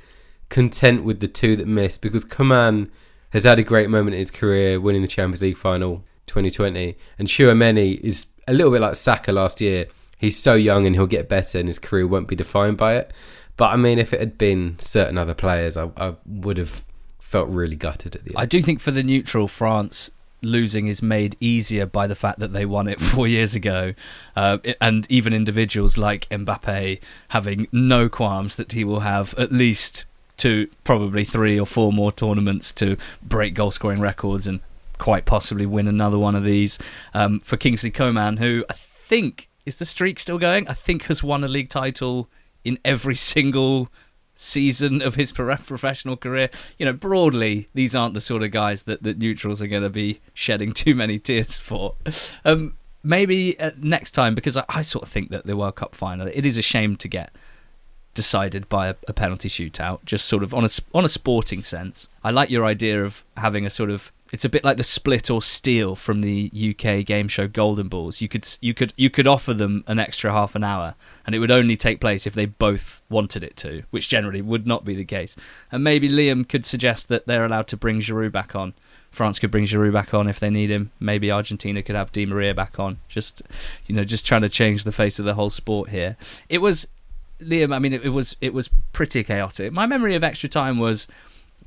content 0.49 1.05
with 1.05 1.21
the 1.21 1.29
two 1.29 1.57
that 1.57 1.67
missed 1.67 2.03
because 2.03 2.25
Coman 2.25 2.91
has 3.31 3.45
had 3.45 3.59
a 3.59 3.65
great 3.65 3.91
moment 3.91 4.15
in 4.15 4.21
his 4.21 4.31
career, 4.31 4.81
winning 4.81 5.03
the 5.03 5.09
Champions 5.09 5.43
League 5.43 5.57
final 5.57 6.05
2020. 6.27 6.97
And 7.19 7.27
Tchouameni 7.27 7.99
is 8.01 8.27
a 8.47 8.55
little 8.55 8.71
bit 8.71 8.81
like 8.81 8.95
Saka 8.95 9.33
last 9.33 9.61
year. 9.61 9.87
He's 10.19 10.39
so 10.39 10.55
young 10.55 10.87
and 10.87 10.95
he'll 10.95 11.07
get 11.07 11.29
better, 11.29 11.59
and 11.59 11.69
his 11.69 11.79
career 11.79 12.07
won't 12.07 12.29
be 12.29 12.37
defined 12.37 12.77
by 12.77 12.97
it. 12.97 13.13
But 13.57 13.71
I 13.71 13.77
mean, 13.77 13.99
if 13.99 14.13
it 14.13 14.21
had 14.21 14.39
been 14.39 14.79
certain 14.79 15.19
other 15.19 15.35
players, 15.35 15.77
I, 15.77 15.91
I 15.97 16.15
would 16.27 16.57
have 16.57 16.85
felt 17.21 17.49
really 17.49 17.77
gutted 17.77 18.15
at 18.15 18.25
the 18.25 18.31
end. 18.31 18.39
I 18.39 18.47
do 18.47 18.63
think 18.63 18.81
for 18.81 18.91
the 18.91 19.03
neutral 19.03 19.49
France, 19.49 20.11
losing 20.45 20.87
is 20.87 21.03
made 21.03 21.37
easier 21.41 21.87
by 21.87 22.07
the 22.07 22.15
fact 22.15 22.39
that 22.39 22.53
they 22.53 22.65
won 22.67 22.89
it 22.89 23.01
four 23.13 23.27
years 23.27 23.55
ago, 23.55 23.95
uh, 24.37 24.59
and 24.81 25.07
even 25.11 25.33
individuals 25.33 25.99
like 25.99 26.29
Mbappe 26.29 27.01
having 27.29 27.69
no 27.73 28.09
qualms 28.09 28.57
that 28.57 28.73
he 28.73 28.85
will 28.85 29.01
have 29.01 29.35
at 29.35 29.53
least 29.53 30.05
two, 30.37 30.69
probably 30.83 31.25
three 31.25 31.59
or 31.59 31.67
four 31.67 31.93
more 31.93 32.13
tournaments 32.13 32.73
to 32.75 32.97
break 33.23 33.55
goal 33.55 33.71
scoring 33.71 34.01
records 34.01 34.47
and 34.47 34.61
quite 34.99 35.25
possibly 35.25 35.67
win 35.67 35.89
another 35.89 36.19
one 36.19 36.35
of 36.35 36.45
these. 36.45 36.79
Um, 37.13 37.41
for 37.41 37.57
Kingsley 37.57 37.91
Coman, 37.91 38.39
who 38.39 38.65
I 38.69 38.75
think 38.75 39.49
is 39.67 39.79
the 39.79 39.85
streak 39.85 40.21
still 40.21 40.39
going? 40.39 40.69
I 40.69 40.75
think 40.75 41.05
has 41.05 41.23
won 41.23 41.45
a 41.45 41.49
league 41.49 41.69
title 41.69 42.29
in 42.65 42.79
every 42.85 43.15
single 43.33 43.89
season 44.35 45.01
of 45.03 45.15
his 45.15 45.33
professional 45.33 46.17
career. 46.17 46.51
You 46.79 46.87
know, 46.87 46.93
broadly, 46.93 47.69
these 47.75 47.95
aren't 47.95 48.15
the 48.15 48.21
sort 48.21 48.43
of 48.43 48.51
guys 48.51 48.85
that, 48.85 49.03
that 49.03 49.19
neutrals 49.19 49.63
are 49.63 49.69
going 49.69 49.83
to 49.83 49.91
be 49.91 50.21
shedding 50.33 50.73
too 50.73 50.95
many 50.95 51.19
tears 51.19 51.59
for. 51.59 51.95
Um, 52.45 52.75
maybe 53.03 53.59
uh, 53.61 53.73
next 53.79 54.13
time, 54.13 54.35
because 54.35 54.57
I, 54.57 54.65
I, 54.69 54.83
sort 54.83 55.05
of 55.05 55.09
think 55.09 55.31
that 55.31 55.47
the 55.47 55.57
World 55.57 55.77
Cup 55.77 55.95
final, 55.95 56.27
it 56.27 56.47
is 56.47 56.59
a 56.59 56.63
shame 56.63 56.97
to 56.97 57.09
get 57.09 57.35
decided 58.15 58.69
by 58.69 58.89
a, 58.89 58.95
a 59.09 59.13
penalty 59.13 59.49
shootout, 59.49 60.05
just 60.05 60.27
sort 60.27 60.43
of 60.43 60.55
on 60.55 60.65
a, 60.65 60.69
on 60.95 61.05
a 61.05 61.09
sporting 61.09 61.63
sense. 61.63 62.09
I 62.23 62.31
like 62.31 62.51
your 62.51 62.65
idea 62.65 63.05
of 63.05 63.25
having 63.37 63.67
a 63.67 63.71
sort 63.71 63.91
of 63.91 64.13
it's 64.33 64.45
a 64.45 64.49
bit 64.49 64.65
like 64.65 64.79
the 64.79 64.83
split 64.83 65.31
or 65.31 65.43
steal 65.43 65.95
from 65.95 66.21
the 66.21 66.51
UK 66.53 67.05
game 67.05 67.29
show 67.29 67.47
Golden 67.47 67.89
Balls. 67.89 68.21
You 68.21 68.29
could 68.29 68.47
you 68.61 68.75
could 68.75 68.93
you 68.97 69.11
could 69.11 69.27
offer 69.27 69.53
them 69.53 69.85
an 69.87 69.99
extra 69.99 70.33
half 70.33 70.55
an 70.55 70.65
hour, 70.65 70.95
and 71.27 71.35
it 71.35 71.39
would 71.39 71.51
only 71.51 71.77
take 71.77 72.01
place 72.01 72.27
if 72.27 72.35
they 72.35 72.47
both 72.47 73.03
wanted 73.11 73.45
it 73.45 73.57
to, 73.59 73.83
which 73.91 74.09
generally 74.09 74.41
would 74.41 74.67
not 74.67 74.85
be 74.85 74.95
the 74.95 75.05
case. 75.05 75.37
And 75.71 75.85
maybe 75.85 76.09
Liam 76.09 76.49
could 76.49 76.65
suggest 76.65 77.09
that 77.09 77.27
they're 77.27 77.45
allowed 77.45 77.69
to 77.69 77.77
bring 77.77 78.01
Giroud 78.01 78.33
back 78.33 78.57
on. 78.57 78.75
France 79.11 79.39
could 79.39 79.51
bring 79.51 79.65
Giroud 79.65 79.93
back 79.93 80.13
on 80.13 80.29
if 80.29 80.41
they 80.41 80.51
need 80.51 80.71
him. 80.71 80.91
Maybe 80.99 81.31
Argentina 81.31 81.83
could 81.83 81.95
have 81.95 82.11
Di 82.11 82.27
Maria 82.27 82.55
back 82.55 82.81
on. 82.81 82.99
Just 83.09 83.43
you 83.87 83.95
know, 83.95 84.05
just 84.05 84.27
trying 84.27 84.43
to 84.43 84.49
change 84.49 84.85
the 84.85 84.93
face 84.93 85.19
of 85.19 85.27
the 85.27 85.35
whole 85.35 85.51
sport 85.51 85.91
here. 85.91 86.17
It 86.49 86.59
was 86.59 86.89
Liam. 87.41 87.75
I 87.75 87.79
mean, 87.79 87.93
it, 87.93 88.07
it 88.07 88.11
was 88.11 88.37
it 88.41 88.55
was 88.55 88.71
pretty 88.93 89.23
chaotic. 89.23 89.73
My 89.73 89.87
memory 89.87 90.15
of 90.15 90.25
extra 90.25 90.49
time 90.49 90.79
was 90.79 91.07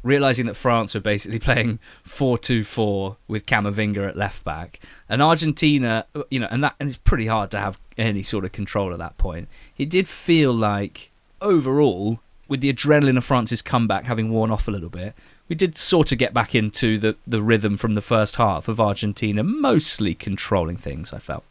realizing 0.04 0.46
that 0.46 0.56
France 0.56 0.94
were 0.94 1.02
basically 1.02 1.40
playing 1.48 1.80
4-2-4 2.06 3.18
with 3.28 3.46
Camavinga 3.46 4.08
at 4.08 4.18
left 4.18 4.44
back, 4.44 4.80
and 5.10 5.22
Argentina, 5.22 6.06
uh, 6.16 6.24
you 6.30 6.40
know, 6.40 6.48
and 6.50 6.64
that 6.64 6.76
and 6.80 6.90
it's 6.90 6.98
pretty 6.98 7.28
hard 7.28 7.52
to 7.52 7.60
have 7.60 7.80
any 7.98 8.22
sort 8.22 8.46
of 8.46 8.52
control 8.52 8.94
at 8.94 9.00
that 9.00 9.18
point. 9.18 9.48
It 9.78 9.90
did 9.90 10.08
feel 10.08 10.54
like 10.54 11.12
overall, 11.42 12.20
with 12.48 12.62
the 12.62 12.72
adrenaline 12.72 13.18
of 13.18 13.26
France's 13.26 13.62
comeback 13.62 14.06
having 14.06 14.32
worn 14.32 14.52
off 14.52 14.68
a 14.68 14.72
little 14.72 14.90
bit, 14.90 15.14
we 15.48 15.56
did 15.56 15.78
sort 15.78 16.12
of 16.12 16.18
get 16.18 16.34
back 16.34 16.54
into 16.54 16.98
the 16.98 17.16
the 17.26 17.42
rhythm 17.42 17.78
from 17.78 17.94
the 17.94 18.02
first 18.02 18.36
half 18.36 18.68
of 18.68 18.80
Argentina, 18.80 19.44
mostly 19.44 20.14
controlling 20.14 20.78
things. 20.78 21.14
I 21.14 21.20
felt. 21.20 21.44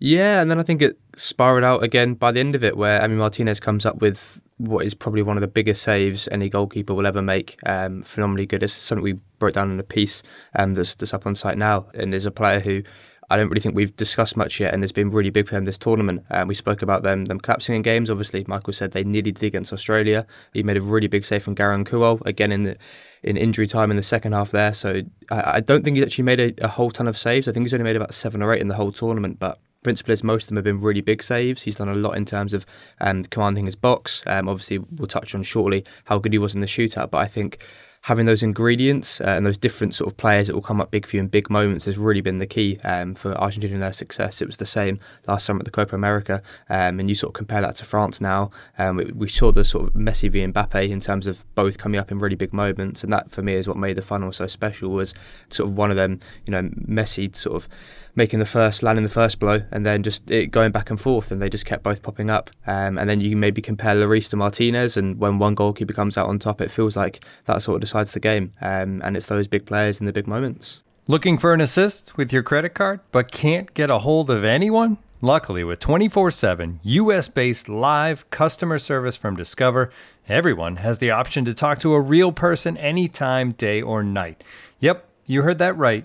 Yeah, 0.00 0.40
and 0.40 0.50
then 0.50 0.60
I 0.60 0.62
think 0.62 0.80
it 0.80 0.98
spiraled 1.16 1.64
out 1.64 1.82
again 1.82 2.14
by 2.14 2.30
the 2.30 2.40
end 2.40 2.54
of 2.54 2.62
it, 2.62 2.76
where 2.76 3.00
Emi 3.00 3.16
Martinez 3.16 3.58
comes 3.58 3.84
up 3.84 4.00
with 4.00 4.40
what 4.58 4.84
is 4.84 4.94
probably 4.94 5.22
one 5.22 5.36
of 5.36 5.40
the 5.40 5.48
biggest 5.48 5.82
saves 5.82 6.28
any 6.30 6.48
goalkeeper 6.48 6.94
will 6.94 7.06
ever 7.06 7.22
make. 7.22 7.58
Um, 7.66 8.02
phenomenally 8.02 8.46
good. 8.46 8.62
It's 8.62 8.72
something 8.72 9.02
we 9.02 9.14
broke 9.38 9.54
down 9.54 9.70
in 9.70 9.80
a 9.80 9.84
piece 9.84 10.22
um, 10.56 10.74
that's, 10.74 10.94
that's 10.94 11.14
up 11.14 11.26
on 11.26 11.34
site 11.34 11.58
now. 11.58 11.86
And 11.94 12.12
there's 12.12 12.26
a 12.26 12.30
player 12.30 12.60
who 12.60 12.82
I 13.30 13.36
don't 13.36 13.48
really 13.48 13.60
think 13.60 13.74
we've 13.74 13.94
discussed 13.94 14.36
much 14.36 14.58
yet, 14.58 14.72
and 14.72 14.82
has 14.82 14.92
been 14.92 15.10
really 15.10 15.30
big 15.30 15.48
for 15.48 15.54
them 15.54 15.66
this 15.66 15.76
tournament. 15.76 16.24
Um, 16.30 16.48
we 16.48 16.54
spoke 16.54 16.80
about 16.80 17.02
them 17.02 17.26
them 17.26 17.38
collapsing 17.38 17.74
in 17.74 17.82
games. 17.82 18.08
Obviously, 18.08 18.44
Michael 18.48 18.72
said 18.72 18.92
they 18.92 19.04
nearly 19.04 19.32
did 19.32 19.44
against 19.44 19.72
Australia. 19.72 20.26
He 20.54 20.62
made 20.62 20.76
a 20.76 20.80
really 20.80 21.08
big 21.08 21.24
save 21.24 21.42
from 21.42 21.54
Garang 21.54 21.84
Kuol 21.86 22.24
again 22.24 22.52
in 22.52 22.62
the 22.62 22.76
in 23.22 23.36
injury 23.36 23.66
time 23.66 23.90
in 23.90 23.96
the 23.96 24.02
second 24.02 24.32
half 24.32 24.50
there. 24.52 24.72
So 24.72 25.02
I, 25.30 25.56
I 25.56 25.60
don't 25.60 25.84
think 25.84 25.96
he 25.96 26.02
actually 26.02 26.24
made 26.24 26.40
a, 26.40 26.64
a, 26.64 26.68
whole 26.68 26.90
ton 26.90 27.08
of 27.08 27.18
saves. 27.18 27.48
I 27.48 27.52
think 27.52 27.64
he's 27.64 27.74
only 27.74 27.84
made 27.84 27.96
about 27.96 28.14
seven 28.14 28.42
or 28.42 28.54
eight 28.54 28.60
in 28.60 28.68
the 28.68 28.76
whole 28.76 28.92
tournament, 28.92 29.38
but 29.38 29.58
principle 29.82 30.12
is 30.12 30.24
most 30.24 30.44
of 30.44 30.48
them 30.48 30.56
have 30.56 30.64
been 30.64 30.80
really 30.80 31.00
big 31.00 31.22
saves. 31.22 31.62
He's 31.62 31.76
done 31.76 31.88
a 31.88 31.94
lot 31.94 32.16
in 32.16 32.24
terms 32.24 32.52
of 32.52 32.66
um, 33.00 33.22
commanding 33.24 33.66
his 33.66 33.76
box. 33.76 34.22
Um, 34.26 34.48
obviously, 34.48 34.78
we'll 34.78 35.06
touch 35.06 35.34
on 35.34 35.42
shortly 35.42 35.84
how 36.04 36.18
good 36.18 36.32
he 36.32 36.38
was 36.38 36.54
in 36.54 36.60
the 36.60 36.66
shootout, 36.66 37.10
but 37.10 37.18
I 37.18 37.26
think 37.26 37.58
having 38.02 38.26
those 38.26 38.42
ingredients 38.42 39.20
uh, 39.20 39.24
and 39.36 39.44
those 39.44 39.58
different 39.58 39.94
sort 39.94 40.10
of 40.10 40.16
players 40.16 40.46
that 40.46 40.54
will 40.54 40.62
come 40.62 40.80
up 40.80 40.90
big 40.90 41.06
for 41.06 41.16
you 41.16 41.20
in 41.20 41.28
big 41.28 41.50
moments 41.50 41.84
has 41.84 41.98
really 41.98 42.20
been 42.20 42.38
the 42.38 42.46
key 42.46 42.78
um, 42.84 43.14
for 43.14 43.34
Argentina 43.38 43.74
and 43.74 43.82
their 43.82 43.92
success. 43.92 44.40
It 44.40 44.46
was 44.46 44.56
the 44.56 44.66
same 44.66 44.98
last 45.26 45.44
summer 45.44 45.58
at 45.58 45.64
the 45.64 45.70
Copa 45.70 45.94
America, 45.94 46.42
um, 46.68 47.00
and 47.00 47.08
you 47.08 47.14
sort 47.14 47.30
of 47.30 47.34
compare 47.34 47.60
that 47.60 47.76
to 47.76 47.84
France 47.84 48.20
now. 48.20 48.50
Um, 48.78 48.96
we, 48.96 49.04
we, 49.12 49.28
saw 49.28 49.52
the 49.52 49.64
sort 49.64 49.86
of 49.86 49.92
Messi 49.94 50.30
v 50.30 50.46
Mbappe 50.46 50.88
in 50.88 51.00
terms 51.00 51.26
of 51.26 51.44
both 51.54 51.78
coming 51.78 52.00
up 52.00 52.10
in 52.10 52.18
really 52.18 52.36
big 52.36 52.52
moments, 52.52 53.04
and 53.04 53.12
that 53.12 53.30
for 53.30 53.42
me 53.42 53.54
is 53.54 53.68
what 53.68 53.76
made 53.76 53.96
the 53.96 54.02
final 54.02 54.32
so 54.32 54.46
special. 54.46 54.90
Was 54.90 55.12
sort 55.50 55.68
of 55.68 55.76
one 55.76 55.90
of 55.90 55.96
them, 55.96 56.20
you 56.46 56.52
know, 56.52 56.62
Messi 56.62 57.34
sort 57.34 57.56
of 57.56 57.68
making 58.18 58.40
the 58.40 58.44
first, 58.46 58.82
landing 58.82 59.04
the 59.04 59.08
first 59.10 59.38
blow, 59.38 59.62
and 59.70 59.86
then 59.86 60.02
just 60.02 60.30
it 60.30 60.48
going 60.48 60.72
back 60.72 60.90
and 60.90 61.00
forth, 61.00 61.30
and 61.30 61.40
they 61.40 61.48
just 61.48 61.64
kept 61.64 61.82
both 61.82 62.02
popping 62.02 62.28
up. 62.28 62.50
Um, 62.66 62.98
and 62.98 63.08
then 63.08 63.20
you 63.20 63.30
can 63.30 63.40
maybe 63.40 63.62
compare 63.62 63.94
Lloris 63.94 64.28
to 64.30 64.36
Martinez, 64.36 64.98
and 64.98 65.18
when 65.18 65.38
one 65.38 65.54
goalkeeper 65.54 65.94
comes 65.94 66.18
out 66.18 66.28
on 66.28 66.38
top, 66.38 66.60
it 66.60 66.70
feels 66.70 66.96
like 66.96 67.24
that 67.46 67.62
sort 67.62 67.76
of 67.76 67.80
decides 67.80 68.12
the 68.12 68.20
game. 68.20 68.52
Um, 68.60 69.00
and 69.02 69.16
it's 69.16 69.28
those 69.28 69.48
big 69.48 69.64
players 69.64 70.00
in 70.00 70.06
the 70.06 70.12
big 70.12 70.26
moments. 70.26 70.82
Looking 71.06 71.38
for 71.38 71.54
an 71.54 71.62
assist 71.62 72.18
with 72.18 72.32
your 72.34 72.42
credit 72.42 72.74
card, 72.74 73.00
but 73.12 73.32
can't 73.32 73.72
get 73.72 73.90
a 73.90 74.00
hold 74.00 74.28
of 74.28 74.44
anyone? 74.44 74.98
Luckily, 75.20 75.64
with 75.64 75.78
24 75.78 76.30
7 76.30 76.80
US 76.82 77.28
based 77.28 77.68
live 77.68 78.28
customer 78.30 78.78
service 78.78 79.16
from 79.16 79.34
Discover, 79.34 79.90
everyone 80.28 80.76
has 80.76 80.98
the 80.98 81.10
option 81.10 81.44
to 81.46 81.54
talk 81.54 81.78
to 81.80 81.94
a 81.94 82.00
real 82.00 82.30
person 82.30 82.76
anytime, 82.76 83.52
day 83.52 83.80
or 83.80 84.02
night. 84.02 84.44
Yep, 84.80 85.08
you 85.24 85.42
heard 85.42 85.58
that 85.58 85.76
right 85.76 86.04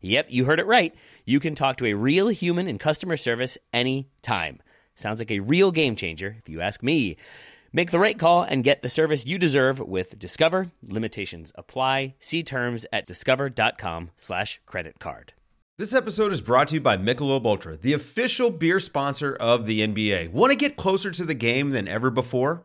Yep, 0.00 0.26
you 0.30 0.44
heard 0.44 0.60
it 0.60 0.66
right. 0.66 0.94
You 1.24 1.40
can 1.40 1.54
talk 1.54 1.76
to 1.78 1.86
a 1.86 1.94
real 1.94 2.28
human 2.28 2.68
in 2.68 2.78
customer 2.78 3.16
service 3.16 3.58
anytime. 3.72 4.60
Sounds 4.94 5.18
like 5.18 5.30
a 5.30 5.40
real 5.40 5.70
game 5.70 5.96
changer, 5.96 6.36
if 6.38 6.48
you 6.48 6.60
ask 6.60 6.82
me. 6.82 7.16
Make 7.72 7.90
the 7.90 7.98
right 7.98 8.18
call 8.18 8.42
and 8.42 8.64
get 8.64 8.82
the 8.82 8.88
service 8.88 9.26
you 9.26 9.38
deserve 9.38 9.78
with 9.78 10.18
Discover. 10.18 10.70
Limitations 10.82 11.52
apply. 11.54 12.14
See 12.18 12.42
terms 12.42 12.86
at 12.92 13.06
discover.com 13.06 14.10
slash 14.16 14.60
credit 14.66 14.98
card. 14.98 15.34
This 15.76 15.94
episode 15.94 16.32
is 16.32 16.40
brought 16.40 16.68
to 16.68 16.74
you 16.74 16.80
by 16.80 16.96
Michelob 16.96 17.44
Ultra, 17.44 17.76
the 17.76 17.92
official 17.92 18.50
beer 18.50 18.80
sponsor 18.80 19.36
of 19.36 19.66
the 19.66 19.80
NBA. 19.86 20.32
Want 20.32 20.50
to 20.50 20.56
get 20.56 20.76
closer 20.76 21.12
to 21.12 21.24
the 21.24 21.34
game 21.34 21.70
than 21.70 21.86
ever 21.86 22.10
before? 22.10 22.64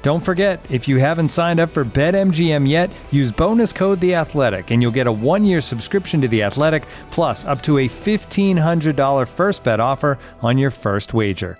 Don't 0.00 0.24
forget, 0.24 0.64
if 0.70 0.86
you 0.86 0.98
haven't 0.98 1.30
signed 1.30 1.58
up 1.58 1.70
for 1.70 1.84
BetMGM 1.84 2.68
yet, 2.68 2.88
use 3.10 3.32
bonus 3.32 3.72
code 3.72 3.98
The 3.98 4.14
Athletic, 4.14 4.70
and 4.70 4.80
you'll 4.80 4.92
get 4.92 5.08
a 5.08 5.12
one-year 5.12 5.60
subscription 5.60 6.20
to 6.20 6.28
The 6.28 6.44
Athletic, 6.44 6.84
plus 7.10 7.44
up 7.44 7.62
to 7.62 7.78
a 7.78 7.88
fifteen 7.88 8.56
hundred 8.56 8.94
dollar 8.94 9.26
first 9.26 9.64
bet 9.64 9.80
offer 9.80 10.16
on 10.40 10.56
your 10.56 10.70
first 10.70 11.14
wager. 11.14 11.58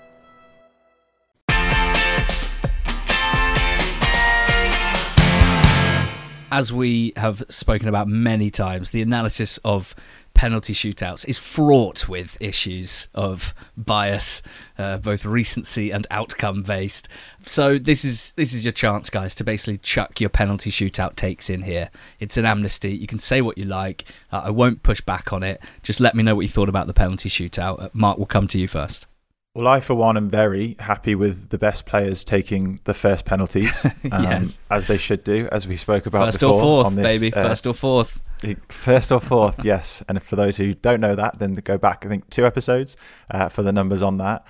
As 6.50 6.72
we 6.72 7.12
have 7.16 7.42
spoken 7.48 7.88
about 7.88 8.08
many 8.08 8.50
times, 8.50 8.92
the 8.92 9.02
analysis 9.02 9.58
of 9.64 9.94
penalty 10.38 10.72
shootouts 10.72 11.26
is 11.28 11.36
fraught 11.36 12.08
with 12.08 12.40
issues 12.40 13.08
of 13.12 13.52
bias, 13.76 14.40
uh, 14.78 14.96
both 14.96 15.24
recency 15.26 15.90
and 15.90 16.06
outcome 16.12 16.62
based. 16.62 17.08
So 17.40 17.76
this 17.76 18.04
is 18.04 18.32
this 18.36 18.54
is 18.54 18.64
your 18.64 18.70
chance, 18.70 19.10
guys, 19.10 19.34
to 19.34 19.44
basically 19.44 19.78
chuck 19.78 20.20
your 20.20 20.30
penalty 20.30 20.70
shootout 20.70 21.16
takes 21.16 21.50
in 21.50 21.62
here. 21.62 21.90
It's 22.20 22.36
an 22.36 22.44
amnesty. 22.44 22.92
You 22.96 23.08
can 23.08 23.18
say 23.18 23.42
what 23.42 23.58
you 23.58 23.64
like. 23.64 24.04
Uh, 24.30 24.42
I 24.44 24.50
won't 24.50 24.84
push 24.84 25.00
back 25.00 25.32
on 25.32 25.42
it. 25.42 25.60
Just 25.82 25.98
let 25.98 26.14
me 26.14 26.22
know 26.22 26.36
what 26.36 26.42
you 26.42 26.48
thought 26.48 26.68
about 26.68 26.86
the 26.86 26.94
penalty 26.94 27.28
shootout. 27.28 27.82
Uh, 27.82 27.88
Mark, 27.92 28.16
we'll 28.16 28.26
come 28.26 28.46
to 28.46 28.60
you 28.60 28.68
first. 28.68 29.08
Well, 29.54 29.66
I, 29.66 29.80
for 29.80 29.94
one, 29.94 30.16
am 30.16 30.28
very 30.30 30.76
happy 30.78 31.14
with 31.14 31.48
the 31.48 31.58
best 31.58 31.84
players 31.86 32.22
taking 32.22 32.78
the 32.84 32.94
first 32.94 33.24
penalties, 33.24 33.84
um, 34.12 34.22
Yes. 34.24 34.60
as 34.70 34.86
they 34.86 34.98
should 34.98 35.24
do, 35.24 35.48
as 35.50 35.66
we 35.66 35.76
spoke 35.76 36.06
about 36.06 36.26
First 36.26 36.40
before. 36.40 36.54
or 36.54 36.60
fourth, 36.60 36.86
on 36.88 36.94
this, 36.94 37.02
baby. 37.20 37.34
uh, 37.34 37.42
First 37.42 37.66
or 37.66 37.74
fourth. 37.74 38.20
First 38.68 39.10
or 39.10 39.18
fourth, 39.20 39.64
yes. 39.64 40.02
And 40.08 40.22
for 40.22 40.36
those 40.36 40.58
who 40.58 40.74
don't 40.74 41.00
know 41.00 41.14
that, 41.16 41.38
then 41.38 41.54
go 41.54 41.76
back, 41.78 42.04
I 42.06 42.08
think, 42.08 42.28
two 42.30 42.46
episodes 42.46 42.94
uh, 43.30 43.48
for 43.48 43.62
the 43.62 43.72
numbers 43.72 44.02
on 44.02 44.18
that. 44.18 44.44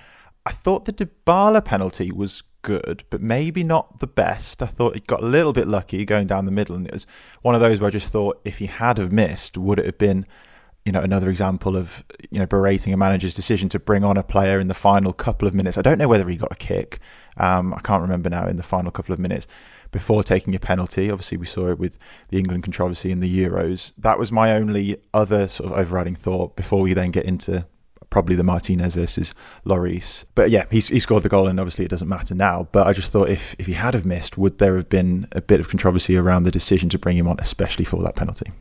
I 0.45 0.51
thought 0.51 0.85
the 0.85 0.93
Dybala 0.93 1.63
penalty 1.65 2.11
was 2.11 2.43
good, 2.61 3.03
but 3.09 3.21
maybe 3.21 3.63
not 3.63 3.99
the 3.99 4.07
best. 4.07 4.61
I 4.61 4.67
thought 4.67 4.93
he 4.95 4.99
got 5.01 5.23
a 5.23 5.25
little 5.25 5.53
bit 5.53 5.67
lucky 5.67 6.05
going 6.05 6.27
down 6.27 6.45
the 6.45 6.51
middle, 6.51 6.75
and 6.75 6.85
it 6.85 6.93
was 6.93 7.07
one 7.41 7.55
of 7.55 7.61
those 7.61 7.79
where 7.81 7.87
I 7.87 7.91
just 7.91 8.11
thought 8.11 8.39
if 8.45 8.57
he 8.59 8.65
had 8.67 8.97
have 8.99 9.11
missed, 9.11 9.57
would 9.57 9.79
it 9.79 9.85
have 9.85 9.97
been, 9.97 10.25
you 10.85 10.91
know, 10.91 11.01
another 11.01 11.29
example 11.29 11.75
of 11.75 12.03
you 12.29 12.39
know 12.39 12.45
berating 12.45 12.93
a 12.93 12.97
manager's 12.97 13.35
decision 13.35 13.69
to 13.69 13.79
bring 13.79 14.03
on 14.03 14.17
a 14.17 14.23
player 14.23 14.59
in 14.59 14.67
the 14.67 14.73
final 14.73 15.13
couple 15.13 15.47
of 15.47 15.53
minutes. 15.53 15.77
I 15.77 15.81
don't 15.81 15.97
know 15.97 16.07
whether 16.07 16.27
he 16.27 16.35
got 16.35 16.51
a 16.51 16.55
kick. 16.55 16.99
Um, 17.37 17.73
I 17.73 17.79
can't 17.79 18.01
remember 18.01 18.29
now 18.29 18.47
in 18.47 18.55
the 18.55 18.63
final 18.63 18.91
couple 18.91 19.13
of 19.13 19.19
minutes 19.19 19.47
before 19.91 20.23
taking 20.23 20.55
a 20.55 20.59
penalty. 20.59 21.09
Obviously, 21.09 21.37
we 21.37 21.45
saw 21.45 21.69
it 21.69 21.79
with 21.79 21.97
the 22.29 22.37
England 22.37 22.63
controversy 22.63 23.11
in 23.11 23.19
the 23.19 23.45
Euros. 23.45 23.91
That 23.97 24.19
was 24.19 24.31
my 24.31 24.53
only 24.53 24.97
other 25.13 25.47
sort 25.47 25.71
of 25.71 25.77
overriding 25.77 26.15
thought 26.15 26.55
before 26.55 26.81
we 26.81 26.93
then 26.93 27.11
get 27.11 27.25
into 27.25 27.65
probably 28.09 28.35
the 28.35 28.43
Martinez 28.43 28.95
versus 28.95 29.35
Lloris. 29.65 30.25
But 30.35 30.49
yeah, 30.49 30.65
he, 30.71 30.79
he 30.79 30.99
scored 30.99 31.23
the 31.23 31.29
goal, 31.29 31.47
and 31.47 31.59
obviously 31.59 31.85
it 31.85 31.91
doesn't 31.91 32.07
matter 32.07 32.35
now. 32.35 32.67
But 32.71 32.87
I 32.87 32.93
just 32.93 33.11
thought 33.11 33.29
if 33.29 33.55
if 33.59 33.65
he 33.67 33.73
had 33.73 33.93
have 33.93 34.05
missed, 34.05 34.37
would 34.37 34.57
there 34.57 34.75
have 34.75 34.89
been 34.89 35.27
a 35.31 35.41
bit 35.41 35.59
of 35.59 35.69
controversy 35.69 36.17
around 36.17 36.43
the 36.43 36.51
decision 36.51 36.89
to 36.89 36.99
bring 36.99 37.17
him 37.17 37.27
on, 37.27 37.37
especially 37.39 37.85
for 37.85 38.01
that 38.03 38.15
penalty? 38.15 38.51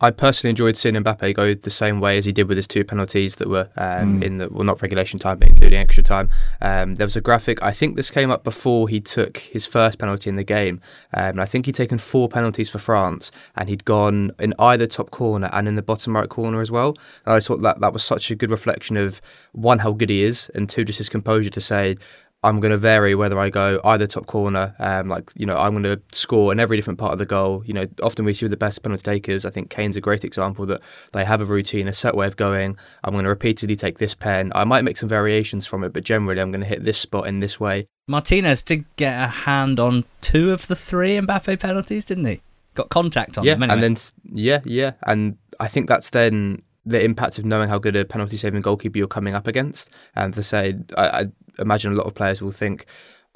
I 0.00 0.12
personally 0.12 0.50
enjoyed 0.50 0.76
seeing 0.76 0.94
Mbappe 0.94 1.34
go 1.34 1.54
the 1.54 1.70
same 1.70 1.98
way 2.00 2.18
as 2.18 2.24
he 2.24 2.30
did 2.30 2.46
with 2.46 2.56
his 2.56 2.68
two 2.68 2.84
penalties 2.84 3.36
that 3.36 3.48
were 3.48 3.68
um, 3.76 4.20
Mm. 4.20 4.22
in 4.22 4.36
the 4.38 4.48
well, 4.48 4.62
not 4.62 4.80
regulation 4.80 5.18
time, 5.18 5.38
but 5.38 5.48
including 5.48 5.80
extra 5.80 6.04
time. 6.04 6.28
Um, 6.62 6.94
there 6.94 7.06
was 7.06 7.16
a 7.16 7.20
graphic. 7.20 7.60
I 7.62 7.72
think 7.72 7.96
this 7.96 8.10
came 8.12 8.30
up 8.30 8.44
before 8.44 8.88
he 8.88 9.00
took 9.00 9.38
his 9.38 9.66
first 9.66 9.98
penalty 9.98 10.30
in 10.30 10.36
the 10.36 10.44
game. 10.44 10.80
Um, 11.12 11.30
and 11.30 11.40
I 11.40 11.46
think 11.46 11.66
he'd 11.66 11.74
taken 11.74 11.98
four 11.98 12.28
penalties 12.28 12.70
for 12.70 12.78
France, 12.78 13.32
and 13.56 13.68
he'd 13.68 13.84
gone 13.84 14.30
in 14.38 14.54
either 14.58 14.86
top 14.86 15.10
corner 15.10 15.50
and 15.52 15.66
in 15.66 15.74
the 15.74 15.82
bottom 15.82 16.14
right 16.14 16.28
corner 16.28 16.60
as 16.60 16.70
well. 16.70 16.94
And 17.26 17.34
I 17.34 17.40
thought 17.40 17.62
that 17.62 17.80
that 17.80 17.92
was 17.92 18.04
such 18.04 18.30
a 18.30 18.36
good 18.36 18.50
reflection 18.50 18.96
of 18.96 19.20
one 19.52 19.80
how 19.80 19.90
good 19.90 20.10
he 20.10 20.22
is, 20.22 20.48
and 20.54 20.68
two 20.68 20.84
just 20.84 20.98
his 20.98 21.08
composure 21.08 21.50
to 21.50 21.60
say. 21.60 21.96
I'm 22.44 22.60
going 22.60 22.70
to 22.70 22.78
vary 22.78 23.16
whether 23.16 23.36
I 23.38 23.50
go 23.50 23.80
either 23.82 24.06
top 24.06 24.26
corner, 24.26 24.74
um, 24.78 25.08
like 25.08 25.32
you 25.34 25.44
know, 25.44 25.58
I'm 25.58 25.72
going 25.72 25.82
to 25.82 26.00
score 26.12 26.52
in 26.52 26.60
every 26.60 26.76
different 26.76 26.98
part 26.98 27.12
of 27.12 27.18
the 27.18 27.26
goal. 27.26 27.64
You 27.66 27.74
know, 27.74 27.86
often 28.00 28.24
we 28.24 28.32
see 28.32 28.44
with 28.44 28.52
the 28.52 28.56
best 28.56 28.82
penalty 28.82 29.02
takers. 29.02 29.44
I 29.44 29.50
think 29.50 29.70
Kane's 29.70 29.96
a 29.96 30.00
great 30.00 30.24
example 30.24 30.64
that 30.66 30.80
they 31.12 31.24
have 31.24 31.40
a 31.40 31.44
routine, 31.44 31.88
a 31.88 31.92
set 31.92 32.14
way 32.14 32.28
of 32.28 32.36
going. 32.36 32.76
I'm 33.02 33.12
going 33.12 33.24
to 33.24 33.28
repeatedly 33.28 33.74
take 33.74 33.98
this 33.98 34.14
pen. 34.14 34.52
I 34.54 34.62
might 34.62 34.82
make 34.82 34.96
some 34.96 35.08
variations 35.08 35.66
from 35.66 35.82
it, 35.82 35.92
but 35.92 36.04
generally, 36.04 36.40
I'm 36.40 36.52
going 36.52 36.60
to 36.60 36.66
hit 36.66 36.84
this 36.84 36.98
spot 36.98 37.26
in 37.26 37.40
this 37.40 37.58
way. 37.58 37.88
Martinez 38.06 38.62
did 38.62 38.84
get 38.96 39.20
a 39.20 39.26
hand 39.26 39.80
on 39.80 40.04
two 40.20 40.52
of 40.52 40.68
the 40.68 40.76
three 40.76 41.18
Mbappe 41.18 41.58
penalties, 41.60 42.04
didn't 42.04 42.26
he? 42.26 42.40
Got 42.74 42.88
contact 42.88 43.36
on 43.36 43.44
yeah, 43.44 43.54
them 43.54 43.64
anyway. 43.64 43.86
and 43.86 43.96
then 43.96 44.02
yeah, 44.32 44.60
yeah, 44.64 44.92
and 45.02 45.36
I 45.58 45.66
think 45.66 45.88
that's 45.88 46.10
then 46.10 46.62
the 46.88 47.04
impact 47.04 47.38
of 47.38 47.44
knowing 47.44 47.68
how 47.68 47.78
good 47.78 47.96
a 47.96 48.04
penalty 48.04 48.36
saving 48.36 48.62
goalkeeper 48.62 48.98
you're 48.98 49.06
coming 49.06 49.34
up 49.34 49.46
against. 49.46 49.90
And 50.16 50.32
to 50.34 50.42
say, 50.42 50.74
I, 50.96 51.08
I 51.08 51.26
imagine 51.58 51.92
a 51.92 51.96
lot 51.96 52.06
of 52.06 52.14
players 52.14 52.42
will 52.42 52.50
think. 52.50 52.86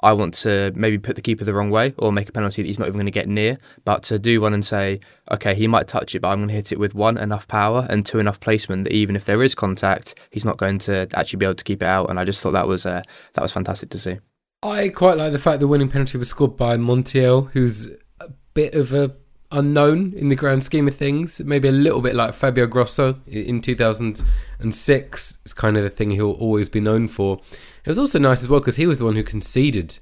I 0.01 0.11
want 0.11 0.33
to 0.33 0.73
maybe 0.75 0.97
put 0.97 1.15
the 1.15 1.21
keeper 1.21 1.45
the 1.45 1.53
wrong 1.53 1.69
way 1.69 1.93
or 1.97 2.11
make 2.11 2.27
a 2.27 2.33
penalty 2.33 2.61
that 2.61 2.67
he's 2.67 2.77
not 2.77 2.89
even 2.89 2.97
going 2.97 3.05
to 3.05 3.11
get 3.11 3.29
near. 3.29 3.57
But 3.85 4.03
to 4.03 4.19
do 4.19 4.41
one 4.41 4.53
and 4.53 4.65
say, 4.65 4.99
okay, 5.31 5.55
he 5.55 5.65
might 5.65 5.87
touch 5.87 6.13
it, 6.13 6.19
but 6.19 6.27
I'm 6.27 6.39
going 6.39 6.49
to 6.49 6.53
hit 6.53 6.73
it 6.73 6.79
with 6.79 6.93
one, 6.93 7.17
enough 7.17 7.47
power 7.47 7.87
and 7.89 8.05
two, 8.05 8.19
enough 8.19 8.41
placement 8.41 8.83
that 8.83 8.91
even 8.91 9.15
if 9.15 9.23
there 9.23 9.41
is 9.41 9.55
contact, 9.55 10.15
he's 10.29 10.43
not 10.43 10.57
going 10.57 10.79
to 10.79 11.07
actually 11.13 11.37
be 11.37 11.45
able 11.45 11.55
to 11.55 11.63
keep 11.63 11.81
it 11.81 11.85
out. 11.87 12.09
And 12.09 12.19
I 12.19 12.25
just 12.25 12.43
thought 12.43 12.51
that 12.51 12.67
was 12.67 12.85
uh, 12.85 13.01
that 13.33 13.41
was 13.41 13.53
fantastic 13.53 13.91
to 13.91 13.97
see. 13.97 14.19
I 14.61 14.89
quite 14.89 15.15
like 15.15 15.31
the 15.31 15.39
fact 15.39 15.61
the 15.61 15.69
winning 15.69 15.89
penalty 15.89 16.17
was 16.17 16.27
scored 16.27 16.57
by 16.57 16.75
Montiel, 16.75 17.49
who's 17.51 17.87
a 18.19 18.29
bit 18.53 18.75
of 18.75 18.91
a 18.91 19.15
unknown 19.53 20.13
in 20.13 20.27
the 20.27 20.35
grand 20.35 20.63
scheme 20.63 20.87
of 20.87 20.95
things. 20.95 21.39
Maybe 21.39 21.69
a 21.69 21.71
little 21.71 22.01
bit 22.01 22.15
like 22.15 22.33
Fabio 22.33 22.67
Grosso 22.67 23.19
in 23.27 23.61
2006. 23.61 25.37
It's 25.43 25.53
kind 25.53 25.77
of 25.77 25.83
the 25.83 25.89
thing 25.89 26.11
he'll 26.11 26.31
always 26.31 26.67
be 26.67 26.81
known 26.81 27.07
for. 27.07 27.39
It 27.85 27.89
was 27.89 27.99
also 27.99 28.19
nice 28.19 28.43
as 28.43 28.49
well 28.49 28.59
because 28.59 28.75
he 28.75 28.87
was 28.87 28.97
the 28.97 29.05
one 29.05 29.15
who 29.15 29.23
conceded 29.23 29.99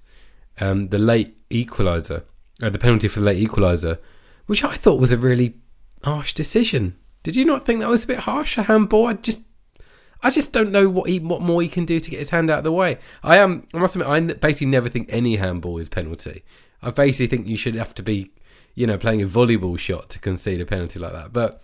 um, 0.60 0.90
the 0.90 0.98
late 0.98 1.36
equaliser, 1.50 2.24
uh, 2.62 2.70
the 2.70 2.80
penalty 2.80 3.08
for 3.08 3.20
the 3.20 3.26
late 3.26 3.48
equaliser, 3.48 4.00
which 4.48 4.64
I 4.64 4.76
thought 4.76 5.00
was 5.00 5.12
a 5.12 5.18
really 5.18 5.56
harsh 6.04 6.34
decision. 6.34 6.98
Did 7.24 7.36
you 7.36 7.46
not 7.46 7.66
think 7.66 7.80
that 7.80 7.90
was 7.90 8.04
a 8.04 8.08
bit 8.08 8.20
harsh? 8.20 8.58
A 8.58 8.64
handball? 8.64 9.08
I 9.08 9.14
just 9.14 9.42
I 10.24 10.30
just 10.30 10.54
don't 10.54 10.72
know 10.72 10.88
what 10.88 11.10
he, 11.10 11.20
what 11.20 11.42
more 11.42 11.62
he 11.62 11.68
can 11.68 11.86
do 11.86 12.00
to 12.00 12.10
get 12.10 12.20
his 12.20 12.30
hand 12.30 12.50
out 12.50 12.60
of 12.60 12.64
the 12.64 12.72
way. 12.72 12.98
I 13.24 13.38
am. 13.38 13.68
I 13.74 13.80
must 13.80 13.96
admit, 13.96 14.08
I 14.08 14.20
basically 14.34 14.68
never 14.68 14.90
think 14.90 15.08
any 15.12 15.36
handball 15.38 15.78
is 15.78 15.90
penalty. 15.90 16.44
I 16.82 16.92
basically 16.92 17.28
think 17.28 17.48
you 17.48 17.58
should 17.58 17.76
have 17.76 17.94
to 17.96 18.04
be, 18.04 18.32
you 18.76 18.88
know, 18.88 18.98
playing 18.98 19.22
a 19.22 19.28
volleyball 19.28 19.78
shot 19.78 20.10
to 20.10 20.20
concede 20.20 20.62
a 20.62 20.66
penalty 20.66 21.00
like 21.00 21.14
that. 21.14 21.34
But 21.34 21.62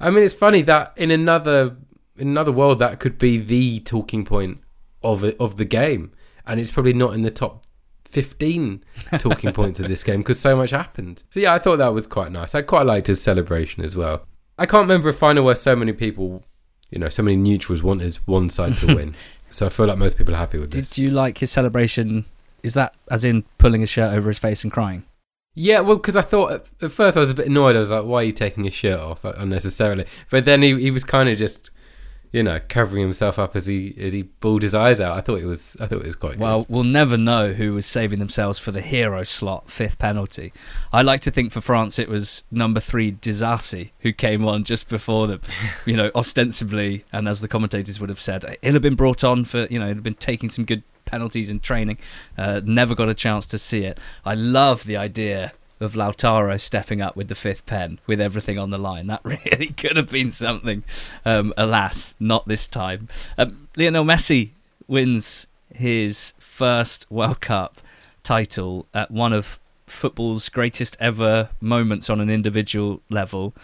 I 0.00 0.10
mean, 0.10 0.24
it's 0.24 0.34
funny 0.34 0.62
that 0.62 0.92
in 0.96 1.10
another 1.10 1.76
in 2.16 2.28
another 2.28 2.52
world 2.52 2.78
that 2.80 3.00
could 3.00 3.18
be 3.18 3.38
the 3.38 3.80
talking 3.80 4.24
point 4.24 4.58
of 5.02 5.24
it, 5.24 5.36
of 5.40 5.56
the 5.56 5.64
game, 5.64 6.12
and 6.46 6.60
it's 6.60 6.70
probably 6.70 6.92
not 6.92 7.14
in 7.14 7.22
the 7.22 7.30
top. 7.30 7.64
15 8.04 8.84
talking 9.18 9.54
points 9.54 9.80
of 9.80 9.88
this 9.88 10.04
game 10.04 10.20
because 10.20 10.38
so 10.38 10.54
much 10.54 10.68
happened. 10.68 11.22
So, 11.30 11.40
yeah, 11.40 11.54
I 11.54 11.58
thought 11.58 11.78
that 11.78 11.94
was 11.94 12.06
quite 12.06 12.30
nice. 12.30 12.54
I 12.54 12.60
quite 12.60 12.84
liked 12.84 13.06
his 13.06 13.22
celebration 13.22 13.82
as 13.82 13.96
well. 13.96 14.26
I 14.58 14.66
can't 14.66 14.82
remember 14.82 15.08
a 15.08 15.14
final 15.14 15.46
where 15.46 15.54
so 15.54 15.74
many 15.74 15.94
people 15.94 16.44
you 16.92 16.98
know, 16.98 17.08
so 17.08 17.22
many 17.22 17.36
neutrals 17.36 17.82
wanted 17.82 18.16
one 18.26 18.50
side 18.50 18.76
to 18.76 18.94
win. 18.94 19.14
so 19.50 19.66
I 19.66 19.70
feel 19.70 19.86
like 19.86 19.98
most 19.98 20.18
people 20.18 20.34
are 20.34 20.38
happy 20.38 20.58
with 20.58 20.70
this. 20.70 20.90
Did 20.90 20.98
you 20.98 21.10
like 21.10 21.38
his 21.38 21.50
celebration? 21.50 22.26
Is 22.62 22.74
that 22.74 22.94
as 23.10 23.24
in 23.24 23.44
pulling 23.58 23.80
his 23.80 23.90
shirt 23.90 24.12
over 24.12 24.28
his 24.28 24.38
face 24.38 24.62
and 24.62 24.72
crying? 24.72 25.04
Yeah, 25.54 25.80
well, 25.80 25.96
because 25.96 26.16
I 26.16 26.22
thought 26.22 26.52
at, 26.52 26.66
at 26.80 26.90
first 26.92 27.16
I 27.16 27.20
was 27.20 27.30
a 27.30 27.34
bit 27.34 27.46
annoyed. 27.46 27.76
I 27.76 27.80
was 27.80 27.90
like, 27.90 28.04
"Why 28.04 28.22
are 28.22 28.24
you 28.24 28.32
taking 28.32 28.64
your 28.64 28.72
shirt 28.72 28.98
off 28.98 29.24
uh, 29.24 29.34
unnecessarily?" 29.36 30.06
But 30.30 30.44
then 30.46 30.62
he 30.62 30.80
he 30.80 30.90
was 30.90 31.04
kind 31.04 31.28
of 31.28 31.36
just, 31.36 31.70
you 32.32 32.42
know, 32.42 32.58
covering 32.70 33.02
himself 33.02 33.38
up 33.38 33.54
as 33.54 33.66
he 33.66 33.94
as 34.00 34.14
he 34.14 34.22
bawled 34.22 34.62
his 34.62 34.74
eyes 34.74 34.98
out. 34.98 35.14
I 35.18 35.20
thought 35.20 35.40
it 35.40 35.44
was 35.44 35.76
I 35.78 35.86
thought 35.86 35.98
it 36.00 36.06
was 36.06 36.14
quite 36.14 36.38
Well, 36.38 36.60
good. 36.60 36.70
we'll 36.70 36.84
never 36.84 37.18
know 37.18 37.52
who 37.52 37.74
was 37.74 37.84
saving 37.84 38.18
themselves 38.18 38.58
for 38.58 38.70
the 38.70 38.80
hero 38.80 39.24
slot, 39.24 39.68
fifth 39.68 39.98
penalty. 39.98 40.54
I 40.90 41.02
like 41.02 41.20
to 41.22 41.30
think 41.30 41.52
for 41.52 41.60
France 41.60 41.98
it 41.98 42.08
was 42.08 42.44
number 42.50 42.80
three 42.80 43.12
Disasi 43.12 43.90
who 43.98 44.12
came 44.14 44.46
on 44.46 44.64
just 44.64 44.88
before 44.88 45.26
them, 45.26 45.42
you 45.84 45.96
know, 45.98 46.10
ostensibly, 46.14 47.04
and 47.12 47.28
as 47.28 47.42
the 47.42 47.48
commentators 47.48 48.00
would 48.00 48.08
have 48.08 48.20
said, 48.20 48.56
he'll 48.62 48.72
have 48.72 48.80
been 48.80 48.94
brought 48.96 49.22
on 49.22 49.44
for, 49.44 49.66
you 49.66 49.78
know, 49.78 49.88
he'd 49.88 49.96
have 49.96 50.02
been 50.02 50.14
taking 50.14 50.48
some 50.48 50.64
good 50.64 50.82
penalties 51.04 51.50
in 51.50 51.60
training. 51.60 51.98
Uh, 52.36 52.60
never 52.64 52.94
got 52.94 53.08
a 53.08 53.14
chance 53.14 53.46
to 53.48 53.58
see 53.58 53.84
it. 53.84 53.98
I 54.24 54.34
love 54.34 54.84
the 54.84 54.96
idea 54.96 55.52
of 55.80 55.94
Lautaro 55.94 56.60
stepping 56.60 57.00
up 57.02 57.16
with 57.16 57.28
the 57.28 57.34
fifth 57.34 57.66
pen 57.66 57.98
with 58.06 58.20
everything 58.20 58.58
on 58.58 58.70
the 58.70 58.78
line. 58.78 59.08
That 59.08 59.20
really 59.24 59.68
could 59.68 59.96
have 59.96 60.10
been 60.10 60.30
something. 60.30 60.84
Um, 61.24 61.52
alas, 61.56 62.14
not 62.20 62.46
this 62.46 62.68
time. 62.68 63.08
Um, 63.36 63.68
Lionel 63.76 64.04
Messi 64.04 64.50
wins 64.86 65.46
his 65.74 66.34
first 66.38 67.10
World 67.10 67.40
Cup 67.40 67.80
title 68.22 68.86
at 68.94 69.10
one 69.10 69.32
of 69.32 69.58
football's 69.86 70.48
greatest 70.48 70.96
ever 71.00 71.50
moments 71.60 72.08
on 72.08 72.20
an 72.20 72.30
individual 72.30 73.02
level. 73.10 73.54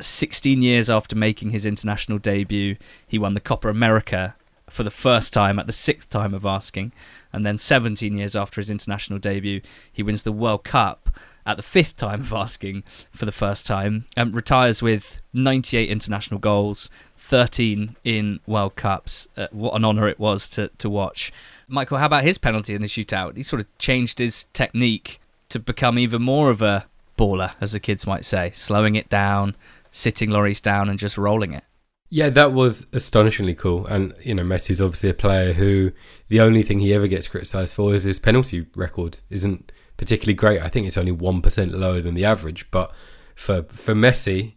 16 0.00 0.62
years 0.62 0.90
after 0.90 1.16
making 1.16 1.50
his 1.50 1.64
international 1.64 2.18
debut, 2.18 2.76
he 3.06 3.18
won 3.18 3.34
the 3.34 3.40
Copa 3.40 3.68
America 3.68 4.34
for 4.68 4.82
the 4.82 4.90
first 4.90 5.32
time 5.32 5.58
at 5.58 5.66
the 5.66 5.72
sixth 5.72 6.10
time 6.10 6.34
of 6.34 6.44
asking. 6.44 6.92
And 7.32 7.44
then 7.44 7.58
17 7.58 8.16
years 8.16 8.34
after 8.34 8.60
his 8.60 8.70
international 8.70 9.18
debut, 9.18 9.60
he 9.92 10.02
wins 10.02 10.22
the 10.22 10.32
World 10.32 10.64
Cup 10.64 11.10
at 11.44 11.56
the 11.56 11.62
fifth 11.62 11.96
time 11.96 12.22
of 12.22 12.32
asking 12.32 12.82
for 13.10 13.24
the 13.24 13.32
first 13.32 13.66
time. 13.66 14.04
Um, 14.16 14.32
retires 14.32 14.82
with 14.82 15.22
98 15.32 15.88
international 15.88 16.40
goals, 16.40 16.90
13 17.16 17.96
in 18.04 18.40
World 18.46 18.74
Cups. 18.74 19.28
Uh, 19.36 19.46
what 19.52 19.74
an 19.74 19.84
honour 19.84 20.08
it 20.08 20.18
was 20.18 20.48
to, 20.50 20.68
to 20.78 20.90
watch. 20.90 21.32
Michael, 21.68 21.98
how 21.98 22.06
about 22.06 22.24
his 22.24 22.38
penalty 22.38 22.74
in 22.74 22.82
the 22.82 22.88
shootout? 22.88 23.36
He 23.36 23.42
sort 23.42 23.60
of 23.60 23.78
changed 23.78 24.18
his 24.18 24.44
technique 24.52 25.20
to 25.48 25.60
become 25.60 25.98
even 25.98 26.22
more 26.22 26.50
of 26.50 26.60
a 26.62 26.86
baller, 27.16 27.52
as 27.60 27.72
the 27.72 27.80
kids 27.80 28.06
might 28.06 28.24
say, 28.24 28.50
slowing 28.50 28.96
it 28.96 29.08
down, 29.08 29.56
sitting 29.90 30.30
Lloris 30.30 30.60
down, 30.60 30.88
and 30.88 30.98
just 30.98 31.16
rolling 31.16 31.52
it. 31.52 31.64
Yeah, 32.08 32.30
that 32.30 32.52
was 32.52 32.86
astonishingly 32.92 33.54
cool. 33.54 33.86
And, 33.86 34.14
you 34.22 34.34
know, 34.34 34.44
Messi's 34.44 34.80
obviously 34.80 35.10
a 35.10 35.14
player 35.14 35.52
who 35.52 35.92
the 36.28 36.40
only 36.40 36.62
thing 36.62 36.78
he 36.78 36.94
ever 36.94 37.08
gets 37.08 37.26
criticised 37.26 37.74
for 37.74 37.94
is 37.94 38.04
his 38.04 38.20
penalty 38.20 38.66
record 38.76 39.18
isn't 39.28 39.72
particularly 39.96 40.34
great. 40.34 40.62
I 40.62 40.68
think 40.68 40.86
it's 40.86 40.96
only 40.96 41.12
1% 41.12 41.72
lower 41.72 42.00
than 42.00 42.14
the 42.14 42.24
average. 42.24 42.70
But 42.70 42.92
for, 43.34 43.64
for 43.64 43.94
Messi, 43.94 44.54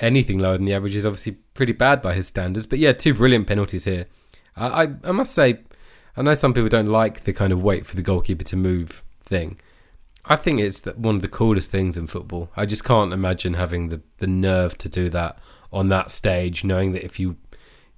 anything 0.00 0.38
lower 0.38 0.56
than 0.56 0.64
the 0.64 0.72
average 0.72 0.96
is 0.96 1.04
obviously 1.04 1.32
pretty 1.54 1.72
bad 1.72 2.00
by 2.00 2.14
his 2.14 2.26
standards. 2.26 2.66
But 2.66 2.78
yeah, 2.78 2.92
two 2.92 3.12
brilliant 3.12 3.46
penalties 3.46 3.84
here. 3.84 4.06
I, 4.56 4.84
I, 4.84 4.94
I 5.04 5.12
must 5.12 5.34
say, 5.34 5.60
I 6.16 6.22
know 6.22 6.34
some 6.34 6.54
people 6.54 6.70
don't 6.70 6.88
like 6.88 7.24
the 7.24 7.34
kind 7.34 7.52
of 7.52 7.62
wait 7.62 7.86
for 7.86 7.96
the 7.96 8.02
goalkeeper 8.02 8.44
to 8.44 8.56
move 8.56 9.02
thing. 9.22 9.58
I 10.24 10.36
think 10.36 10.60
it's 10.60 10.82
one 10.96 11.16
of 11.16 11.22
the 11.22 11.28
coolest 11.28 11.70
things 11.70 11.98
in 11.98 12.06
football. 12.06 12.48
I 12.56 12.64
just 12.64 12.84
can't 12.84 13.12
imagine 13.12 13.54
having 13.54 13.88
the, 13.88 14.00
the 14.18 14.26
nerve 14.26 14.78
to 14.78 14.88
do 14.88 15.10
that 15.10 15.38
on 15.72 15.88
that 15.88 16.10
stage, 16.10 16.64
knowing 16.64 16.92
that 16.92 17.04
if 17.04 17.18
you 17.18 17.36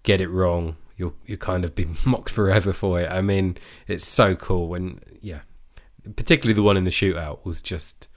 get 0.03 0.20
it 0.20 0.29
wrong, 0.29 0.77
you'll 0.97 1.14
you 1.27 1.37
kind 1.37 1.64
of 1.64 1.75
be 1.75 1.87
mocked 2.07 2.31
forever 2.31 2.72
for 2.72 3.01
it. 3.01 3.11
I 3.11 3.20
mean, 3.20 3.57
it's 3.87 4.07
so 4.07 4.35
cool 4.35 4.68
when 4.68 5.01
yeah, 5.20 5.41
particularly 6.16 6.55
the 6.55 6.62
one 6.62 6.77
in 6.77 6.85
the 6.85 6.91
shootout 6.91 7.45
was 7.45 7.61
just 7.61 8.09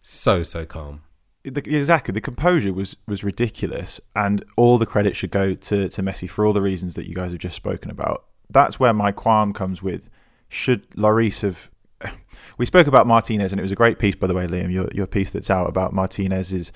so 0.00 0.42
so 0.42 0.66
calm. 0.66 1.02
Exactly, 1.44 2.12
the 2.12 2.20
composure 2.20 2.72
was 2.72 2.96
was 3.06 3.24
ridiculous, 3.24 4.00
and 4.14 4.44
all 4.56 4.76
the 4.76 4.86
credit 4.86 5.16
should 5.16 5.30
go 5.30 5.54
to 5.54 5.88
to 5.88 6.02
Messi 6.02 6.28
for 6.28 6.44
all 6.44 6.52
the 6.52 6.62
reasons 6.62 6.94
that 6.94 7.06
you 7.06 7.14
guys 7.14 7.32
have 7.32 7.40
just 7.40 7.56
spoken 7.56 7.90
about. 7.90 8.24
That's 8.50 8.78
where 8.78 8.92
my 8.92 9.12
qualm 9.12 9.52
comes 9.52 9.82
with. 9.82 10.10
Should 10.48 10.90
Lloris 10.90 11.40
have? 11.42 11.70
We 12.56 12.66
spoke 12.66 12.88
about 12.88 13.06
Martinez, 13.06 13.52
and 13.52 13.60
it 13.60 13.62
was 13.62 13.70
a 13.70 13.76
great 13.76 14.00
piece, 14.00 14.16
by 14.16 14.26
the 14.26 14.34
way, 14.34 14.46
Liam. 14.48 14.72
Your 14.72 14.88
your 14.92 15.06
piece 15.06 15.30
that's 15.30 15.48
out 15.48 15.68
about 15.68 15.92
Martinez's 15.92 16.72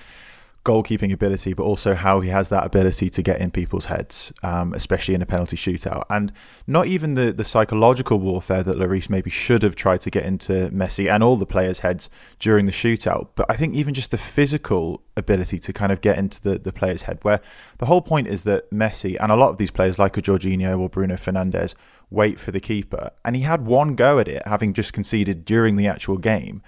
goalkeeping 0.65 1.11
ability, 1.11 1.53
but 1.53 1.63
also 1.63 1.93
how 1.93 2.21
he 2.21 2.29
has 2.29 2.47
that 2.47 2.65
ability 2.65 3.09
to 3.09 3.21
get 3.21 3.39
in 3.39 3.51
people's 3.51 3.85
heads, 3.85 4.31
um, 4.43 4.73
especially 4.73 5.13
in 5.13 5.21
a 5.21 5.25
penalty 5.25 5.57
shootout. 5.57 6.03
And 6.09 6.31
not 6.65 6.87
even 6.87 7.15
the, 7.15 7.33
the 7.33 7.43
psychological 7.43 8.19
warfare 8.19 8.63
that 8.63 8.77
Lloris 8.77 9.09
maybe 9.09 9.29
should 9.29 9.61
have 9.61 9.75
tried 9.75 9.99
to 10.01 10.09
get 10.09 10.23
into 10.23 10.69
Messi 10.69 11.11
and 11.11 11.21
all 11.21 11.35
the 11.35 11.45
players' 11.45 11.79
heads 11.79 12.09
during 12.39 12.65
the 12.65 12.71
shootout, 12.71 13.29
but 13.35 13.45
I 13.49 13.57
think 13.57 13.75
even 13.75 13.93
just 13.93 14.11
the 14.11 14.17
physical 14.17 15.01
ability 15.17 15.59
to 15.59 15.73
kind 15.73 15.91
of 15.91 15.99
get 15.99 16.17
into 16.17 16.41
the, 16.41 16.57
the 16.57 16.71
player's 16.71 17.03
head, 17.03 17.19
where 17.23 17.41
the 17.79 17.87
whole 17.87 18.01
point 18.01 18.27
is 18.27 18.43
that 18.43 18.71
Messi 18.71 19.17
and 19.19 19.31
a 19.31 19.35
lot 19.35 19.49
of 19.49 19.57
these 19.57 19.71
players, 19.71 19.99
like 19.99 20.15
a 20.15 20.21
Jorginho 20.21 20.79
or 20.79 20.87
Bruno 20.87 21.15
Fernandes, 21.15 21.75
wait 22.09 22.39
for 22.39 22.51
the 22.51 22.61
keeper. 22.61 23.11
And 23.25 23.35
he 23.35 23.41
had 23.41 23.65
one 23.65 23.95
go 23.95 24.19
at 24.19 24.29
it, 24.29 24.47
having 24.47 24.73
just 24.73 24.93
conceded 24.93 25.43
during 25.43 25.75
the 25.75 25.87
actual 25.87 26.17
game. 26.17 26.61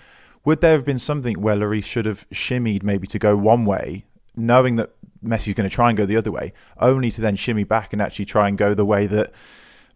Would 0.45 0.61
there 0.61 0.73
have 0.73 0.85
been 0.85 0.99
something 0.99 1.41
where 1.41 1.55
Lloris 1.55 1.83
should 1.83 2.05
have 2.05 2.29
shimmied 2.29 2.83
maybe 2.83 3.07
to 3.07 3.17
go 3.17 3.35
one 3.35 3.65
way, 3.65 4.05
knowing 4.35 4.75
that 4.75 4.91
Messi's 5.23 5.55
going 5.55 5.67
to 5.67 5.75
try 5.75 5.89
and 5.89 5.97
go 5.97 6.05
the 6.05 6.17
other 6.17 6.31
way, 6.31 6.53
only 6.79 7.09
to 7.11 7.19
then 7.19 7.35
shimmy 7.35 7.63
back 7.63 7.91
and 7.91 8.01
actually 8.01 8.25
try 8.25 8.47
and 8.47 8.55
go 8.55 8.75
the 8.75 8.85
way 8.85 9.07
that 9.07 9.31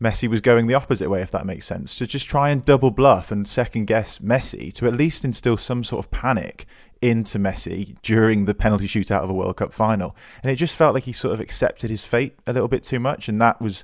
Messi 0.02 0.28
was 0.28 0.42
going 0.42 0.66
the 0.66 0.74
opposite 0.74 1.08
way, 1.08 1.22
if 1.22 1.30
that 1.30 1.46
makes 1.46 1.68
sense? 1.68 1.96
To 2.00 2.08
just 2.08 2.28
try 2.28 2.50
and 2.50 2.66
double 2.66 2.90
bluff 2.90 3.32
and 3.32 3.48
second 3.48 3.86
guess 3.86 4.18
Messi 4.18 4.74
to 4.74 4.88
at 4.88 4.96
least 4.96 5.24
instill 5.24 5.58
some 5.58 5.84
sort 5.84 6.04
of 6.04 6.10
panic 6.10 6.66
into 7.00 7.38
Messi 7.38 7.96
during 8.02 8.46
the 8.46 8.56
penalty 8.56 8.88
shootout 8.88 9.22
of 9.22 9.30
a 9.30 9.34
World 9.34 9.58
Cup 9.58 9.72
final. 9.72 10.16
And 10.42 10.52
it 10.52 10.56
just 10.56 10.76
felt 10.76 10.96
like 10.96 11.04
he 11.04 11.14
sort 11.14 11.36
of 11.36 11.40
accepted 11.40 11.92
his 11.92 12.06
fate 12.06 12.40
a 12.48 12.54
little 12.54 12.68
bit 12.68 12.82
too 12.82 13.00
much. 13.00 13.30
And 13.30 13.40
that 13.40 13.62
was, 13.62 13.84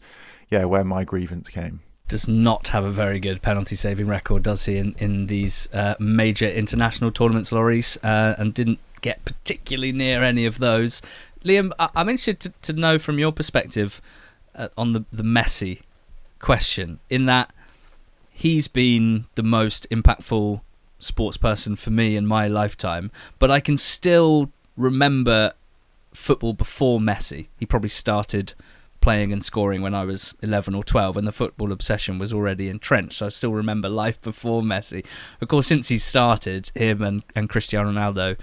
yeah, 0.49 0.65
where 0.65 0.83
my 0.83 1.03
grievance 1.03 1.49
came 1.49 1.81
does 2.07 2.27
not 2.27 2.69
have 2.69 2.85
a 2.85 2.91
very 2.91 3.19
good 3.19 3.41
penalty 3.41 3.75
saving 3.75 4.07
record, 4.07 4.43
does 4.43 4.65
he, 4.65 4.77
in, 4.77 4.95
in 4.97 5.27
these 5.27 5.67
uh, 5.73 5.95
major 5.99 6.47
international 6.47 7.11
tournaments, 7.11 7.51
Lloris, 7.51 7.97
uh, 8.03 8.35
and 8.37 8.53
didn't 8.53 8.79
get 9.01 9.23
particularly 9.25 9.91
near 9.91 10.23
any 10.23 10.45
of 10.45 10.59
those. 10.59 11.01
Liam, 11.43 11.71
I- 11.79 11.89
am 11.95 12.09
interested 12.09 12.41
to, 12.41 12.73
to, 12.73 12.79
know 12.79 12.97
from 12.97 13.19
your 13.19 13.31
perspective 13.31 14.01
uh, 14.55 14.69
on 14.77 14.93
the, 14.93 15.05
the 15.11 15.23
Messi 15.23 15.81
question, 16.39 16.99
in 17.09 17.25
that 17.25 17.53
he's 18.31 18.67
been 18.67 19.25
the 19.35 19.43
most 19.43 19.89
impactful 19.89 20.61
sports 20.99 21.37
person 21.37 21.75
for 21.75 21.91
me 21.91 22.15
in 22.15 22.25
my 22.25 22.47
lifetime, 22.47 23.11
but 23.39 23.49
I 23.49 23.59
can 23.59 23.77
still 23.77 24.51
remember 24.77 25.53
football 26.13 26.53
before 26.53 26.99
Messi. 26.99 27.47
He 27.59 27.65
probably 27.65 27.89
started 27.89 28.53
playing 29.05 29.31
and 29.31 29.43
scoring 29.43 29.83
when 29.83 29.93
I 29.93 30.03
was 30.03 30.33
11 30.41 30.73
or 30.73 30.83
12, 30.83 31.15
and 31.15 31.27
the 31.27 31.31
football 31.31 31.71
obsession 31.71 32.17
was 32.17 32.33
already 32.33 32.69
entrenched. 32.69 33.19
So 33.19 33.27
I 33.27 33.29
still 33.29 33.53
remember 33.53 33.87
life 33.87 34.19
before 34.19 34.63
Messi. 34.63 35.05
Of 35.41 35.47
course, 35.47 35.67
since 35.67 35.89
he 35.89 35.99
started, 35.99 36.71
him 36.73 37.03
and, 37.03 37.21
and 37.35 37.47
Cristiano 37.47 37.91
Ronaldo 37.91 38.35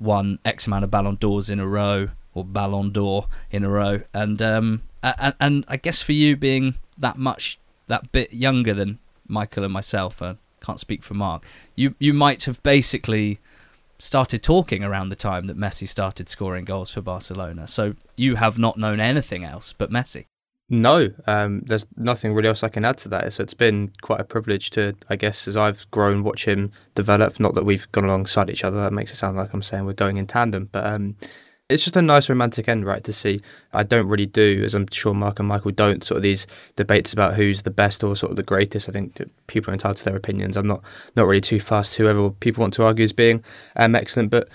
won 0.00 0.40
X 0.44 0.66
amount 0.66 0.82
of 0.82 0.90
Ballon 0.90 1.14
d'Ors 1.20 1.50
in 1.50 1.60
a 1.60 1.68
row, 1.68 2.08
or 2.34 2.44
Ballon 2.44 2.90
d'Or 2.90 3.28
in 3.52 3.62
a 3.62 3.68
row. 3.68 4.00
And, 4.12 4.42
um, 4.42 4.82
and, 5.04 5.34
and 5.38 5.64
I 5.68 5.76
guess 5.76 6.02
for 6.02 6.10
you 6.10 6.36
being 6.36 6.74
that 6.98 7.16
much, 7.16 7.60
that 7.86 8.10
bit 8.10 8.34
younger 8.34 8.74
than 8.74 8.98
Michael 9.28 9.62
and 9.62 9.72
myself, 9.72 10.20
I 10.20 10.34
can't 10.60 10.80
speak 10.80 11.04
for 11.04 11.14
Mark, 11.14 11.44
you, 11.76 11.94
you 12.00 12.12
might 12.12 12.42
have 12.42 12.60
basically 12.64 13.38
started 13.98 14.42
talking 14.42 14.84
around 14.84 15.08
the 15.08 15.16
time 15.16 15.46
that 15.46 15.56
Messi 15.56 15.88
started 15.88 16.28
scoring 16.28 16.64
goals 16.64 16.90
for 16.90 17.00
Barcelona. 17.00 17.66
So 17.66 17.94
you 18.16 18.36
have 18.36 18.58
not 18.58 18.78
known 18.78 19.00
anything 19.00 19.44
else 19.44 19.72
but 19.72 19.90
Messi. 19.90 20.26
No, 20.70 21.08
um, 21.26 21.62
there's 21.64 21.86
nothing 21.96 22.34
really 22.34 22.48
else 22.48 22.62
I 22.62 22.68
can 22.68 22.84
add 22.84 22.98
to 22.98 23.08
that. 23.08 23.32
So 23.32 23.42
it's 23.42 23.54
been 23.54 23.90
quite 24.02 24.20
a 24.20 24.24
privilege 24.24 24.68
to, 24.70 24.94
I 25.08 25.16
guess, 25.16 25.48
as 25.48 25.56
I've 25.56 25.90
grown, 25.90 26.22
watch 26.22 26.44
him 26.44 26.72
develop. 26.94 27.40
Not 27.40 27.54
that 27.54 27.64
we've 27.64 27.90
gone 27.92 28.04
alongside 28.04 28.50
each 28.50 28.64
other. 28.64 28.78
That 28.78 28.92
makes 28.92 29.10
it 29.10 29.16
sound 29.16 29.38
like 29.38 29.54
I'm 29.54 29.62
saying 29.62 29.86
we're 29.86 29.94
going 29.94 30.18
in 30.18 30.26
tandem, 30.26 30.68
but 30.70 30.86
um, 30.86 31.16
it's 31.68 31.84
just 31.84 31.96
a 31.96 32.02
nice 32.02 32.28
romantic 32.28 32.68
end, 32.68 32.86
right? 32.86 33.04
To 33.04 33.12
see. 33.12 33.40
I 33.72 33.82
don't 33.82 34.08
really 34.08 34.26
do, 34.26 34.62
as 34.64 34.74
I'm 34.74 34.86
sure 34.90 35.12
Mark 35.12 35.38
and 35.38 35.48
Michael 35.48 35.70
don't, 35.70 36.02
sort 36.02 36.16
of 36.16 36.22
these 36.22 36.46
debates 36.76 37.12
about 37.12 37.34
who's 37.34 37.62
the 37.62 37.70
best 37.70 38.02
or 38.02 38.16
sort 38.16 38.30
of 38.30 38.36
the 38.36 38.42
greatest. 38.42 38.88
I 38.88 38.92
think 38.92 39.20
people 39.48 39.70
are 39.70 39.74
entitled 39.74 39.98
to 39.98 40.04
their 40.04 40.16
opinions. 40.16 40.56
I'm 40.56 40.66
not 40.66 40.82
not 41.14 41.26
really 41.26 41.42
too 41.42 41.60
fast. 41.60 41.96
Whoever 41.96 42.30
people 42.30 42.62
want 42.62 42.74
to 42.74 42.84
argue 42.84 43.04
as 43.04 43.12
being 43.12 43.44
um, 43.76 43.94
excellent, 43.94 44.30
but 44.30 44.48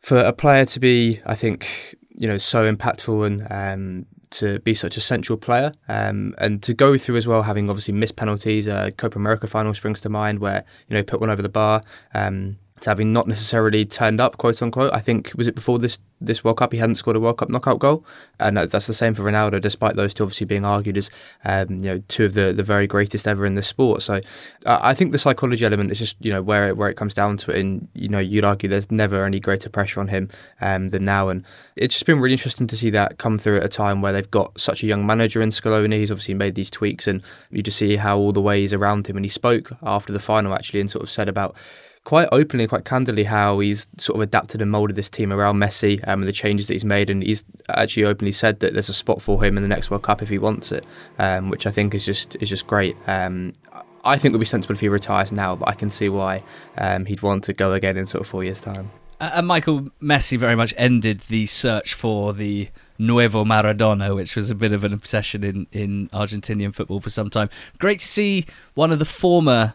for 0.00 0.18
a 0.18 0.32
player 0.32 0.64
to 0.66 0.80
be, 0.80 1.20
I 1.26 1.34
think, 1.34 1.96
you 2.16 2.28
know, 2.28 2.38
so 2.38 2.72
impactful 2.72 3.26
and 3.26 3.46
um, 3.50 4.06
to 4.32 4.58
be 4.60 4.74
such 4.74 4.96
a 4.96 5.00
central 5.00 5.36
player 5.36 5.72
um, 5.88 6.34
and 6.38 6.62
to 6.62 6.74
go 6.74 6.96
through 6.96 7.16
as 7.16 7.26
well 7.26 7.42
having 7.42 7.68
obviously 7.68 7.94
missed 7.94 8.16
penalties 8.16 8.66
uh, 8.66 8.90
Copa 8.96 9.18
America 9.18 9.46
final 9.46 9.74
springs 9.74 10.00
to 10.00 10.08
mind 10.08 10.38
where 10.38 10.64
you 10.88 10.96
know 10.96 11.02
put 11.02 11.20
one 11.20 11.30
over 11.30 11.42
the 11.42 11.48
bar 11.48 11.82
um, 12.14 12.56
to 12.82 12.90
having 12.90 13.12
not 13.12 13.26
necessarily 13.26 13.84
turned 13.84 14.20
up, 14.20 14.36
quote 14.38 14.60
unquote. 14.60 14.92
I 14.92 15.00
think 15.00 15.32
was 15.34 15.46
it 15.48 15.54
before 15.54 15.78
this 15.78 15.98
this 16.20 16.44
World 16.44 16.58
Cup 16.58 16.72
he 16.72 16.78
hadn't 16.78 16.96
scored 16.96 17.16
a 17.16 17.20
World 17.20 17.38
Cup 17.38 17.48
knockout 17.48 17.78
goal, 17.78 18.04
and 18.38 18.56
that's 18.56 18.86
the 18.86 18.94
same 18.94 19.14
for 19.14 19.22
Ronaldo, 19.22 19.60
despite 19.60 19.96
those 19.96 20.12
two 20.12 20.24
obviously 20.24 20.46
being 20.46 20.64
argued 20.64 20.96
as 20.96 21.10
um, 21.44 21.68
you 21.70 21.82
know 21.82 22.02
two 22.08 22.24
of 22.24 22.34
the, 22.34 22.52
the 22.52 22.62
very 22.62 22.86
greatest 22.86 23.26
ever 23.26 23.46
in 23.46 23.54
the 23.54 23.62
sport. 23.62 24.02
So 24.02 24.20
uh, 24.66 24.78
I 24.82 24.94
think 24.94 25.12
the 25.12 25.18
psychology 25.18 25.64
element 25.64 25.92
is 25.92 25.98
just 25.98 26.16
you 26.20 26.32
know 26.32 26.42
where 26.42 26.68
it, 26.68 26.76
where 26.76 26.90
it 26.90 26.96
comes 26.96 27.14
down 27.14 27.36
to 27.38 27.52
it, 27.52 27.60
and 27.60 27.88
you 27.94 28.08
know 28.08 28.18
you'd 28.18 28.44
argue 28.44 28.68
there's 28.68 28.90
never 28.90 29.24
any 29.24 29.40
greater 29.40 29.68
pressure 29.68 30.00
on 30.00 30.08
him 30.08 30.28
um, 30.60 30.88
than 30.88 31.04
now, 31.04 31.28
and 31.28 31.44
it's 31.76 31.94
just 31.94 32.06
been 32.06 32.20
really 32.20 32.34
interesting 32.34 32.66
to 32.66 32.76
see 32.76 32.90
that 32.90 33.18
come 33.18 33.38
through 33.38 33.58
at 33.58 33.64
a 33.64 33.68
time 33.68 34.02
where 34.02 34.12
they've 34.12 34.30
got 34.30 34.58
such 34.60 34.82
a 34.82 34.86
young 34.86 35.06
manager 35.06 35.40
in 35.40 35.50
Scaloni. 35.50 35.94
He's 35.94 36.10
obviously 36.10 36.34
made 36.34 36.56
these 36.56 36.70
tweaks, 36.70 37.06
and 37.06 37.22
you 37.50 37.62
just 37.62 37.78
see 37.78 37.96
how 37.96 38.18
all 38.18 38.32
the 38.32 38.42
ways 38.42 38.72
around 38.72 39.06
him, 39.06 39.16
and 39.16 39.24
he 39.24 39.30
spoke 39.30 39.70
after 39.82 40.12
the 40.12 40.20
final 40.20 40.52
actually 40.52 40.80
and 40.80 40.90
sort 40.90 41.04
of 41.04 41.10
said 41.10 41.28
about 41.28 41.54
quite 42.04 42.28
openly, 42.32 42.66
quite 42.66 42.84
candidly, 42.84 43.24
how 43.24 43.60
he's 43.60 43.86
sort 43.98 44.16
of 44.16 44.22
adapted 44.22 44.60
and 44.60 44.70
molded 44.70 44.96
this 44.96 45.08
team 45.08 45.32
around 45.32 45.58
Messi 45.58 46.00
um, 46.08 46.20
and 46.20 46.28
the 46.28 46.32
changes 46.32 46.66
that 46.66 46.74
he's 46.74 46.84
made. 46.84 47.10
And 47.10 47.22
he's 47.22 47.44
actually 47.68 48.04
openly 48.04 48.32
said 48.32 48.60
that 48.60 48.72
there's 48.72 48.88
a 48.88 48.94
spot 48.94 49.22
for 49.22 49.42
him 49.44 49.56
in 49.56 49.62
the 49.62 49.68
next 49.68 49.90
World 49.90 50.02
Cup 50.02 50.22
if 50.22 50.28
he 50.28 50.38
wants 50.38 50.72
it, 50.72 50.84
um, 51.18 51.48
which 51.48 51.66
I 51.66 51.70
think 51.70 51.94
is 51.94 52.04
just 52.04 52.36
is 52.40 52.48
just 52.48 52.66
great. 52.66 52.96
Um, 53.06 53.52
I 54.04 54.16
think 54.16 54.32
it 54.32 54.36
would 54.36 54.40
be 54.40 54.46
sensible 54.46 54.74
if 54.74 54.80
he 54.80 54.88
retires 54.88 55.30
now, 55.30 55.54
but 55.54 55.68
I 55.68 55.74
can 55.74 55.88
see 55.88 56.08
why 56.08 56.42
um, 56.76 57.06
he'd 57.06 57.22
want 57.22 57.44
to 57.44 57.52
go 57.52 57.72
again 57.72 57.96
in 57.96 58.06
sort 58.06 58.22
of 58.22 58.26
four 58.26 58.42
years' 58.42 58.60
time. 58.60 58.90
and 59.20 59.46
Michael 59.46 59.82
Messi 60.02 60.36
very 60.36 60.56
much 60.56 60.74
ended 60.76 61.20
the 61.20 61.46
search 61.46 61.94
for 61.94 62.32
the 62.32 62.68
Nuevo 62.98 63.44
Maradona, 63.44 64.14
which 64.16 64.34
was 64.34 64.50
a 64.50 64.56
bit 64.56 64.72
of 64.72 64.82
an 64.82 64.92
obsession 64.92 65.44
in, 65.44 65.66
in 65.70 66.08
Argentinian 66.08 66.74
football 66.74 66.98
for 66.98 67.10
some 67.10 67.30
time. 67.30 67.48
Great 67.78 68.00
to 68.00 68.06
see 68.06 68.44
one 68.74 68.90
of 68.90 68.98
the 68.98 69.04
former 69.04 69.74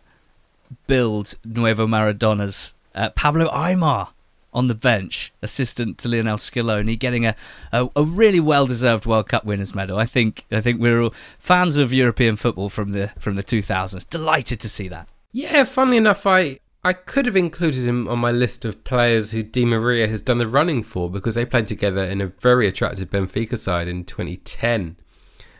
build 0.87 1.35
Nuevo 1.43 1.87
Maradonas. 1.87 2.73
Uh, 2.95 3.09
Pablo 3.11 3.47
Aimar 3.49 4.09
on 4.53 4.67
the 4.67 4.75
bench, 4.75 5.31
assistant 5.43 5.99
to 5.99 6.09
Lionel 6.09 6.37
Scaloni, 6.37 6.97
getting 6.97 7.25
a, 7.25 7.35
a, 7.71 7.87
a 7.95 8.03
really 8.03 8.39
well-deserved 8.39 9.05
World 9.05 9.29
Cup 9.29 9.45
winners 9.45 9.75
medal. 9.75 9.99
I 9.99 10.05
think 10.05 10.45
I 10.51 10.61
think 10.61 10.81
we're 10.81 11.01
all 11.01 11.13
fans 11.37 11.77
of 11.77 11.93
European 11.93 12.37
football 12.37 12.69
from 12.69 12.91
the 12.91 13.09
from 13.19 13.35
the 13.35 13.43
2000s. 13.43 14.09
Delighted 14.09 14.59
to 14.61 14.69
see 14.69 14.87
that. 14.87 15.09
Yeah, 15.31 15.63
funnily 15.63 15.97
enough, 15.97 16.25
I 16.25 16.59
I 16.83 16.93
could 16.93 17.25
have 17.25 17.35
included 17.35 17.83
him 17.85 18.07
on 18.07 18.19
my 18.19 18.31
list 18.31 18.63
of 18.65 18.83
players 18.83 19.31
who 19.31 19.43
Di 19.43 19.65
Maria 19.65 20.07
has 20.07 20.21
done 20.21 20.37
the 20.37 20.47
running 20.47 20.83
for 20.83 21.09
because 21.09 21.35
they 21.35 21.45
played 21.45 21.67
together 21.67 22.03
in 22.03 22.21
a 22.21 22.27
very 22.27 22.67
attractive 22.67 23.09
Benfica 23.09 23.57
side 23.57 23.87
in 23.87 24.05
2010. 24.05 24.95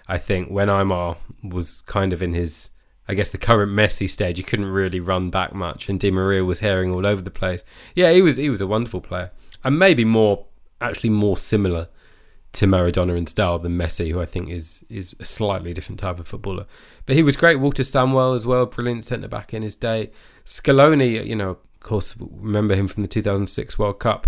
I 0.08 0.18
think 0.18 0.50
when 0.50 0.70
Aimar 0.70 1.18
was 1.44 1.82
kind 1.82 2.14
of 2.14 2.24
in 2.24 2.34
his 2.34 2.70
I 3.08 3.14
guess 3.14 3.30
the 3.30 3.38
current 3.38 3.72
Messi 3.72 4.10
stage, 4.10 4.38
he 4.38 4.44
couldn't 4.44 4.66
really 4.66 5.00
run 5.00 5.30
back 5.30 5.54
much, 5.54 5.88
and 5.88 6.00
Di 6.00 6.12
Maria 6.12 6.44
was 6.44 6.60
herring 6.60 6.94
all 6.94 7.06
over 7.06 7.22
the 7.22 7.32
place. 7.32 7.64
Yeah, 7.96 8.12
he 8.12 8.22
was 8.22 8.38
he 8.38 8.50
was 8.50 8.62
a 8.62 8.68
wonderful 8.68 9.02
player, 9.02 9.32
and 9.64 9.80
maybe 9.80 10.06
more 10.06 10.46
actually 10.82 11.10
more 11.10 11.38
similar 11.38 11.88
to 12.54 12.66
Maradona 12.66 13.18
in 13.18 13.28
style 13.28 13.60
than 13.60 13.78
Messi, 13.78 14.12
who 14.12 14.20
I 14.20 14.26
think 14.26 14.50
is 14.50 14.86
is 14.90 15.16
a 15.20 15.26
slightly 15.26 15.74
different 15.74 16.00
type 16.00 16.20
of 16.20 16.28
footballer. 16.28 16.66
But 17.06 17.16
he 17.16 17.24
was 17.24 17.38
great. 17.38 17.60
Walter 17.60 17.84
Samuel 17.84 18.34
as 18.34 18.46
well, 18.46 18.66
brilliant 18.66 19.06
centre 19.06 19.28
back 19.28 19.54
in 19.54 19.62
his 19.62 19.76
day. 19.76 20.12
Scaloni, 20.46 21.26
you 21.26 21.36
know, 21.36 21.52
of 21.52 21.80
course, 21.82 22.16
remember 22.20 22.76
him 22.76 22.88
from 22.88 23.04
the 23.04 23.08
2006 23.08 23.78
World 23.80 24.00
Cup. 24.00 24.28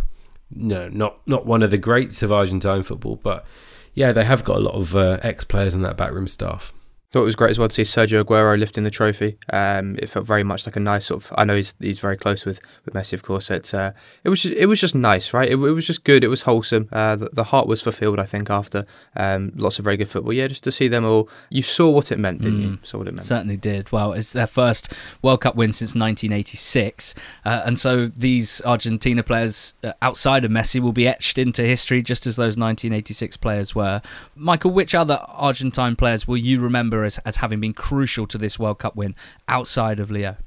No, 0.52 0.88
not 0.90 1.20
not 1.28 1.46
one 1.46 1.64
of 1.64 1.72
the 1.72 1.78
greats 1.78 2.22
of 2.24 2.32
Argentine 2.32 2.84
football, 2.84 3.18
but 3.18 3.46
yeah, 3.94 4.12
they 4.12 4.24
have 4.24 4.44
got 4.44 4.58
a 4.58 4.60
lot 4.62 4.76
of 4.76 4.96
uh, 4.96 5.20
ex 5.22 5.44
players 5.44 5.76
in 5.76 5.82
that 5.82 5.98
backroom 5.98 6.28
staff. 6.28 6.74
Thought 7.12 7.24
it 7.24 7.26
was 7.26 7.36
great 7.36 7.50
as 7.50 7.58
well 7.58 7.68
to 7.68 7.74
see 7.74 7.82
Sergio 7.82 8.24
Aguero 8.24 8.56
lifting 8.56 8.84
the 8.84 8.92
trophy. 8.92 9.36
Um, 9.52 9.98
it 9.98 10.12
felt 10.12 10.28
very 10.28 10.44
much 10.44 10.68
like 10.68 10.76
a 10.76 10.80
nice 10.80 11.08
sort 11.08 11.26
of. 11.26 11.34
I 11.36 11.44
know 11.44 11.56
he's 11.56 11.74
he's 11.80 12.00
very 12.00 12.16
close 12.16 12.46
with, 12.46 12.60
with 12.86 12.94
Messi, 12.94 13.14
of 13.14 13.24
course. 13.24 13.50
It's 13.50 13.74
uh, 13.74 13.94
it 14.24 14.30
was 14.30 14.44
just, 14.44 14.54
it 14.54 14.68
was 14.68 14.80
just 14.80 14.94
nice, 14.94 15.34
right? 15.34 15.50
It, 15.50 15.54
it 15.54 15.72
was 15.72 15.88
just 15.88 16.04
good. 16.04 16.24
It 16.24 16.28
was 16.28 16.44
wholesome. 16.44 16.88
Uh, 16.92 17.16
the, 17.16 17.30
the, 17.34 17.46
heart 17.46 17.66
was 17.66 17.82
fulfilled. 17.82 18.20
I 18.20 18.28
think 18.28 18.52
after 18.52 18.86
um, 19.16 19.52
lots 19.56 19.80
of 19.80 19.86
very 19.86 19.98
good 19.98 20.08
football. 20.08 20.34
Yeah, 20.34 20.46
just 20.46 20.64
to 20.66 20.72
see 20.72 20.88
them 20.88 21.04
all. 21.04 21.30
You 21.50 21.64
saw 21.64 21.90
what 21.90 22.12
it 22.12 22.20
meant, 22.20 22.44
didn't 22.44 22.60
mm, 22.60 22.64
you? 22.64 22.80
Saw 22.84 23.00
what 23.00 23.08
it 23.08 23.16
meant. 23.16 23.26
Certainly 23.26 23.58
did. 23.58 23.92
Well, 23.92 24.14
it's 24.14 24.34
their 24.34 24.46
first 24.46 24.94
World 25.24 25.42
Cup 25.42 25.56
win 25.56 25.72
since 25.72 25.96
1986, 25.96 27.16
uh, 27.44 27.64
and 27.66 27.80
so 27.80 28.06
these 28.06 28.62
Argentina 28.66 29.24
players 29.24 29.74
uh, 29.84 29.94
outside 30.04 30.46
of 30.46 30.52
Messi 30.52 30.80
will 30.80 30.92
be 30.92 31.08
etched 31.08 31.40
into 31.40 31.64
history, 31.64 32.04
just 32.04 32.28
as 32.28 32.36
those 32.36 32.56
1986 32.56 33.36
players 33.38 33.74
were. 33.74 34.00
Michael, 34.36 34.70
which 34.70 34.94
other 34.94 35.26
Argentine 35.28 35.96
players 35.96 36.28
will 36.28 36.38
you 36.38 36.60
remember 36.60 36.99
as, 37.04 37.18
as 37.20 37.38
having 37.38 37.60
been 37.60 37.74
crucial 37.74 38.28
to 38.28 38.38
this 38.38 38.60
World 38.60 38.80
Cup 38.80 38.96
win 38.96 39.16
outside 39.48 40.00
of 40.00 40.12
Leo? 40.12 40.38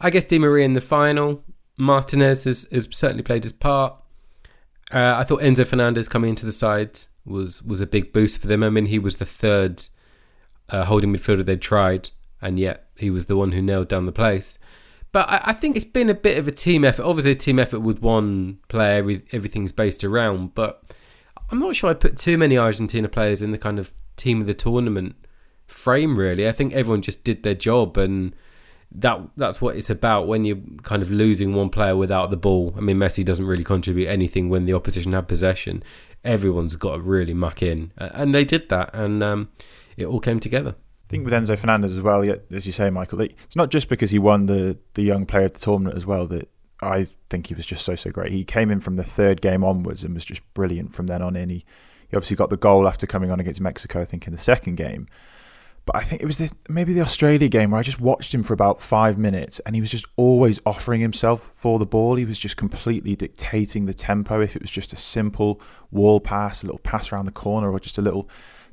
I 0.00 0.10
guess 0.10 0.24
Di 0.24 0.38
Maria 0.38 0.64
in 0.64 0.74
the 0.74 0.80
final. 0.80 1.42
Martinez 1.76 2.44
has, 2.44 2.66
has 2.72 2.88
certainly 2.90 3.22
played 3.22 3.44
his 3.44 3.52
part. 3.52 3.94
Uh, 4.92 5.14
I 5.16 5.24
thought 5.24 5.40
Enzo 5.40 5.66
Fernandez 5.66 6.08
coming 6.08 6.30
into 6.30 6.46
the 6.46 6.52
side 6.52 6.98
was 7.24 7.62
was 7.62 7.80
a 7.80 7.86
big 7.86 8.12
boost 8.12 8.40
for 8.40 8.46
them. 8.46 8.62
I 8.62 8.70
mean, 8.70 8.86
he 8.86 8.98
was 8.98 9.18
the 9.18 9.26
third 9.26 9.84
uh, 10.70 10.84
holding 10.84 11.14
midfielder 11.14 11.44
they'd 11.44 11.60
tried, 11.60 12.10
and 12.40 12.58
yet 12.58 12.88
he 12.96 13.10
was 13.10 13.26
the 13.26 13.36
one 13.36 13.52
who 13.52 13.62
nailed 13.62 13.88
down 13.88 14.06
the 14.06 14.12
place. 14.12 14.58
But 15.12 15.28
I, 15.28 15.40
I, 15.46 15.52
think 15.52 15.76
it's 15.76 15.84
been 15.84 16.10
a 16.10 16.14
bit 16.14 16.38
of 16.38 16.48
a 16.48 16.52
team 16.52 16.84
effort. 16.84 17.04
Obviously, 17.04 17.32
a 17.32 17.36
team 17.36 17.58
effort 17.58 17.80
with 17.80 18.02
one 18.02 18.58
player, 18.68 19.20
everything's 19.32 19.72
based 19.72 20.04
around. 20.04 20.54
But 20.54 20.82
I'm 21.50 21.58
not 21.58 21.76
sure 21.76 21.90
I'd 21.90 22.00
put 22.00 22.18
too 22.18 22.36
many 22.36 22.58
Argentina 22.58 23.08
players 23.08 23.40
in 23.40 23.52
the 23.52 23.58
kind 23.58 23.78
of 23.78 23.92
team 24.16 24.40
of 24.40 24.46
the 24.46 24.54
tournament 24.54 25.16
frame 25.68 26.18
really. 26.18 26.48
I 26.48 26.52
think 26.52 26.72
everyone 26.72 27.02
just 27.02 27.24
did 27.24 27.42
their 27.42 27.54
job 27.54 27.96
and 27.96 28.34
that 28.90 29.20
that's 29.36 29.60
what 29.60 29.76
it's 29.76 29.90
about 29.90 30.26
when 30.26 30.44
you're 30.44 30.58
kind 30.82 31.02
of 31.02 31.10
losing 31.10 31.54
one 31.54 31.68
player 31.68 31.94
without 31.94 32.30
the 32.30 32.36
ball. 32.36 32.74
I 32.76 32.80
mean 32.80 32.96
Messi 32.96 33.24
doesn't 33.24 33.46
really 33.46 33.64
contribute 33.64 34.08
anything 34.08 34.48
when 34.48 34.64
the 34.64 34.74
opposition 34.74 35.12
have 35.12 35.28
possession. 35.28 35.82
Everyone's 36.24 36.76
got 36.76 36.96
to 36.96 37.00
really 37.00 37.34
muck 37.34 37.62
in 37.62 37.92
and 37.96 38.34
they 38.34 38.44
did 38.44 38.68
that 38.70 38.90
and 38.94 39.22
um, 39.22 39.50
it 39.96 40.06
all 40.06 40.20
came 40.20 40.40
together. 40.40 40.74
I 40.76 41.10
think 41.10 41.24
with 41.24 41.32
Enzo 41.32 41.58
Fernandez 41.58 41.96
as 41.96 42.02
well, 42.02 42.22
as 42.50 42.66
you 42.66 42.72
say, 42.72 42.90
Michael, 42.90 43.22
it's 43.22 43.56
not 43.56 43.70
just 43.70 43.88
because 43.88 44.10
he 44.10 44.18
won 44.18 44.44
the, 44.44 44.76
the 44.92 45.02
young 45.02 45.24
player 45.24 45.46
of 45.46 45.52
the 45.52 45.58
tournament 45.58 45.96
as 45.96 46.04
well 46.04 46.26
that 46.26 46.50
I 46.82 47.06
think 47.30 47.46
he 47.46 47.54
was 47.54 47.66
just 47.66 47.84
so, 47.84 47.94
so 47.94 48.10
great. 48.10 48.32
He 48.32 48.44
came 48.44 48.70
in 48.70 48.80
from 48.80 48.96
the 48.96 49.04
third 49.04 49.40
game 49.40 49.64
onwards 49.64 50.04
and 50.04 50.14
was 50.14 50.24
just 50.24 50.42
brilliant 50.54 50.94
from 50.94 51.06
then 51.06 51.22
on 51.22 51.34
in. 51.34 51.48
He, 51.48 51.64
he 52.08 52.16
obviously 52.16 52.36
got 52.36 52.50
the 52.50 52.56
goal 52.56 52.86
after 52.86 53.06
coming 53.06 53.30
on 53.30 53.40
against 53.40 53.60
Mexico, 53.60 54.00
I 54.00 54.04
think, 54.04 54.26
in 54.26 54.32
the 54.32 54.38
second 54.38 54.76
game. 54.76 55.06
But 55.88 55.96
I 55.96 56.04
think 56.04 56.20
it 56.20 56.26
was 56.26 56.36
the, 56.36 56.52
maybe 56.68 56.92
the 56.92 57.00
Australia 57.00 57.48
game 57.48 57.70
where 57.70 57.80
I 57.80 57.82
just 57.82 57.98
watched 57.98 58.34
him 58.34 58.42
for 58.42 58.52
about 58.52 58.82
five 58.82 59.16
minutes 59.16 59.58
and 59.60 59.74
he 59.74 59.80
was 59.80 59.90
just 59.90 60.04
always 60.16 60.60
offering 60.66 61.00
himself 61.00 61.50
for 61.54 61.78
the 61.78 61.86
ball. 61.86 62.16
He 62.16 62.26
was 62.26 62.38
just 62.38 62.58
completely 62.58 63.16
dictating 63.16 63.86
the 63.86 63.94
tempo. 63.94 64.42
If 64.42 64.54
it 64.54 64.60
was 64.60 64.70
just 64.70 64.92
a 64.92 64.96
simple 64.96 65.62
wall 65.90 66.20
pass, 66.20 66.62
a 66.62 66.66
little 66.66 66.80
pass 66.80 67.10
around 67.10 67.24
the 67.24 67.32
corner, 67.32 67.72
or 67.72 67.80
just 67.80 67.96
a 67.96 68.02
little 68.02 68.28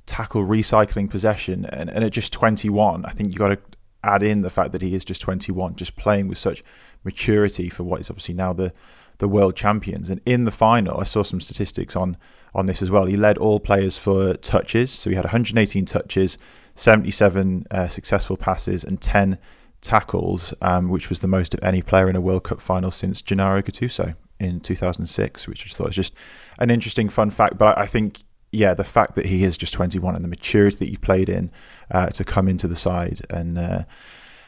tackle 0.05 0.45
recycling 0.45 1.09
possession. 1.09 1.65
And, 1.67 1.89
and 1.89 2.03
at 2.03 2.11
just 2.11 2.33
21, 2.33 3.05
I 3.05 3.11
think 3.11 3.29
you've 3.29 3.37
got 3.37 3.47
to 3.47 3.59
add 4.03 4.21
in 4.21 4.41
the 4.41 4.49
fact 4.49 4.73
that 4.73 4.81
he 4.81 4.93
is 4.93 5.05
just 5.05 5.21
21, 5.21 5.77
just 5.77 5.95
playing 5.95 6.27
with 6.27 6.37
such 6.37 6.65
maturity 7.05 7.69
for 7.69 7.83
what 7.83 8.01
is 8.01 8.09
obviously 8.09 8.35
now 8.35 8.51
the 8.51 8.73
the 9.19 9.29
world 9.29 9.55
champions. 9.55 10.09
And 10.09 10.19
in 10.25 10.43
the 10.43 10.51
final, 10.51 10.99
I 10.99 11.05
saw 11.05 11.23
some 11.23 11.39
statistics 11.39 11.95
on 11.95 12.17
on 12.53 12.65
this 12.65 12.81
as 12.81 12.91
well. 12.91 13.05
He 13.05 13.15
led 13.15 13.37
all 13.37 13.61
players 13.61 13.97
for 13.97 14.33
touches, 14.33 14.91
so 14.91 15.09
he 15.09 15.15
had 15.15 15.23
118 15.23 15.85
touches 15.85 16.37
77 16.75 17.65
uh, 17.71 17.87
successful 17.87 18.37
passes 18.37 18.83
and 18.83 19.01
10 19.01 19.37
tackles, 19.81 20.53
um, 20.61 20.89
which 20.89 21.09
was 21.09 21.21
the 21.21 21.27
most 21.27 21.53
of 21.53 21.63
any 21.63 21.81
player 21.81 22.09
in 22.09 22.15
a 22.15 22.21
World 22.21 22.43
Cup 22.43 22.59
final 22.59 22.91
since 22.91 23.21
Gennaro 23.21 23.61
Gattuso 23.61 24.15
in 24.39 24.59
2006, 24.59 25.47
which 25.47 25.65
I 25.65 25.75
thought 25.75 25.87
was 25.87 25.95
just 25.95 26.13
an 26.59 26.69
interesting 26.69 27.07
fun 27.07 27.29
fact. 27.29 27.57
But 27.57 27.77
I 27.77 27.85
think, 27.85 28.23
yeah, 28.51 28.73
the 28.73 28.83
fact 28.83 29.15
that 29.15 29.27
he 29.27 29.43
is 29.43 29.57
just 29.57 29.73
21 29.73 30.15
and 30.15 30.23
the 30.23 30.29
maturity 30.29 30.77
that 30.77 30.89
he 30.89 30.97
played 30.97 31.29
in 31.29 31.51
uh, 31.91 32.07
to 32.07 32.23
come 32.23 32.47
into 32.47 32.67
the 32.67 32.75
side 32.75 33.25
and 33.29 33.57
uh, 33.57 33.83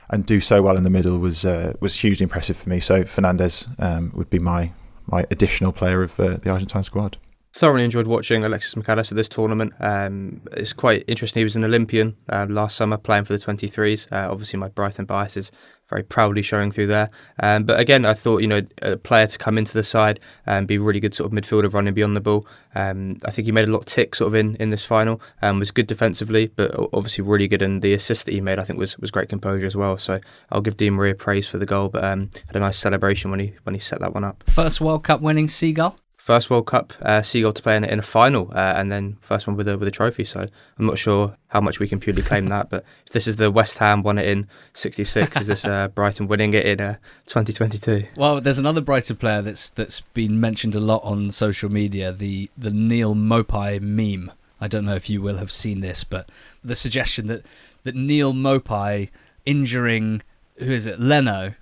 and 0.09 0.25
do 0.25 0.39
so 0.39 0.61
well 0.61 0.77
in 0.77 0.83
the 0.83 0.89
middle 0.89 1.17
was 1.19 1.45
uh, 1.45 1.73
was 1.79 1.99
hugely 1.99 2.23
impressive 2.23 2.57
for 2.57 2.69
me. 2.69 2.79
So 2.79 3.05
Fernandez 3.05 3.67
um, 3.79 4.11
would 4.15 4.29
be 4.29 4.39
my 4.39 4.71
my 5.05 5.25
additional 5.31 5.71
player 5.71 6.03
of 6.03 6.19
uh, 6.19 6.37
the 6.37 6.49
Argentine 6.49 6.83
squad 6.83 7.17
thoroughly 7.57 7.83
enjoyed 7.83 8.05
watching 8.05 8.43
Alexis 8.43 8.75
Mac 8.75 8.87
Allister 8.87 9.15
this 9.15 9.27
tournament. 9.27 9.73
Um, 9.79 10.41
it's 10.53 10.73
quite 10.73 11.03
interesting. 11.07 11.41
He 11.41 11.43
was 11.43 11.55
an 11.55 11.63
Olympian 11.63 12.15
uh, 12.29 12.45
last 12.47 12.77
summer 12.77 12.97
playing 12.97 13.23
for 13.23 13.33
the 13.33 13.43
23s. 13.43 14.11
Uh, 14.11 14.31
obviously, 14.31 14.59
my 14.59 14.67
Brighton 14.67 15.05
bias 15.05 15.35
is 15.35 15.51
very 15.89 16.03
proudly 16.03 16.41
showing 16.41 16.69
through 16.71 16.87
there. 16.87 17.09
Um, 17.41 17.63
but 17.63 17.79
again, 17.79 18.05
I 18.05 18.13
thought, 18.13 18.41
you 18.41 18.47
know, 18.47 18.61
a 18.81 18.97
player 18.97 19.25
to 19.25 19.37
come 19.37 19.57
into 19.57 19.73
the 19.73 19.83
side 19.83 20.19
and 20.45 20.67
be 20.67 20.77
really 20.77 20.99
good 20.99 21.13
sort 21.13 21.31
of 21.31 21.37
midfielder 21.37 21.73
running 21.73 21.93
beyond 21.93 22.15
the 22.15 22.21
ball. 22.21 22.45
Um, 22.75 23.17
I 23.25 23.31
think 23.31 23.45
he 23.45 23.51
made 23.51 23.67
a 23.67 23.71
lot 23.71 23.79
of 23.79 23.85
tick 23.85 24.13
sort 24.13 24.27
of 24.27 24.35
in, 24.35 24.55
in 24.57 24.69
this 24.69 24.85
final. 24.85 25.19
Um, 25.41 25.59
was 25.59 25.71
good 25.71 25.87
defensively, 25.87 26.47
but 26.47 26.75
obviously 26.93 27.23
really 27.23 27.47
good. 27.47 27.61
And 27.61 27.81
the 27.81 27.93
assist 27.93 28.25
that 28.25 28.33
he 28.33 28.41
made, 28.41 28.59
I 28.59 28.65
think, 28.65 28.77
was, 28.77 28.97
was 28.99 29.09
great 29.09 29.29
composure 29.29 29.65
as 29.65 29.75
well. 29.75 29.97
So 29.97 30.19
I'll 30.51 30.61
give 30.61 30.77
Di 30.77 30.89
Maria 30.89 31.15
praise 31.15 31.47
for 31.47 31.57
the 31.57 31.65
goal, 31.65 31.89
but 31.89 32.03
um, 32.03 32.29
had 32.47 32.55
a 32.55 32.59
nice 32.59 32.77
celebration 32.77 33.31
when 33.31 33.39
he 33.39 33.53
when 33.63 33.73
he 33.73 33.79
set 33.79 33.99
that 34.01 34.13
one 34.13 34.23
up. 34.23 34.43
First 34.47 34.81
World 34.81 35.03
Cup 35.03 35.21
winning 35.21 35.47
Seagull 35.47 35.97
first 36.27 36.49
World 36.49 36.67
Cup 36.67 36.91
uh, 37.03 37.21
Seagull 37.21 37.53
to 37.53 37.63
play 37.63 37.77
in, 37.77 37.85
in 37.85 37.99
a 37.99 38.01
final, 38.01 38.51
uh, 38.51 38.73
and 38.75 38.91
then 38.91 39.15
first 39.21 39.47
one 39.47 39.55
with 39.55 39.65
a 39.69 39.77
with 39.77 39.87
a 39.87 39.91
trophy. 39.91 40.25
So 40.25 40.41
I'm 40.41 40.85
not 40.85 40.97
sure 40.97 41.37
how 41.47 41.61
much 41.61 41.79
we 41.79 41.87
can 41.87 42.01
purely 42.01 42.21
claim 42.21 42.47
that, 42.47 42.69
but 42.69 42.83
if 43.05 43.13
this 43.13 43.27
is 43.27 43.37
the 43.37 43.49
West 43.49 43.77
Ham 43.77 44.03
won 44.03 44.17
it 44.17 44.27
in 44.27 44.45
'66, 44.73 45.39
is 45.39 45.47
this 45.47 45.63
uh, 45.63 45.87
Brighton 45.87 46.27
winning 46.27 46.53
it 46.53 46.65
in 46.65 46.79
2022? 47.27 47.91
Uh, 47.91 48.01
well, 48.17 48.41
there's 48.41 48.59
another 48.59 48.81
Brighton 48.81 49.15
player 49.15 49.41
that's 49.41 49.69
that's 49.69 50.01
been 50.01 50.37
mentioned 50.37 50.75
a 50.75 50.81
lot 50.81 51.01
on 51.05 51.31
social 51.31 51.71
media, 51.71 52.11
the 52.11 52.49
the 52.57 52.71
Neal 52.71 53.15
Maupay 53.15 53.79
meme. 53.79 54.29
I 54.59 54.67
don't 54.67 54.83
know 54.83 54.95
if 54.95 55.09
you 55.09 55.21
will 55.21 55.37
have 55.37 55.51
seen 55.51 55.79
this, 55.79 56.03
but 56.03 56.29
the 56.61 56.75
suggestion 56.75 57.27
that 57.27 57.45
that 57.83 57.95
Neal 57.95 58.33
Maupay 58.33 59.09
injuring 59.45 60.23
who 60.57 60.73
is 60.73 60.87
it 60.87 60.99
Leno 60.99 61.53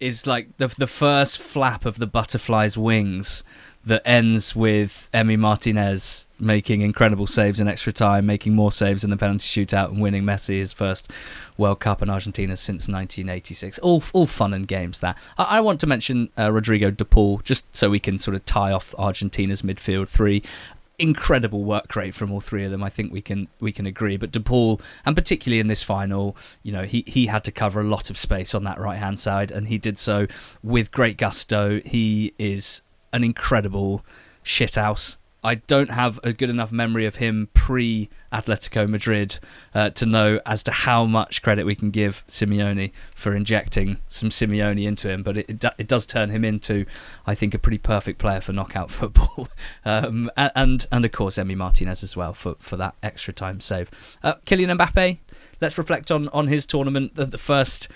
is 0.00 0.26
like 0.26 0.56
the 0.56 0.68
the 0.68 0.86
first 0.86 1.38
flap 1.38 1.84
of 1.84 1.98
the 1.98 2.06
butterfly's 2.06 2.78
wings 2.78 3.44
that 3.86 4.02
ends 4.06 4.56
with 4.56 5.08
Emi 5.12 5.38
Martinez 5.38 6.26
making 6.38 6.80
incredible 6.80 7.26
saves 7.26 7.60
in 7.60 7.68
extra 7.68 7.92
time, 7.92 8.26
making 8.26 8.54
more 8.54 8.72
saves 8.72 9.04
in 9.04 9.10
the 9.10 9.16
penalty 9.16 9.46
shootout, 9.46 9.88
and 9.88 10.00
winning 10.00 10.22
Messi 10.22 10.58
his 10.58 10.72
first 10.72 11.10
World 11.56 11.80
Cup 11.80 12.02
in 12.02 12.10
Argentina 12.10 12.56
since 12.56 12.88
1986. 12.88 13.78
All 13.80 14.02
all 14.12 14.26
fun 14.26 14.54
and 14.54 14.66
games. 14.66 15.00
That 15.00 15.18
I, 15.36 15.58
I 15.58 15.60
want 15.60 15.80
to 15.80 15.86
mention 15.86 16.30
uh, 16.38 16.50
Rodrigo 16.50 16.90
De 16.90 17.04
Paul 17.04 17.40
just 17.44 17.74
so 17.74 17.90
we 17.90 18.00
can 18.00 18.18
sort 18.18 18.34
of 18.34 18.44
tie 18.44 18.72
off 18.72 18.94
Argentina's 18.98 19.62
midfield 19.62 20.08
three. 20.08 20.42
Incredible 20.96 21.64
work 21.64 21.96
rate 21.96 22.14
from 22.14 22.30
all 22.30 22.40
three 22.40 22.64
of 22.64 22.70
them. 22.70 22.82
I 22.82 22.88
think 22.88 23.12
we 23.12 23.20
can 23.20 23.48
we 23.60 23.72
can 23.72 23.84
agree. 23.84 24.16
But 24.16 24.30
De 24.30 24.40
Paul, 24.40 24.80
and 25.04 25.14
particularly 25.14 25.60
in 25.60 25.66
this 25.66 25.82
final, 25.82 26.36
you 26.62 26.72
know, 26.72 26.84
he 26.84 27.04
he 27.06 27.26
had 27.26 27.44
to 27.44 27.52
cover 27.52 27.80
a 27.80 27.84
lot 27.84 28.10
of 28.10 28.16
space 28.16 28.54
on 28.54 28.64
that 28.64 28.78
right 28.78 28.98
hand 28.98 29.18
side, 29.18 29.50
and 29.50 29.68
he 29.68 29.76
did 29.76 29.98
so 29.98 30.26
with 30.62 30.90
great 30.90 31.18
gusto. 31.18 31.80
He 31.84 32.32
is 32.38 32.82
an 33.14 33.24
incredible 33.24 34.04
shithouse 34.44 35.16
I 35.44 35.56
don't 35.56 35.90
have 35.90 36.18
a 36.24 36.32
good 36.32 36.48
enough 36.48 36.72
memory 36.72 37.04
of 37.04 37.16
him 37.16 37.50
pre 37.52 38.08
Atletico 38.32 38.88
Madrid 38.88 39.38
uh, 39.74 39.90
to 39.90 40.06
know 40.06 40.40
as 40.46 40.62
to 40.62 40.72
how 40.72 41.04
much 41.04 41.42
credit 41.42 41.66
we 41.66 41.74
can 41.74 41.90
give 41.90 42.26
Simeone 42.26 42.92
for 43.14 43.36
injecting 43.36 43.98
some 44.08 44.30
Simeone 44.30 44.82
into 44.82 45.10
him. 45.10 45.22
But 45.22 45.36
it, 45.36 45.50
it, 45.50 45.64
it 45.76 45.86
does 45.86 46.06
turn 46.06 46.30
him 46.30 46.46
into, 46.46 46.86
I 47.26 47.34
think, 47.34 47.52
a 47.52 47.58
pretty 47.58 47.76
perfect 47.76 48.18
player 48.18 48.40
for 48.40 48.54
knockout 48.54 48.90
football. 48.90 49.48
um, 49.84 50.30
and 50.36 50.86
and 50.90 51.04
of 51.04 51.12
course 51.12 51.36
Emi 51.36 51.54
Martinez 51.54 52.02
as 52.02 52.16
well 52.16 52.32
for, 52.32 52.56
for 52.58 52.78
that 52.78 52.94
extra 53.02 53.34
time 53.34 53.60
save. 53.60 53.90
Uh, 54.22 54.34
Kylian 54.46 54.76
Mbappe. 54.78 55.18
Let's 55.60 55.76
reflect 55.76 56.10
on 56.10 56.28
on 56.30 56.46
his 56.46 56.66
tournament. 56.66 57.16
The, 57.16 57.26
the 57.26 57.38
first 57.38 57.88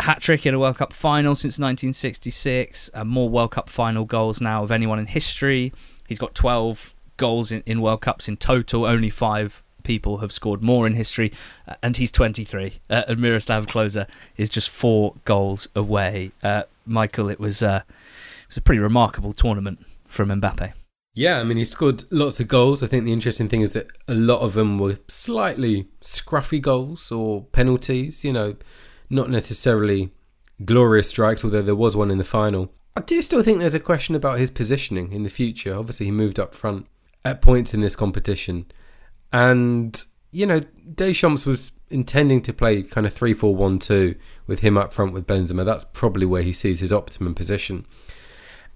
hat 0.00 0.20
trick 0.20 0.46
in 0.46 0.54
a 0.54 0.58
World 0.58 0.78
Cup 0.78 0.92
final 0.92 1.34
since 1.34 1.58
1966. 1.58 2.90
Uh, 2.94 3.04
more 3.04 3.28
World 3.28 3.52
Cup 3.52 3.68
final 3.68 4.04
goals 4.04 4.40
now 4.40 4.62
of 4.62 4.72
anyone 4.72 4.98
in 4.98 5.06
history. 5.06 5.72
He's 6.08 6.18
got 6.18 6.34
12 6.34 6.94
goals 7.16 7.52
in, 7.52 7.62
in 7.66 7.80
World 7.80 8.02
Cups 8.02 8.28
in 8.28 8.36
total. 8.36 8.84
Only 8.84 9.10
five 9.10 9.62
people 9.82 10.18
have 10.18 10.32
scored 10.32 10.62
more 10.62 10.86
in 10.86 10.94
history, 10.94 11.32
uh, 11.68 11.74
and 11.82 11.96
he's 11.96 12.10
23. 12.10 12.74
Uh, 12.90 13.02
and 13.08 13.20
Miroslav 13.20 13.66
Klose 13.66 14.06
is 14.36 14.50
just 14.50 14.70
four 14.70 15.14
goals 15.24 15.68
away. 15.76 16.32
Uh, 16.42 16.64
Michael, 16.86 17.28
it 17.30 17.38
was 17.38 17.62
uh, 17.62 17.82
it 17.86 18.48
was 18.48 18.56
a 18.56 18.62
pretty 18.62 18.80
remarkable 18.80 19.32
tournament 19.32 19.84
from 20.06 20.28
Mbappe. 20.28 20.72
Yeah, 21.16 21.38
I 21.38 21.44
mean, 21.44 21.58
he 21.58 21.64
scored 21.64 22.02
lots 22.10 22.40
of 22.40 22.48
goals. 22.48 22.82
I 22.82 22.88
think 22.88 23.04
the 23.04 23.12
interesting 23.12 23.48
thing 23.48 23.60
is 23.60 23.72
that 23.72 23.86
a 24.08 24.14
lot 24.14 24.40
of 24.40 24.54
them 24.54 24.80
were 24.80 24.96
slightly 25.06 25.86
scruffy 26.02 26.60
goals 26.60 27.12
or 27.12 27.44
penalties, 27.44 28.24
you 28.24 28.32
know, 28.32 28.56
not 29.10 29.30
necessarily 29.30 30.12
glorious 30.64 31.08
strikes, 31.08 31.44
although 31.44 31.62
there 31.62 31.74
was 31.74 31.96
one 31.96 32.10
in 32.10 32.18
the 32.18 32.24
final. 32.24 32.72
I 32.96 33.00
do 33.00 33.20
still 33.22 33.42
think 33.42 33.58
there's 33.58 33.74
a 33.74 33.80
question 33.80 34.14
about 34.14 34.38
his 34.38 34.50
positioning 34.50 35.12
in 35.12 35.24
the 35.24 35.30
future. 35.30 35.74
Obviously, 35.74 36.06
he 36.06 36.12
moved 36.12 36.38
up 36.38 36.54
front 36.54 36.86
at 37.24 37.42
points 37.42 37.74
in 37.74 37.80
this 37.80 37.96
competition. 37.96 38.66
And, 39.32 40.02
you 40.30 40.46
know, 40.46 40.60
Deschamps 40.94 41.44
was 41.44 41.72
intending 41.90 42.40
to 42.42 42.52
play 42.52 42.82
kind 42.82 43.06
of 43.06 43.12
3 43.12 43.34
4 43.34 43.54
1 43.54 43.78
2 43.80 44.14
with 44.46 44.60
him 44.60 44.76
up 44.76 44.92
front 44.92 45.12
with 45.12 45.26
Benzema. 45.26 45.64
That's 45.64 45.84
probably 45.92 46.26
where 46.26 46.42
he 46.42 46.52
sees 46.52 46.80
his 46.80 46.92
optimum 46.92 47.34
position. 47.34 47.86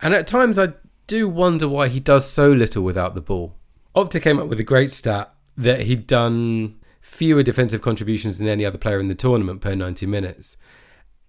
And 0.00 0.14
at 0.14 0.26
times, 0.26 0.58
I 0.58 0.74
do 1.06 1.28
wonder 1.28 1.68
why 1.68 1.88
he 1.88 2.00
does 2.00 2.28
so 2.28 2.50
little 2.50 2.82
without 2.82 3.14
the 3.14 3.20
ball. 3.20 3.54
Opta 3.94 4.20
came 4.20 4.38
up 4.38 4.48
with 4.48 4.60
a 4.60 4.64
great 4.64 4.90
stat 4.90 5.32
that 5.56 5.82
he'd 5.82 6.06
done 6.06 6.77
fewer 7.08 7.42
defensive 7.42 7.82
contributions 7.82 8.38
than 8.38 8.48
any 8.48 8.64
other 8.64 8.78
player 8.78 9.00
in 9.00 9.08
the 9.08 9.14
tournament 9.14 9.60
per 9.60 9.74
90 9.74 10.06
minutes. 10.06 10.56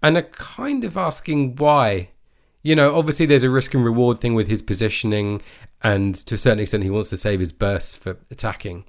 And 0.04 0.18
are 0.18 0.24
kind 0.24 0.84
of 0.84 0.98
asking 0.98 1.56
why 1.56 2.10
you 2.62 2.76
know, 2.76 2.96
obviously 2.96 3.26
there's 3.26 3.44
a 3.44 3.50
risk 3.50 3.74
and 3.74 3.86
reward 3.86 4.20
thing 4.20 4.36
with 4.36 4.48
his 4.48 4.62
positioning, 4.62 5.42
and 5.82 6.14
to 6.14 6.36
a 6.36 6.38
certain 6.38 6.60
extent, 6.60 6.84
he 6.84 6.90
wants 6.90 7.10
to 7.10 7.18
save 7.18 7.40
his 7.40 7.52
bursts 7.52 7.96
for 7.96 8.18
attacking. 8.30 8.84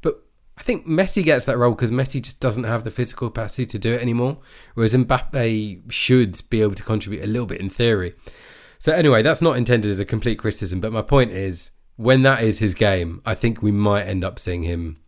But 0.00 0.22
I 0.56 0.62
think 0.62 0.86
Messi 0.86 1.24
gets 1.24 1.44
that 1.46 1.58
role 1.58 1.72
because 1.72 1.90
Messi 1.90 2.22
just 2.22 2.40
doesn't 2.40 2.64
have 2.64 2.84
the 2.84 2.90
physical 2.90 3.28
capacity 3.28 3.66
to 3.66 3.78
do 3.78 3.94
it 3.94 4.02
anymore, 4.02 4.38
whereas 4.74 4.94
Mbappe 4.94 5.90
should 5.90 6.40
be 6.48 6.62
able 6.62 6.74
to 6.74 6.82
contribute 6.82 7.24
a 7.24 7.26
little 7.26 7.46
bit 7.46 7.60
in 7.60 7.68
theory. 7.68 8.14
So, 8.78 8.92
anyway, 8.92 9.22
that's 9.22 9.42
not 9.42 9.56
intended 9.56 9.90
as 9.90 9.98
a 9.98 10.04
complete 10.04 10.38
criticism, 10.38 10.80
but 10.80 10.92
my 10.92 11.02
point 11.02 11.32
is 11.32 11.72
when 11.96 12.22
that 12.22 12.44
is 12.44 12.60
his 12.60 12.74
game, 12.74 13.20
I 13.26 13.34
think 13.34 13.60
we 13.60 13.72
might 13.72 14.04
end 14.04 14.22
up 14.22 14.38
seeing 14.38 14.62
him 14.62 14.98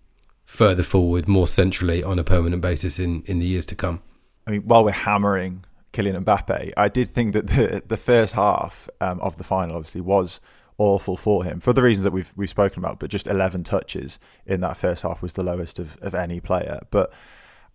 further 0.50 0.82
forward, 0.82 1.28
more 1.28 1.46
centrally 1.46 2.02
on 2.02 2.18
a 2.18 2.24
permanent 2.24 2.60
basis 2.60 2.98
in, 2.98 3.22
in 3.26 3.38
the 3.38 3.46
years 3.46 3.64
to 3.64 3.74
come. 3.76 4.02
I 4.46 4.50
mean, 4.50 4.62
while 4.62 4.84
we're 4.84 4.90
hammering 4.90 5.64
Kylian 5.92 6.24
Mbappe, 6.24 6.72
I 6.76 6.88
did 6.88 7.08
think 7.08 7.32
that 7.34 7.46
the 7.46 7.82
the 7.86 7.96
first 7.96 8.34
half 8.34 8.88
um, 9.00 9.20
of 9.20 9.38
the 9.38 9.44
final 9.44 9.76
obviously 9.76 10.00
was 10.00 10.40
awful 10.76 11.16
for 11.16 11.44
him 11.44 11.60
for 11.60 11.72
the 11.72 11.82
reasons 11.82 12.02
that 12.02 12.10
we've 12.10 12.32
we've 12.36 12.50
spoken 12.50 12.80
about. 12.80 12.98
But 12.98 13.10
just 13.10 13.28
11 13.28 13.62
touches 13.62 14.18
in 14.44 14.60
that 14.60 14.76
first 14.76 15.04
half 15.04 15.22
was 15.22 15.34
the 15.34 15.44
lowest 15.44 15.78
of, 15.78 15.96
of 16.02 16.16
any 16.16 16.40
player. 16.40 16.80
But 16.90 17.12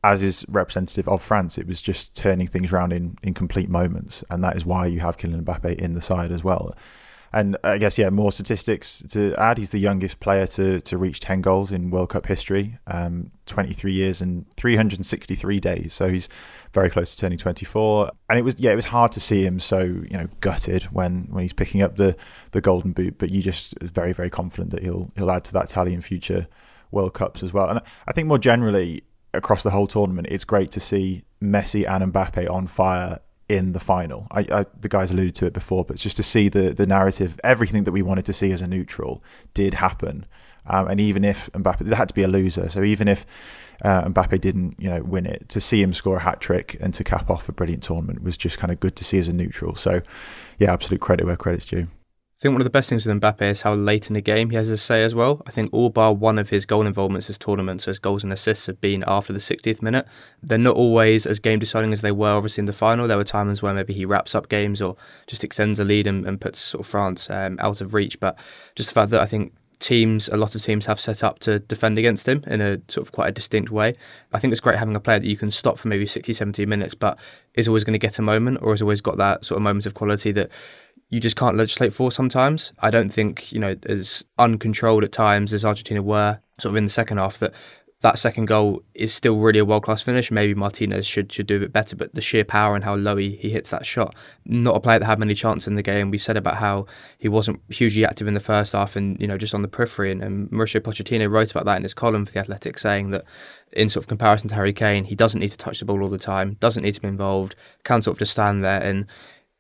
as 0.04 0.22
is 0.22 0.46
representative 0.50 1.08
of 1.08 1.24
France, 1.24 1.58
it 1.58 1.66
was 1.66 1.82
just 1.82 2.14
turning 2.14 2.46
things 2.46 2.74
around 2.74 2.92
in, 2.92 3.18
in 3.24 3.34
complete 3.34 3.70
moments, 3.70 4.24
and 4.30 4.44
that 4.44 4.58
is 4.58 4.66
why 4.66 4.86
you 4.86 5.00
have 5.00 5.18
Kylian 5.18 5.44
Mbappe 5.44 5.80
in 5.80 5.94
the 5.94 6.02
side 6.02 6.32
as 6.32 6.44
well. 6.44 6.76
And 7.36 7.58
I 7.66 7.78
guess 7.78 7.98
yeah, 7.98 8.10
more 8.10 8.32
statistics 8.32 9.04
to 9.10 9.36
add. 9.38 9.58
He's 9.58 9.72
the 9.72 9.78
youngest 9.78 10.22
player 10.22 10.48
to 10.48 10.80
to 10.80 10.98
reach 10.98 11.20
ten 11.20 11.42
goals 11.42 11.70
in 11.70 11.92
World 11.92 12.10
Cup 12.10 12.28
history. 12.28 12.80
Um, 12.88 13.32
23 13.46 13.94
years 13.94 14.22
and 14.22 14.50
363 14.56 15.60
days. 15.60 15.94
So 15.94 16.10
he's 16.10 16.28
very 16.74 16.90
close 16.90 17.14
to 17.14 17.18
turning 17.22 17.38
24. 17.38 18.10
And 18.30 18.40
it 18.40 18.42
was 18.44 18.56
yeah, 18.58 18.72
it 18.72 18.78
was 18.78 18.86
hard 18.86 19.12
to 19.12 19.20
see 19.20 19.44
him 19.44 19.60
so 19.60 19.80
you 19.82 20.18
know 20.18 20.30
gutted 20.40 20.84
when 20.86 21.28
when 21.30 21.42
he's 21.42 21.52
picking 21.52 21.82
up 21.82 21.98
the 21.98 22.16
the 22.52 22.62
golden 22.62 22.94
boot. 22.94 23.18
But 23.18 23.32
you 23.32 23.42
just 23.42 23.78
very 23.82 24.14
very 24.14 24.30
confident 24.30 24.72
that 24.72 24.82
he'll 24.82 25.12
he'll 25.18 25.30
add 25.30 25.44
to 25.44 25.54
that 25.54 25.68
tally 25.68 25.94
in 25.94 26.00
future 26.00 26.48
World 26.90 27.14
Cups 27.14 27.44
as 27.44 27.52
well. 27.52 27.68
And 27.68 27.82
I 28.08 28.14
think 28.14 28.30
more 28.30 28.40
generally 28.40 29.04
across 29.34 29.62
the 29.62 29.72
whole 29.72 29.88
tournament, 29.88 30.30
it's 30.32 30.46
great 30.46 30.72
to 30.72 30.80
see 30.80 31.24
Messi 31.44 31.86
and 31.86 32.14
Mbappe 32.14 32.50
on 32.50 32.66
fire 32.66 33.20
in 33.48 33.74
the 33.74 33.80
final. 33.80 34.28
I, 34.32 34.40
I, 34.52 34.66
the 34.80 34.90
guys 34.90 35.12
alluded 35.12 35.36
to 35.36 35.46
it 35.46 35.54
before, 35.54 35.86
but 35.86 35.98
just 35.98 36.18
to 36.18 36.24
see 36.24 36.50
the 36.50 36.74
the 36.74 36.88
narrative, 36.88 37.40
everything 37.44 37.84
that 37.84 37.92
we 37.92 38.02
wanted 38.02 38.26
to 38.26 38.34
see 38.34 38.52
as 38.52 38.62
a 38.62 38.68
neutral 38.68 39.24
did 39.54 39.76
happen. 39.76 40.26
Um, 40.68 40.88
and 40.88 41.00
even 41.00 41.24
if 41.24 41.52
Mbappe, 41.52 41.80
there 41.80 41.96
had 41.96 42.08
to 42.08 42.14
be 42.14 42.24
a 42.24 42.28
loser. 42.28 42.70
So 42.70 42.84
even 42.84 43.08
if 43.08 43.26
uh, 43.84 44.06
Mbappe 44.06 44.42
didn't, 44.42 44.80
you 44.80 44.90
know, 44.90 45.04
win 45.04 45.28
it, 45.28 45.48
to 45.50 45.62
see 45.62 45.82
him 45.82 45.94
score 45.94 46.18
a 46.18 46.22
hat 46.22 46.42
trick 46.42 46.76
and 46.80 46.92
to 46.96 47.04
cap 47.04 47.30
off 47.30 47.48
a 47.48 47.52
brilliant 47.52 47.84
tournament 47.84 48.24
was 48.24 48.36
just 48.36 48.58
kind 48.58 48.72
of 48.72 48.80
good 48.80 48.96
to 48.96 49.04
see 49.04 49.20
as 49.20 49.28
a 49.28 49.34
neutral. 49.34 49.76
So, 49.76 50.02
yeah, 50.58 50.74
absolute 50.74 51.02
credit 51.02 51.26
where 51.26 51.36
credit's 51.36 51.68
due. 51.68 51.88
I 52.38 52.42
think 52.42 52.52
one 52.52 52.60
of 52.60 52.66
the 52.66 52.72
best 52.72 52.90
things 52.90 53.06
with 53.06 53.22
Mbappe 53.22 53.44
is 53.44 53.62
how 53.62 53.74
late 53.74 54.10
in 54.10 54.14
the 54.14 54.22
game 54.22 54.50
he 54.50 54.58
has 54.58 54.70
a 54.70 54.76
say 54.76 55.06
as 55.06 55.16
well. 55.16 55.42
I 55.48 55.52
think 55.52 55.70
all 55.72 55.90
bar 55.90 56.14
one 56.14 56.38
of 56.38 56.50
his 56.50 56.66
goal 56.66 56.86
involvements 56.86 57.28
this 57.28 57.38
tournament, 57.38 57.82
so 57.82 57.92
his 57.92 58.00
goals 58.00 58.26
and 58.26 58.34
assists 58.34 58.66
have 58.66 58.82
been 58.82 59.06
after 59.08 59.32
the 59.32 59.40
60th 59.40 59.82
minute. 59.82 60.06
They're 60.44 60.58
not 60.58 60.76
always 60.76 61.26
as 61.26 61.40
game 61.40 61.60
deciding 61.60 61.94
as 61.94 62.02
they 62.02 62.12
were 62.12 62.36
obviously 62.36 62.64
in 62.64 62.66
the 62.66 62.74
final. 62.74 63.08
There 63.08 63.16
were 63.16 63.24
times 63.24 63.62
where 63.62 63.74
maybe 63.74 63.94
he 63.94 64.04
wraps 64.04 64.36
up 64.36 64.50
games 64.50 64.82
or 64.82 64.98
just 65.28 65.46
extends 65.46 65.80
a 65.80 65.86
lead 65.86 66.08
and, 66.08 66.26
and 66.26 66.42
puts 66.42 66.60
sort 66.60 66.82
of 66.82 66.88
France 66.88 67.30
um, 67.30 67.56
out 67.62 67.80
of 67.80 67.94
reach. 67.94 68.20
But 68.20 68.38
just 68.76 68.90
the 68.90 68.96
fact 68.96 69.12
that 69.12 69.22
I 69.22 69.26
think 69.28 69.54
teams, 69.80 70.28
a 70.28 70.36
lot 70.36 70.56
of 70.56 70.62
teams 70.62 70.86
have 70.88 71.00
set 71.00 71.24
up 71.24 71.40
to 71.40 71.60
defend 71.60 71.98
against 71.98 72.28
him 72.28 72.44
in 72.48 72.60
a 72.60 72.82
sort 72.90 73.08
of 73.08 73.14
quite 73.14 73.30
a 73.30 73.32
distinct 73.32 73.72
way. 73.72 73.94
I 74.34 74.40
think 74.40 74.52
it's 74.52 74.60
great 74.60 74.78
having 74.78 74.96
a 74.96 75.00
player 75.00 75.20
that 75.20 75.28
you 75.28 75.38
can 75.38 75.52
stop 75.52 75.78
for 75.78 75.88
maybe 75.88 76.06
60, 76.06 76.34
70 76.34 76.66
minutes, 76.66 76.96
but 76.96 77.18
is 77.54 77.70
always 77.70 77.86
going 77.86 77.94
to 77.94 78.00
get 78.00 78.20
a 78.20 78.22
moment 78.22 78.60
or 78.62 78.72
has 78.72 78.82
always 78.82 79.00
got 79.00 79.16
that 79.18 79.46
sort 79.46 79.58
of 79.58 79.64
moment 79.64 79.86
of 79.86 79.94
quality 79.94 80.34
that 80.34 80.52
you 81.16 81.22
just 81.22 81.38
can't 81.38 81.56
legislate 81.56 81.94
for 81.94 82.12
sometimes. 82.12 82.74
I 82.80 82.92
don't 82.92 83.10
think, 83.10 83.54
you 83.54 83.60
know, 83.60 83.74
as 83.86 84.26
uncontrolled 84.38 85.06
at 85.06 85.14
times 85.14 85.54
as 85.54 85.64
Argentina 85.64 86.04
were 86.04 86.40
sort 86.60 86.74
of 86.74 86.76
in 86.76 86.84
the 86.84 86.92
second 86.92 87.20
half, 87.20 87.40
that 87.40 87.54
that 88.02 88.20
second 88.20 88.46
goal 88.46 88.84
is 88.94 89.14
still 89.14 89.38
really 89.38 89.60
a 89.60 89.66
world 89.66 89.84
class 89.84 90.02
finish. 90.02 90.30
Maybe 90.30 90.54
Martinez 90.54 91.08
should 91.08 91.32
should 91.32 91.48
do 91.48 91.56
a 91.56 91.60
bit 91.62 91.72
better, 91.72 91.96
but 91.96 92.14
the 92.14 92.22
sheer 92.22 92.44
power 92.44 92.76
and 92.76 92.84
how 92.84 92.96
low 92.96 93.16
he, 93.16 93.38
he 93.38 93.50
hits 93.50 93.70
that 93.70 93.86
shot, 93.86 94.14
not 94.44 94.76
a 94.76 94.82
player 94.82 95.00
that 95.00 95.06
had 95.06 95.20
many 95.20 95.34
chances 95.34 95.68
in 95.68 95.76
the 95.76 95.82
game. 95.82 96.12
We 96.12 96.18
said 96.18 96.36
about 96.36 96.58
how 96.58 96.86
he 97.18 97.30
wasn't 97.30 97.62
hugely 97.70 98.06
active 98.06 98.28
in 98.28 98.34
the 98.34 98.42
first 98.42 98.74
half 98.74 98.98
and 98.98 99.20
you 99.22 99.26
know 99.26 99.38
just 99.38 99.56
on 99.56 99.62
the 99.62 99.70
periphery. 99.70 100.12
And, 100.12 100.22
and 100.22 100.50
Mauricio 100.52 100.82
Pochettino 100.82 101.32
wrote 101.32 101.52
about 101.52 101.64
that 101.66 101.78
in 101.78 101.84
his 101.84 101.94
column 101.94 102.26
for 102.26 102.34
the 102.34 102.40
Athletic, 102.40 102.78
saying 102.78 103.12
that 103.12 103.24
in 103.72 103.88
sort 103.88 104.04
of 104.04 104.10
comparison 104.10 104.50
to 104.50 104.56
Harry 104.56 104.74
Kane, 104.74 105.06
he 105.06 105.16
doesn't 105.16 105.40
need 105.40 105.52
to 105.52 105.58
touch 105.58 105.80
the 105.80 105.86
ball 105.86 106.04
all 106.04 106.10
the 106.10 106.18
time, 106.18 106.58
doesn't 106.60 106.84
need 106.84 106.96
to 106.96 107.02
be 107.02 107.08
involved, 107.08 107.56
can 107.86 108.02
sort 108.02 108.16
of 108.16 108.20
just 108.20 108.34
stand 108.34 108.64
there 108.64 108.84
and 108.84 109.08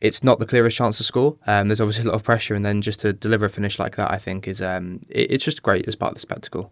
it's 0.05 0.23
not 0.23 0.37
the 0.37 0.45
clearest 0.45 0.77
chance 0.77 0.97
to 0.97 1.03
score. 1.03 1.37
Um, 1.47 1.67
there's 1.67 1.81
obviously 1.81 2.03
a 2.03 2.07
lot 2.07 2.15
of 2.15 2.23
pressure, 2.23 2.53
and 2.53 2.63
then 2.63 2.81
just 2.81 2.99
to 2.99 3.11
deliver 3.13 3.45
a 3.45 3.49
finish 3.49 3.79
like 3.79 3.95
that, 3.95 4.11
I 4.11 4.17
think 4.17 4.47
is 4.47 4.61
um, 4.61 5.01
it, 5.09 5.31
it's 5.31 5.43
just 5.43 5.63
great 5.63 5.87
as 5.87 5.95
part 5.95 6.11
of 6.11 6.15
the 6.15 6.21
spectacle. 6.21 6.71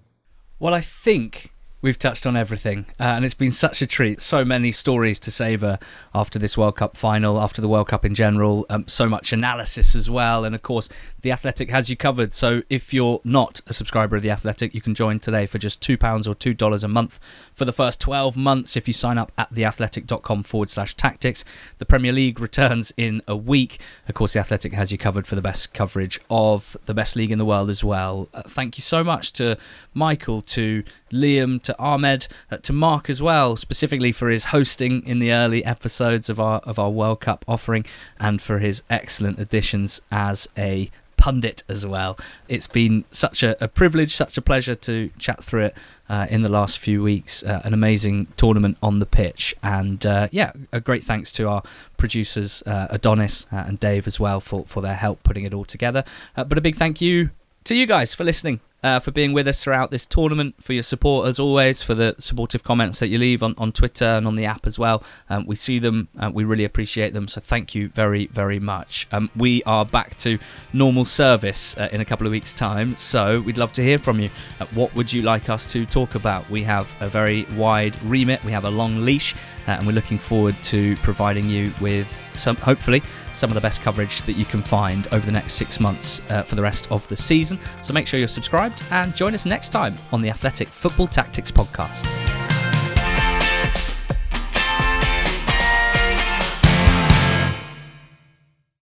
Well, 0.59 0.73
I 0.73 0.81
think 0.81 1.52
we've 1.83 1.99
touched 1.99 2.25
on 2.25 2.35
everything, 2.35 2.85
uh, 2.99 3.03
and 3.03 3.25
it's 3.25 3.33
been 3.35 3.51
such 3.51 3.81
a 3.83 3.87
treat. 3.87 4.19
So 4.21 4.43
many 4.43 4.71
stories 4.71 5.19
to 5.19 5.31
savour 5.31 5.77
after 6.15 6.39
this 6.39 6.57
World 6.57 6.77
Cup 6.77 6.97
final, 6.97 7.39
after 7.39 7.61
the 7.61 7.67
World 7.67 7.89
Cup 7.89 8.05
in 8.05 8.15
general. 8.15 8.65
Um, 8.69 8.87
so 8.87 9.07
much 9.07 9.33
analysis 9.33 9.93
as 9.93 10.09
well, 10.09 10.45
and 10.45 10.55
of 10.55 10.63
course, 10.63 10.89
the 11.21 11.31
Athletic 11.31 11.69
has 11.69 11.89
you 11.89 11.97
covered. 11.97 12.33
So 12.33 12.63
if 12.69 12.93
you're 12.93 13.21
not 13.23 13.61
a 13.67 13.73
subscriber 13.73 14.15
of 14.15 14.21
the 14.21 14.31
Athletic, 14.31 14.73
you 14.73 14.81
can 14.81 14.95
join 14.95 15.19
today 15.19 15.45
for 15.45 15.59
just 15.59 15.81
two 15.81 15.97
pounds 15.97 16.27
or 16.27 16.33
two 16.33 16.53
dollars 16.53 16.83
a 16.83 16.87
month 16.87 17.19
for 17.53 17.65
the 17.65 17.73
first 17.73 17.99
12 18.01 18.37
months. 18.37 18.75
If 18.77 18.87
you 18.87 18.93
sign 18.93 19.17
up 19.17 19.31
at 19.37 19.53
theathletic.com 19.53 20.43
forward 20.43 20.69
slash 20.69 20.95
tactics, 20.95 21.43
the 21.77 21.85
Premier 21.85 22.13
League 22.13 22.39
returns 22.39 22.93
in 22.95 23.21
a 23.27 23.35
week. 23.35 23.79
Of 24.07 24.15
course, 24.15 24.33
the 24.33 24.39
Athletic 24.39 24.73
has 24.73 24.91
you 24.91 24.97
covered 24.97 25.27
for 25.27 25.35
the 25.35 25.41
best 25.41 25.73
coverage 25.73 26.19
of 26.29 26.77
the 26.85 26.93
best 26.93 27.17
league 27.17 27.31
in 27.31 27.37
the 27.37 27.45
world 27.45 27.69
as 27.69 27.83
well. 27.83 28.29
Uh, 28.33 28.43
thank 28.43 28.77
you 28.77 28.81
so 28.81 29.03
much 29.03 29.33
to 29.33 29.57
Michael, 29.93 30.41
to 30.41 30.83
Liam, 31.11 31.61
to 31.63 31.72
Ahmed, 31.79 32.27
uh, 32.51 32.57
to 32.57 32.73
Mark 32.73 33.09
as 33.09 33.21
well, 33.21 33.55
specifically 33.55 34.11
for 34.11 34.29
his 34.29 34.45
hosting 34.45 35.05
in 35.05 35.19
the 35.19 35.31
early 35.31 35.63
episodes 35.65 36.29
of 36.29 36.39
our 36.39 36.59
of 36.59 36.79
our 36.79 36.89
World 36.89 37.21
Cup 37.21 37.45
offering, 37.47 37.85
and 38.19 38.41
for 38.41 38.59
his 38.59 38.83
excellent 38.89 39.39
additions 39.39 40.01
as 40.11 40.47
a 40.57 40.89
pundit 41.23 41.63
as 41.69 41.85
well. 41.85 42.17
It's 42.49 42.67
been 42.67 43.05
such 43.09 43.43
a, 43.43 43.63
a 43.63 43.69
privilege, 43.69 44.13
such 44.13 44.37
a 44.37 44.41
pleasure 44.41 44.75
to 44.75 45.09
chat 45.17 45.41
through 45.41 45.65
it 45.67 45.77
uh, 46.09 46.27
in 46.29 46.41
the 46.41 46.49
last 46.49 46.79
few 46.79 47.01
weeks. 47.01 47.43
Uh, 47.43 47.61
an 47.63 47.73
amazing 47.73 48.27
tournament 48.35 48.77
on 48.83 48.99
the 48.99 49.05
pitch, 49.05 49.55
and 49.63 50.05
uh, 50.05 50.27
yeah, 50.31 50.51
a 50.73 50.81
great 50.81 51.03
thanks 51.03 51.31
to 51.33 51.47
our 51.47 51.63
producers 51.95 52.61
uh, 52.65 52.87
Adonis 52.89 53.47
uh, 53.53 53.63
and 53.67 53.79
Dave 53.79 54.05
as 54.05 54.19
well 54.19 54.39
for 54.39 54.65
for 54.65 54.81
their 54.81 54.95
help 54.95 55.23
putting 55.23 55.45
it 55.45 55.53
all 55.53 55.65
together. 55.65 56.03
Uh, 56.35 56.43
but 56.43 56.57
a 56.57 56.61
big 56.61 56.75
thank 56.75 56.99
you 56.99 57.29
to 57.63 57.73
you 57.75 57.85
guys 57.85 58.13
for 58.13 58.25
listening 58.25 58.59
uh, 58.83 58.99
for 58.99 59.11
being 59.11 59.33
with 59.33 59.47
us 59.47 59.63
throughout 59.63 59.91
this 59.91 60.05
tournament, 60.05 60.55
for 60.61 60.73
your 60.73 60.83
support 60.83 61.27
as 61.27 61.39
always, 61.39 61.81
for 61.81 61.93
the 61.93 62.15
supportive 62.19 62.63
comments 62.63 62.99
that 62.99 63.07
you 63.07 63.17
leave 63.17 63.41
on, 63.41 63.55
on 63.57 63.71
Twitter 63.71 64.05
and 64.05 64.27
on 64.27 64.35
the 64.35 64.45
app 64.45 64.67
as 64.67 64.77
well. 64.77 65.03
Um, 65.29 65.45
we 65.45 65.55
see 65.55 65.79
them, 65.79 66.09
uh, 66.19 66.29
we 66.33 66.43
really 66.43 66.65
appreciate 66.65 67.13
them. 67.13 67.27
So 67.27 67.41
thank 67.41 67.73
you 67.73 67.89
very, 67.89 68.27
very 68.27 68.59
much. 68.59 69.07
Um, 69.11 69.29
we 69.35 69.63
are 69.63 69.85
back 69.85 70.17
to 70.17 70.37
normal 70.73 71.05
service 71.05 71.77
uh, 71.77 71.89
in 71.91 72.01
a 72.01 72.05
couple 72.05 72.27
of 72.27 72.31
weeks' 72.31 72.53
time. 72.53 72.97
So 72.97 73.41
we'd 73.41 73.57
love 73.57 73.73
to 73.73 73.83
hear 73.83 73.97
from 73.97 74.19
you. 74.19 74.29
Uh, 74.59 74.65
what 74.73 74.93
would 74.95 75.11
you 75.11 75.21
like 75.21 75.49
us 75.49 75.71
to 75.71 75.85
talk 75.85 76.15
about? 76.15 76.49
We 76.49 76.63
have 76.63 76.93
a 77.01 77.07
very 77.07 77.45
wide 77.55 78.01
remit, 78.03 78.43
we 78.43 78.51
have 78.51 78.65
a 78.65 78.69
long 78.69 79.05
leash, 79.05 79.33
uh, 79.67 79.71
and 79.71 79.87
we're 79.87 79.93
looking 79.93 80.17
forward 80.17 80.55
to 80.63 80.95
providing 80.97 81.49
you 81.49 81.71
with 81.79 82.19
some, 82.35 82.55
hopefully, 82.57 83.01
some 83.31 83.49
of 83.49 83.55
the 83.55 83.61
best 83.61 83.81
coverage 83.81 84.21
that 84.23 84.33
you 84.33 84.45
can 84.45 84.61
find 84.61 85.07
over 85.11 85.25
the 85.25 85.31
next 85.31 85.53
six 85.53 85.79
months 85.79 86.21
uh, 86.29 86.41
for 86.41 86.55
the 86.55 86.61
rest 86.61 86.91
of 86.91 87.07
the 87.07 87.15
season. 87.15 87.59
So 87.81 87.93
make 87.93 88.07
sure 88.07 88.19
you're 88.19 88.27
subscribed, 88.73 88.91
and 88.91 89.15
join 89.15 89.33
us 89.33 89.45
next 89.45 89.69
time 89.69 89.95
on 90.11 90.21
the 90.21 90.29
Athletic 90.29 90.67
Football 90.67 91.07
Tactics 91.07 91.51
Podcast. 91.51 92.03